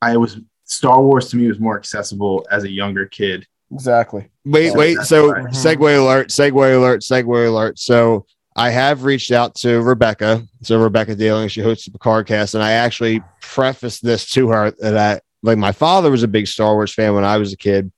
[0.00, 3.46] I was, Star Wars to me was more accessible as a younger kid.
[3.72, 4.28] Exactly.
[4.44, 4.98] Wait, So wait.
[4.98, 5.40] So why.
[5.50, 7.78] segue alert, segue alert, segue alert.
[7.78, 10.46] So I have reached out to Rebecca.
[10.62, 14.72] So Rebecca Dealing, she hosts the Picard cast, and I actually prefaced this to her
[14.80, 17.56] that I like my father was a big Star Wars fan when I was a
[17.56, 17.90] kid.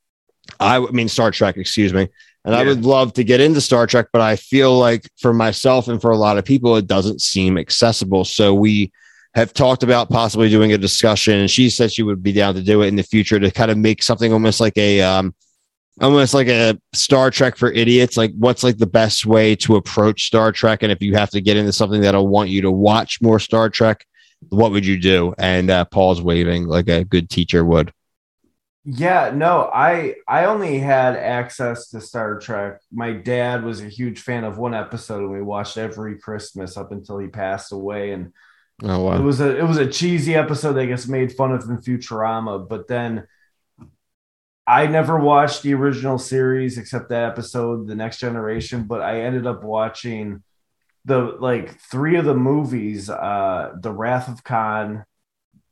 [0.60, 2.09] I, I mean Star Trek, excuse me.
[2.47, 5.89] And I would love to get into Star Trek, but I feel like for myself
[5.89, 8.26] and for a lot of people, it doesn't seem accessible.
[8.26, 8.93] So we
[9.35, 12.62] have talked about possibly doing a discussion, and she said she would be down to
[12.62, 15.35] do it in the future to kind of make something almost like a um,
[16.00, 18.16] almost like a Star Trek for idiots.
[18.16, 20.82] Like, what's like the best way to approach Star Trek?
[20.82, 23.68] And if you have to get into something that'll want you to watch more Star
[23.68, 24.04] Trek,
[24.48, 25.34] what would you do?
[25.38, 27.92] And uh, Paul's waving like a good teacher would.
[28.86, 32.80] Yeah, no, I I only had access to Star Trek.
[32.92, 36.92] My dad was a huge fan of one episode, and we watched every Christmas up
[36.92, 38.12] until he passed away.
[38.12, 38.34] And
[38.82, 41.78] Oh it was a it was a cheesy episode that gets made fun of in
[41.78, 42.68] Futurama.
[42.68, 43.26] But then
[44.66, 48.84] I never watched the original series except that episode, The Next Generation.
[48.84, 50.42] But I ended up watching
[51.04, 55.04] the like three of the movies, uh, The Wrath of Khan,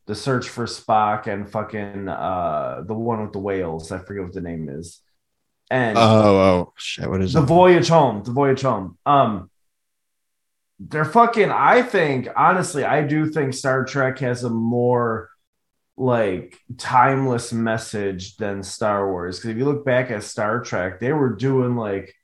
[0.07, 3.91] The Search for Spock, and fucking uh, the one with the whales.
[3.93, 5.01] I forget what the name is.
[5.71, 7.09] And Oh oh shit!
[7.09, 7.39] What is it?
[7.39, 7.47] the it?
[7.47, 9.51] voyage home the voyage home um
[10.79, 15.31] they're fucking i think honestly i do think star trek has a more
[15.97, 21.13] like timeless message than star wars because if you look back at star trek they
[21.13, 22.15] were doing like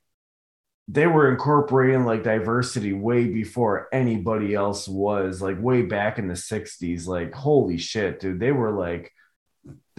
[0.87, 6.33] they were incorporating like diversity way before anybody else was like way back in the
[6.33, 9.11] 60s like holy shit dude they were like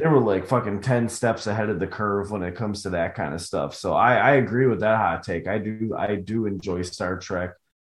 [0.00, 3.14] they were like fucking 10 steps ahead of the curve when it comes to that
[3.14, 3.74] kind of stuff.
[3.74, 5.46] So I, I agree with that hot take.
[5.46, 7.50] I do I do enjoy Star Trek.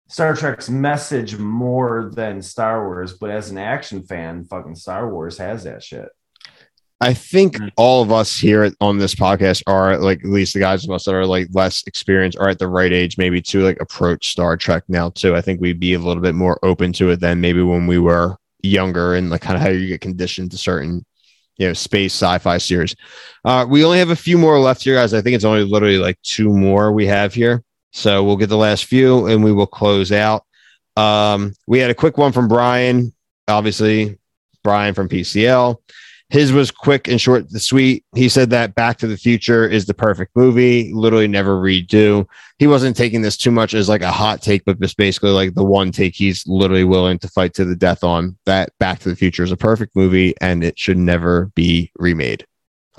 [0.08, 5.36] Star Trek's message more than Star Wars, but as an action fan, fucking Star Wars
[5.38, 6.08] has that shit.
[7.00, 10.84] I think all of us here on this podcast are like at least the guys
[10.84, 13.80] of us that are like less experienced are at the right age maybe to like
[13.80, 15.36] approach Star Trek now too.
[15.36, 17.98] I think we'd be a little bit more open to it than maybe when we
[17.98, 21.04] were younger and like kind of how you get conditioned to certain
[21.58, 22.96] you know space sci-fi series.
[23.44, 25.14] Uh, we only have a few more left here, guys.
[25.14, 27.62] I think it's only literally like two more we have here,
[27.92, 30.44] so we'll get the last few and we will close out.
[30.96, 33.12] Um, we had a quick one from Brian,
[33.46, 34.18] obviously
[34.62, 35.76] Brian from PCL.
[36.30, 38.04] His was quick and short, the sweet.
[38.14, 42.26] He said that Back to the Future is the perfect movie, literally never redo.
[42.58, 45.54] He wasn't taking this too much as like a hot take, but just basically like
[45.54, 48.36] the one take he's literally willing to fight to the death on.
[48.44, 52.44] That Back to the Future is a perfect movie and it should never be remade.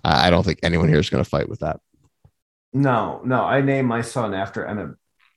[0.03, 1.79] I don't think anyone here is going to fight with that.
[2.73, 4.95] No, no, I named my son after Emmett,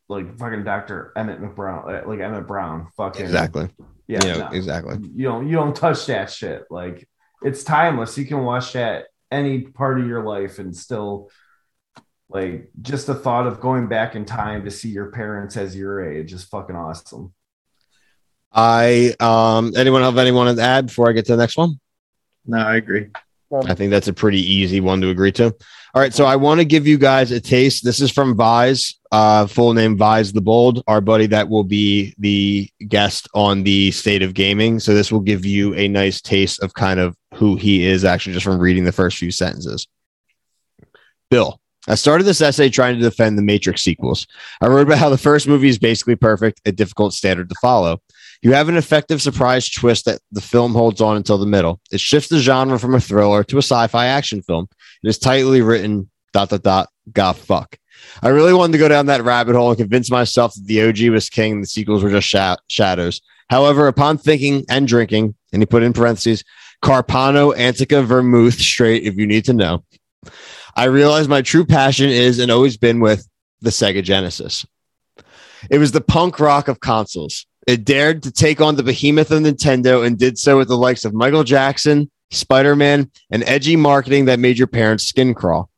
[0.08, 2.88] like fucking Doctor Emmett McBrown, like Emmett Brown.
[2.96, 3.70] Fucking Exactly.
[4.06, 4.48] Yeah, Yeah, no.
[4.50, 4.96] exactly.
[5.14, 6.64] You don't you don't touch that shit.
[6.70, 7.08] Like
[7.42, 8.18] it's timeless.
[8.18, 11.30] You can watch that any part of your life and still
[12.28, 16.04] like just the thought of going back in time to see your parents as your
[16.04, 17.32] age is fucking awesome.
[18.52, 21.80] I um anyone have anyone to add before I get to the next one?
[22.44, 23.08] No, I agree.
[23.52, 25.54] I think that's a pretty easy one to agree to.
[25.94, 27.84] All right, so I want to give you guys a taste.
[27.84, 32.14] This is from Vise, uh, full name Vise the Bold, our buddy that will be
[32.18, 34.80] the guest on the State of Gaming.
[34.80, 38.32] So this will give you a nice taste of kind of who he is, actually,
[38.32, 39.86] just from reading the first few sentences.
[41.30, 44.26] Bill, I started this essay trying to defend the Matrix sequels.
[44.60, 48.00] I wrote about how the first movie is basically perfect, a difficult standard to follow.
[48.42, 51.80] You have an effective surprise twist that the film holds on until the middle.
[51.92, 54.68] It shifts the genre from a thriller to a sci-fi action film.
[55.02, 56.10] It is tightly written.
[56.32, 56.88] Dot dot dot.
[57.12, 57.76] God fuck.
[58.22, 61.12] I really wanted to go down that rabbit hole and convince myself that the OG
[61.12, 63.20] was king and the sequels were just sha- shadows.
[63.48, 66.42] However, upon thinking and drinking, and he put in parentheses,
[66.82, 69.84] Carpano Antica Vermouth straight, if you need to know,
[70.74, 73.28] I realized my true passion is and always been with
[73.60, 74.66] the Sega Genesis.
[75.70, 77.46] It was the punk rock of consoles.
[77.66, 81.04] It dared to take on the behemoth of Nintendo and did so with the likes
[81.04, 85.70] of Michael Jackson, Spider Man, and edgy marketing that made your parents' skin crawl.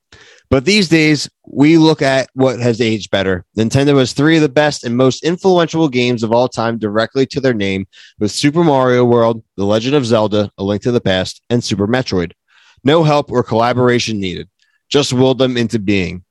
[0.50, 3.44] But these days, we look at what has aged better.
[3.56, 7.40] Nintendo has three of the best and most influential games of all time directly to
[7.40, 7.86] their name
[8.18, 11.86] with Super Mario World, The Legend of Zelda, A Link to the Past, and Super
[11.86, 12.32] Metroid.
[12.84, 14.48] No help or collaboration needed.
[14.88, 16.24] Just willed them into being,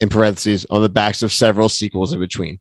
[0.00, 2.60] in parentheses, on the backs of several sequels in between.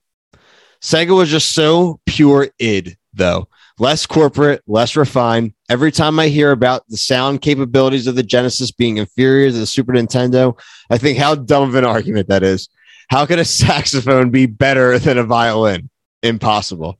[0.84, 3.48] Sega was just so pure id, though.
[3.80, 5.54] Less corporate, less refined.
[5.70, 9.66] Every time I hear about the sound capabilities of the Genesis being inferior to the
[9.66, 12.68] Super Nintendo, I think how dumb of an argument that is.
[13.08, 15.90] How could a saxophone be better than a violin?
[16.22, 17.00] Impossible.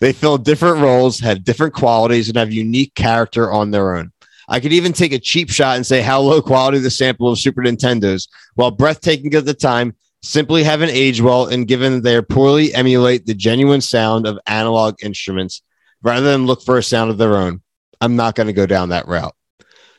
[0.00, 4.10] They fill different roles, have different qualities, and have unique character on their own.
[4.48, 7.38] I could even take a cheap shot and say how low quality the sample of
[7.38, 12.72] Super Nintendos, while breathtaking at the time, simply haven't aged well and given they poorly
[12.74, 15.62] emulate the genuine sound of analog instruments
[16.02, 17.62] rather than look for a sound of their own.
[18.00, 19.34] I'm not going to go down that route.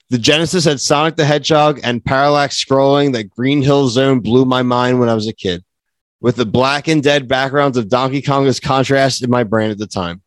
[0.09, 4.61] The Genesis had Sonic the Hedgehog and parallax scrolling that Green Hill Zone blew my
[4.61, 5.63] mind when I was a kid,
[6.21, 9.77] with the black and dead backgrounds of Donkey Kong as contrast in my brain at
[9.77, 10.21] the time.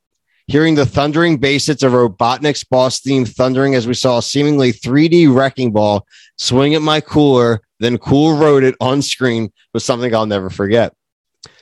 [0.48, 4.73] Hearing the thundering bass hits of Robotnik's boss theme thundering as we saw a seemingly
[4.73, 6.06] 3D wrecking ball
[6.36, 10.94] swing at my cooler, then Cool wrote it on screen was something I'll never forget.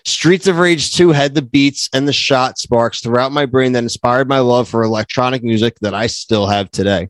[0.05, 3.83] Streets of Rage 2 had the beats and the shot sparks throughout my brain that
[3.83, 7.09] inspired my love for electronic music that I still have today.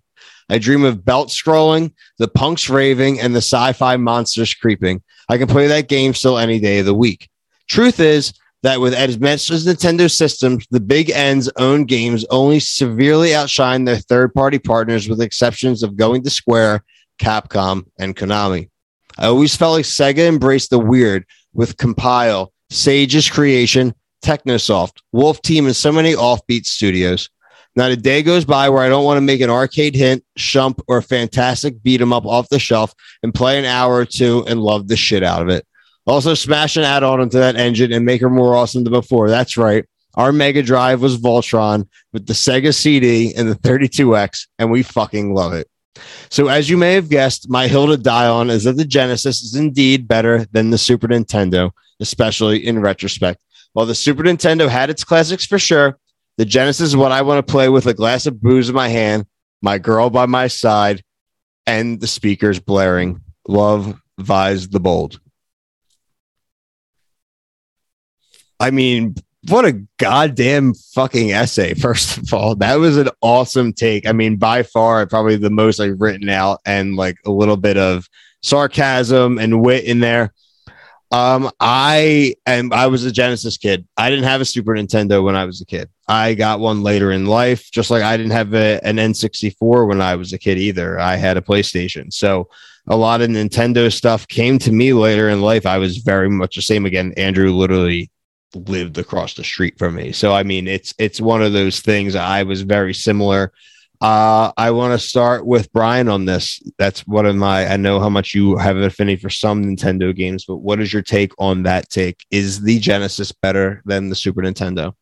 [0.48, 5.02] I dream of belt scrolling, the punks raving, and the sci fi monsters creeping.
[5.28, 7.28] I can play that game still any day of the week.
[7.68, 12.60] Truth is that with as much as Nintendo systems, the big N's own games only
[12.60, 16.84] severely outshine their third party partners, with exceptions of going to Square,
[17.18, 18.70] Capcom, and Konami.
[19.18, 25.66] I always felt like Sega embraced the weird with Compile, Sage's Creation, Technosoft, Wolf Team,
[25.66, 27.28] and so many offbeat studios.
[27.76, 30.80] Not a day goes by where I don't want to make an arcade hint, shmup,
[30.86, 34.60] or fantastic beat 'em up off the shelf and play an hour or two and
[34.60, 35.66] love the shit out of it.
[36.06, 39.28] Also, smash an add-on into that engine and make her more awesome than before.
[39.28, 39.84] That's right.
[40.16, 45.34] Our Mega Drive was Voltron with the Sega CD and the 32X, and we fucking
[45.34, 45.66] love it.
[46.30, 49.42] So, as you may have guessed, my hill to die on is that the Genesis
[49.42, 53.42] is indeed better than the Super Nintendo, especially in retrospect.
[53.72, 55.98] While the Super Nintendo had its classics for sure,
[56.36, 58.88] the Genesis is what I want to play with a glass of booze in my
[58.88, 59.26] hand,
[59.62, 61.02] my girl by my side,
[61.66, 63.20] and the speakers blaring.
[63.46, 65.20] Love Vise the Bold.
[68.58, 69.14] I mean,
[69.48, 72.54] what a goddamn fucking essay, first of all.
[72.56, 74.06] That was an awesome take.
[74.06, 77.76] I mean, by far, probably the most I've written out and like a little bit
[77.76, 78.08] of
[78.42, 80.32] sarcasm and wit in there.
[81.10, 83.86] Um, I am I was a Genesis kid.
[83.96, 85.88] I didn't have a Super Nintendo when I was a kid.
[86.08, 90.00] I got one later in life, just like I didn't have a, an N64 when
[90.00, 90.98] I was a kid either.
[90.98, 92.12] I had a PlayStation.
[92.12, 92.48] So
[92.88, 95.66] a lot of Nintendo stuff came to me later in life.
[95.66, 97.14] I was very much the same again.
[97.16, 98.10] Andrew literally
[98.54, 100.12] lived across the street from me.
[100.12, 102.14] So I mean, it's it's one of those things.
[102.14, 103.52] I was very similar.
[104.00, 106.62] Uh, I want to start with Brian on this.
[106.78, 107.66] That's one of my.
[107.66, 110.92] I know how much you have an affinity for some Nintendo games, but what is
[110.92, 111.88] your take on that?
[111.88, 114.94] Take is the Genesis better than the Super Nintendo?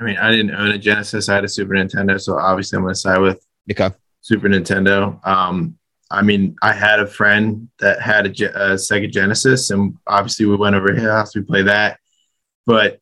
[0.00, 1.28] I mean, I didn't own a Genesis.
[1.28, 3.90] I had a Super Nintendo, so obviously I'm going to side with Okay.
[4.20, 5.24] Super Nintendo.
[5.26, 5.78] Um,
[6.10, 10.56] I mean, I had a friend that had a, a Sega Genesis, and obviously we
[10.56, 11.34] went over to his house.
[11.34, 12.00] We played that,
[12.66, 13.00] but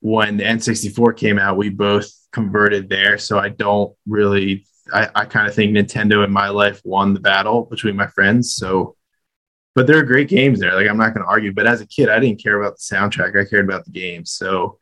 [0.00, 3.18] when the N64 came out, we both converted there.
[3.18, 7.20] So I don't really, I, I kind of think Nintendo in my life won the
[7.20, 8.54] battle between my friends.
[8.54, 8.94] So,
[9.74, 10.74] but there are great games there.
[10.74, 11.52] Like I'm not going to argue.
[11.52, 13.40] But as a kid, I didn't care about the soundtrack.
[13.40, 14.30] I cared about the games.
[14.32, 14.78] So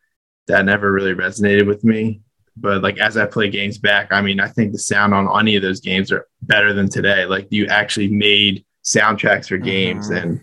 [0.48, 2.20] that never really resonated with me.
[2.59, 5.57] But like as I play games back, I mean, I think the sound on any
[5.57, 7.24] of those games are better than today.
[7.27, 10.23] Like you actually made soundtracks for games Mhm.
[10.23, 10.40] and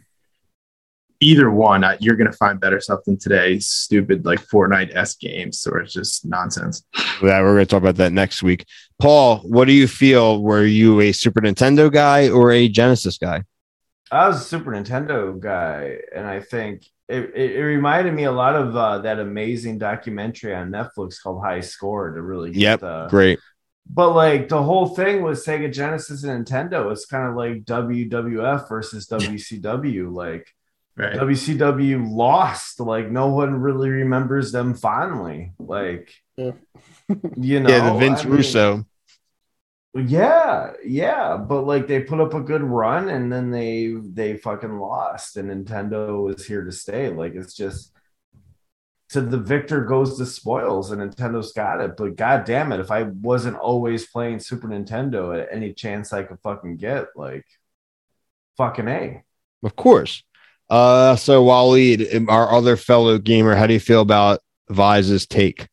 [1.24, 5.16] either one, uh, you're going to find better stuff than today's stupid like Fortnite s
[5.16, 6.84] games, or it's just nonsense.
[7.22, 8.66] Yeah, we're going to talk about that next week.
[9.00, 10.42] Paul, what do you feel?
[10.42, 13.44] Were you a Super Nintendo guy or a Genesis guy?
[14.12, 18.32] I was a Super Nintendo guy, and I think it, it, it reminded me a
[18.32, 22.80] lot of uh, that amazing documentary on Netflix called High Score to really get Yep,
[22.82, 23.08] the.
[23.10, 23.40] great.
[23.90, 28.70] But like the whole thing with Sega Genesis and Nintendo is kind of like WWF
[28.70, 30.14] versus WCW.
[30.14, 30.48] Like
[30.96, 31.16] Right.
[31.16, 32.80] WCW lost.
[32.80, 35.54] Like no one really remembers them fondly.
[35.60, 36.52] Like Yeah.
[37.38, 38.86] you know, yeah, the Vince I mean, Russo.
[39.96, 44.80] yeah, yeah, but like they put up a good run and then they they fucking
[44.80, 47.10] lost and Nintendo is here to stay.
[47.10, 47.92] Like it's just
[49.10, 51.96] to the victor goes the spoils and Nintendo's got it.
[51.98, 56.24] But god damn it, if I wasn't always playing Super Nintendo at any chance I
[56.24, 57.46] could fucking get, like
[58.58, 59.24] fucking A.
[59.64, 60.24] Of course.
[60.74, 64.40] Uh, so Waleed, our other fellow gamer, how do you feel about
[64.70, 65.68] Vise's take?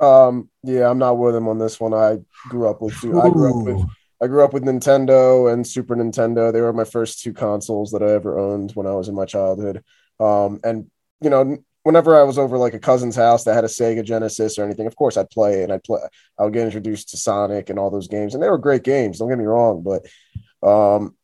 [0.00, 1.94] Um, yeah, I'm not with him on this one.
[1.94, 3.86] I grew up with I grew up with
[4.20, 6.52] I grew up with Nintendo and Super Nintendo.
[6.52, 9.24] They were my first two consoles that I ever owned when I was in my
[9.24, 9.84] childhood.
[10.18, 10.90] Um, and
[11.20, 14.58] you know, whenever I was over like a cousin's house that had a Sega Genesis
[14.58, 16.00] or anything, of course I'd play and I'd play.
[16.40, 19.20] I would get introduced to Sonic and all those games, and they were great games.
[19.20, 20.04] Don't get me wrong, but
[20.68, 21.14] um,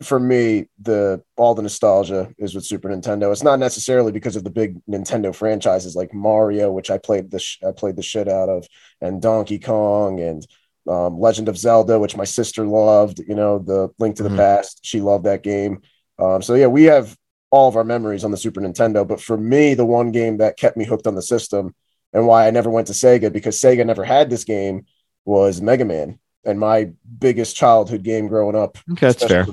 [0.00, 3.32] for me, the all the nostalgia is with Super Nintendo.
[3.32, 7.38] It's not necessarily because of the big Nintendo franchises like Mario, which I played the
[7.38, 8.66] sh- I played the shit out of,
[9.00, 10.46] and Donkey Kong and
[10.88, 13.18] um, Legend of Zelda, which my sister loved.
[13.18, 14.36] You know, the Link to the Mhm.
[14.36, 14.80] Past.
[14.82, 15.82] She loved that game.
[16.18, 17.16] Um, so yeah, we have
[17.50, 19.06] all of our memories on the Super Nintendo.
[19.06, 21.74] But for me, the one game that kept me hooked on the system
[22.12, 24.86] and why I never went to Sega because Sega never had this game
[25.24, 26.18] was Mega Man.
[26.44, 29.46] And my biggest childhood game growing up Okay, that's fair.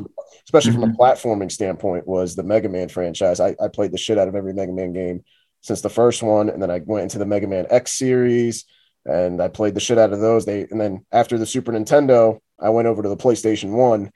[0.46, 3.40] Especially, especially from a platforming standpoint, was the Mega Man franchise.
[3.40, 5.24] I, I played the shit out of every Mega Man game
[5.62, 8.66] since the first one, and then I went into the Mega Man X series,
[9.06, 10.46] and I played the shit out of those.
[10.46, 14.12] They and then after the Super Nintendo, I went over to the PlayStation One,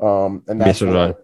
[0.00, 1.14] um, and that's I.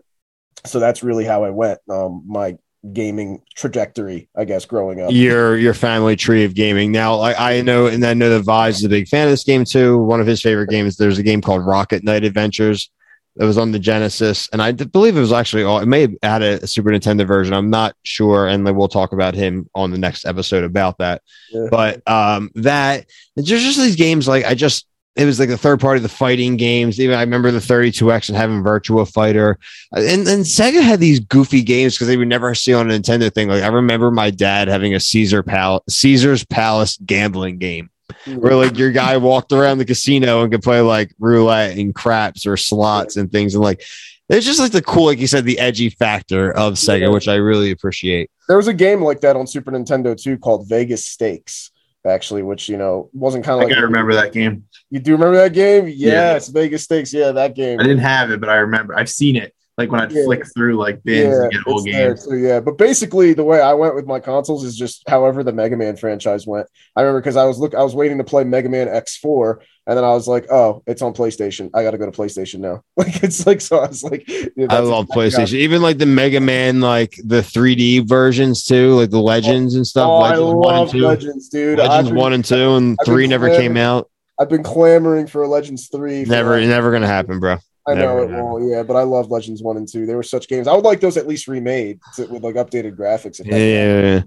[0.67, 1.79] so that's really how I went.
[1.89, 2.59] Um, my
[2.93, 5.13] gaming trajectory, I guess, growing up.
[5.13, 6.91] your your family tree of gaming.
[6.91, 9.45] Now, like I know, and I know that Vise is a big fan of this
[9.45, 9.99] game too.
[9.99, 10.97] One of his favorite games.
[10.97, 12.91] There's a game called Rocket Knight Adventures
[13.39, 15.78] that was on the Genesis, and I believe it was actually all.
[15.78, 17.55] It may have had a, Super Nintendo version.
[17.55, 21.23] I'm not sure, and then we'll talk about him on the next episode about that.
[21.51, 21.69] Yeah.
[21.70, 23.06] But um, that
[23.36, 24.86] there's just these games like I just.
[25.15, 27.01] It was like the third party, the fighting games.
[27.01, 29.59] Even I remember the 32X and having Virtua Fighter
[29.90, 33.32] and and Sega had these goofy games because they would never see on a Nintendo
[33.32, 33.48] thing.
[33.48, 37.90] Like I remember my dad having a Caesar Pal Caesar's Palace gambling game
[38.37, 42.47] where like your guy walked around the casino and could play like roulette and craps
[42.47, 43.55] or slots and things.
[43.55, 43.83] And like
[44.29, 47.09] it's just like the cool, like you said, the edgy factor of Sega, Yeah.
[47.09, 48.31] which I really appreciate.
[48.49, 51.71] there was a game like that on Super Nintendo too called Vegas Stakes,
[52.07, 54.65] actually, which you know wasn't kind of like can remember that game.
[54.91, 55.87] You do remember that game?
[55.87, 56.33] Yeah.
[56.35, 57.13] Yes, Vegas Stakes.
[57.13, 57.79] Yeah, that game.
[57.81, 59.55] I didn't have it, but I remember I've seen it.
[59.79, 60.25] Like when I'd Yeah.
[60.25, 62.25] flick through like bins and get old games.
[62.25, 65.53] So yeah, but basically the way I went with my consoles is just however the
[65.53, 66.67] Mega Man franchise went.
[66.97, 69.97] I remember because I was look I was waiting to play Mega Man X4, and
[69.97, 71.71] then I was like, oh, it's on PlayStation.
[71.75, 72.83] I got to go to PlayStation now.
[72.99, 75.81] Like it's like so I was like, yeah, I that's love exactly how- PlayStation, even
[75.81, 80.09] like the Mega Man, like the 3D versions too, like the Legends and stuff.
[80.09, 80.99] Oh, I Legends one and love two.
[80.99, 81.79] Legends, dude.
[81.79, 84.11] Legends I've been, one and two, and I've three never clamoring- came out.
[84.41, 86.25] I've been clamoring for Legends three.
[86.25, 87.57] Never, like, never gonna happen, bro.
[87.89, 88.69] I know it won't.
[88.69, 90.06] Yeah, but I love Legends one and two.
[90.06, 90.69] They were such games.
[90.69, 93.40] I would like those at least remade to, with like updated graphics.
[93.40, 94.23] If that's Yeah.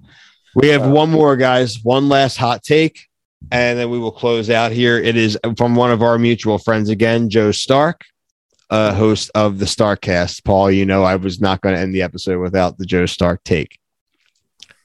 [0.56, 1.80] We have Uh, one more, guys.
[1.84, 3.08] One last hot take,
[3.52, 4.98] and then we will close out here.
[4.98, 8.02] It is from one of our mutual friends again, Joe Stark,
[8.70, 10.44] uh, host of the Starkcast.
[10.44, 13.44] Paul, you know I was not going to end the episode without the Joe Stark
[13.44, 13.78] take.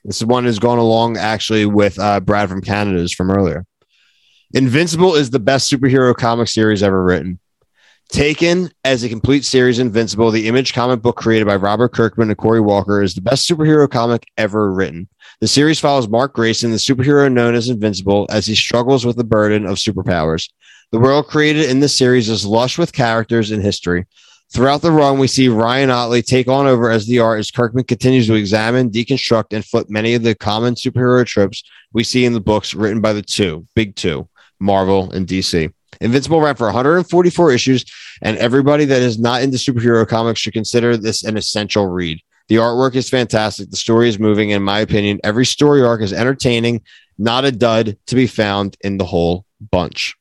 [0.05, 3.65] This one has gone along actually with uh, Brad from Canada's from earlier.
[4.53, 7.39] Invincible is the best superhero comic series ever written.
[8.09, 12.37] Taken as a complete series, Invincible, the image comic book created by Robert Kirkman and
[12.37, 15.09] Corey Walker, is the best superhero comic ever written.
[15.41, 19.25] The series follows Mark Grayson, the superhero known as Invincible, as he struggles with the
[19.25, 20.49] burden of superpowers.
[20.91, 24.05] The world created in this series is lush with characters and history.
[24.53, 27.83] Throughout the run, we see Ryan Ottley take on over as the art as Kirkman
[27.83, 32.31] continues to examine, deconstruct, and flip many of the common superhero tropes we see in
[32.31, 34.29] the books written by the two, big two,
[34.61, 35.73] Marvel and DC.
[36.01, 37.85] Invincible ran for 144 issues,
[38.21, 42.21] and everybody that is not into superhero comics should consider this an essential read.
[42.47, 43.69] The artwork is fantastic.
[43.69, 44.51] The story is moving.
[44.51, 46.81] In my opinion, every story arc is entertaining,
[47.17, 50.15] not a dud to be found in the whole bunch.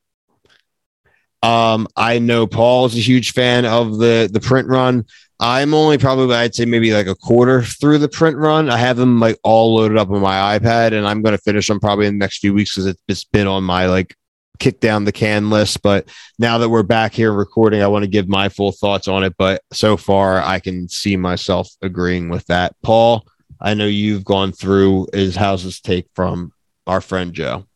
[1.43, 5.05] Um, I know Paul's a huge fan of the the print run.
[5.39, 8.71] I'm only probably I'd say maybe like a quarter through the print run.
[8.71, 11.69] I have them like all loaded up on my iPad, and I'm going to finish
[11.69, 14.17] them probably in the next few weeks because it's been on my like
[14.59, 15.83] kick down the can list.
[15.83, 19.25] But now that we're back here recording, I want to give my full thoughts on
[19.25, 19.35] it.
[19.39, 22.75] But so far, I can see myself agreeing with that.
[22.83, 23.27] Paul,
[23.61, 26.53] I know you've gone through his house's take from
[26.87, 27.67] our friend Joe.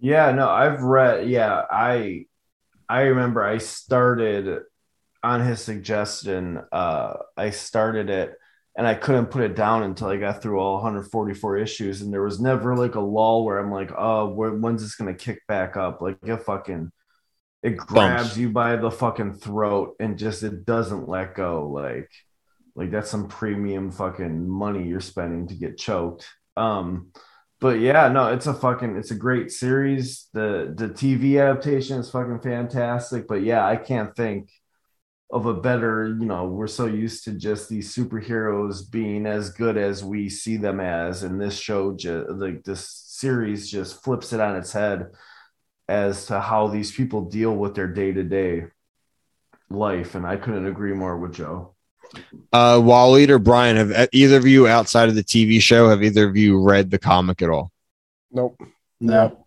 [0.00, 1.28] Yeah, no, I've read.
[1.28, 2.26] Yeah, I
[2.88, 4.62] I remember I started
[5.22, 6.62] on his suggestion.
[6.70, 8.37] Uh, I started it,
[8.78, 12.22] and I couldn't put it down until I got through all 144 issues, and there
[12.22, 16.00] was never like a lull where I'm like, oh, when's this gonna kick back up?
[16.00, 16.92] Like it fucking,
[17.64, 21.68] it grabs you by the fucking throat and just it doesn't let go.
[21.68, 22.08] Like,
[22.76, 26.28] like that's some premium fucking money you're spending to get choked.
[26.56, 27.10] Um,
[27.60, 30.28] but yeah, no, it's a fucking it's a great series.
[30.34, 33.26] The the TV adaptation is fucking fantastic.
[33.26, 34.50] But yeah, I can't think
[35.30, 39.76] of a better, you know, we're so used to just these superheroes being as good
[39.76, 44.40] as we see them as, and this show just like this series just flips it
[44.40, 45.08] on its head
[45.88, 48.64] as to how these people deal with their day-to-day
[49.70, 50.14] life.
[50.14, 51.74] And I couldn't agree more with Joe.
[52.52, 56.28] Uh, Waleed or Brian, have either of you outside of the TV show, have either
[56.28, 57.70] of you read the comic at all?
[58.30, 58.62] Nope.
[59.00, 59.44] No.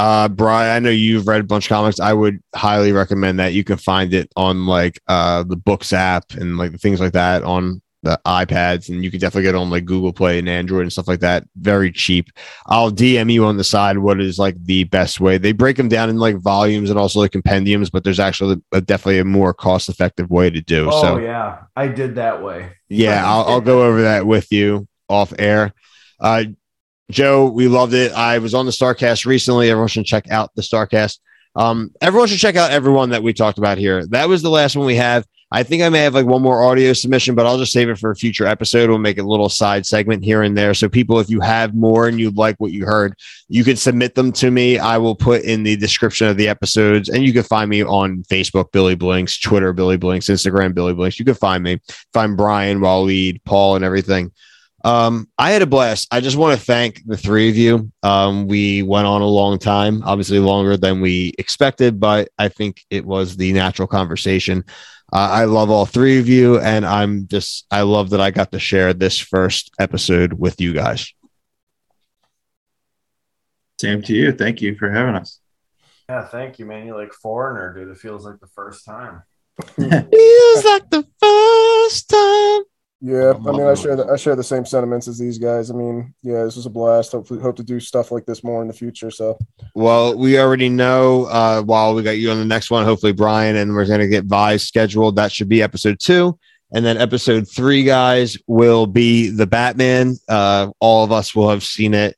[0.00, 2.00] Uh, Brian, I know you've read a bunch of comics.
[2.00, 3.52] I would highly recommend that.
[3.52, 7.42] You can find it on like uh the books app and like things like that
[7.42, 10.84] on the iPads, and you can definitely get it on like Google Play and Android
[10.84, 11.44] and stuff like that.
[11.56, 12.30] Very cheap.
[12.64, 15.36] I'll DM you on the side what is like the best way.
[15.36, 18.80] They break them down in like volumes and also like compendiums, but there's actually a,
[18.80, 20.88] definitely a more cost effective way to do.
[20.90, 22.72] Oh so yeah, I did that way.
[22.88, 25.74] yeah, I'll, I'll go over that with you off air.
[26.18, 26.44] Uh,
[27.10, 28.12] Joe, we loved it.
[28.12, 29.70] I was on the Starkcast recently.
[29.70, 31.18] Everyone should check out the Starkcast.
[31.56, 34.06] Um, everyone should check out everyone that we talked about here.
[34.06, 35.26] That was the last one we have.
[35.52, 37.98] I think I may have like one more audio submission, but I'll just save it
[37.98, 38.88] for a future episode.
[38.88, 40.74] We'll make a little side segment here and there.
[40.74, 43.14] So, people, if you have more and you like what you heard,
[43.48, 44.78] you can submit them to me.
[44.78, 48.22] I will put in the description of the episodes, and you can find me on
[48.30, 51.18] Facebook, Billy Blinks, Twitter, Billy Blinks, Instagram, Billy Blinks.
[51.18, 51.80] You can find me,
[52.12, 54.30] find Brian, Waleed, Paul, and everything.
[54.82, 56.08] Um, I had a blast.
[56.10, 57.90] I just want to thank the three of you.
[58.02, 62.82] Um, we went on a long time, obviously longer than we expected, but I think
[62.90, 64.64] it was the natural conversation.
[65.12, 68.52] Uh, I love all three of you, and I'm just I love that I got
[68.52, 71.12] to share this first episode with you guys.
[73.80, 74.32] Same to you.
[74.32, 75.40] Thank you for having us.
[76.08, 76.86] Yeah, thank you, man.
[76.86, 77.88] You're like foreigner, dude.
[77.88, 79.22] It feels like the first time.
[79.76, 82.62] Feels like the first time.
[83.02, 85.70] Yeah, I mean, I share the, I share the same sentiments as these guys.
[85.70, 87.12] I mean, yeah, this was a blast.
[87.12, 89.10] Hopefully, hope to do stuff like this more in the future.
[89.10, 89.38] So,
[89.74, 93.56] Well, we already know uh, while we got you on the next one, hopefully, Brian,
[93.56, 95.16] and we're going to get Vi's scheduled.
[95.16, 96.38] That should be episode two.
[96.72, 100.16] And then episode three, guys, will be the Batman.
[100.28, 102.16] Uh, all of us will have seen it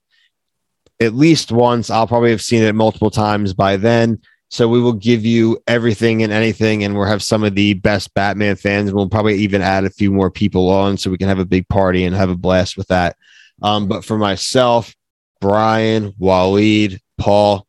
[1.00, 1.90] at least once.
[1.90, 4.20] I'll probably have seen it multiple times by then.
[4.52, 8.12] So we will give you everything and anything, and we'll have some of the best
[8.12, 11.28] Batman fans, and we'll probably even add a few more people on so we can
[11.28, 13.16] have a big party and have a blast with that.
[13.62, 14.94] Um, but for myself,
[15.40, 17.66] Brian, Waleed, Paul,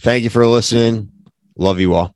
[0.00, 1.12] thank you for listening.
[1.56, 2.15] Love you all.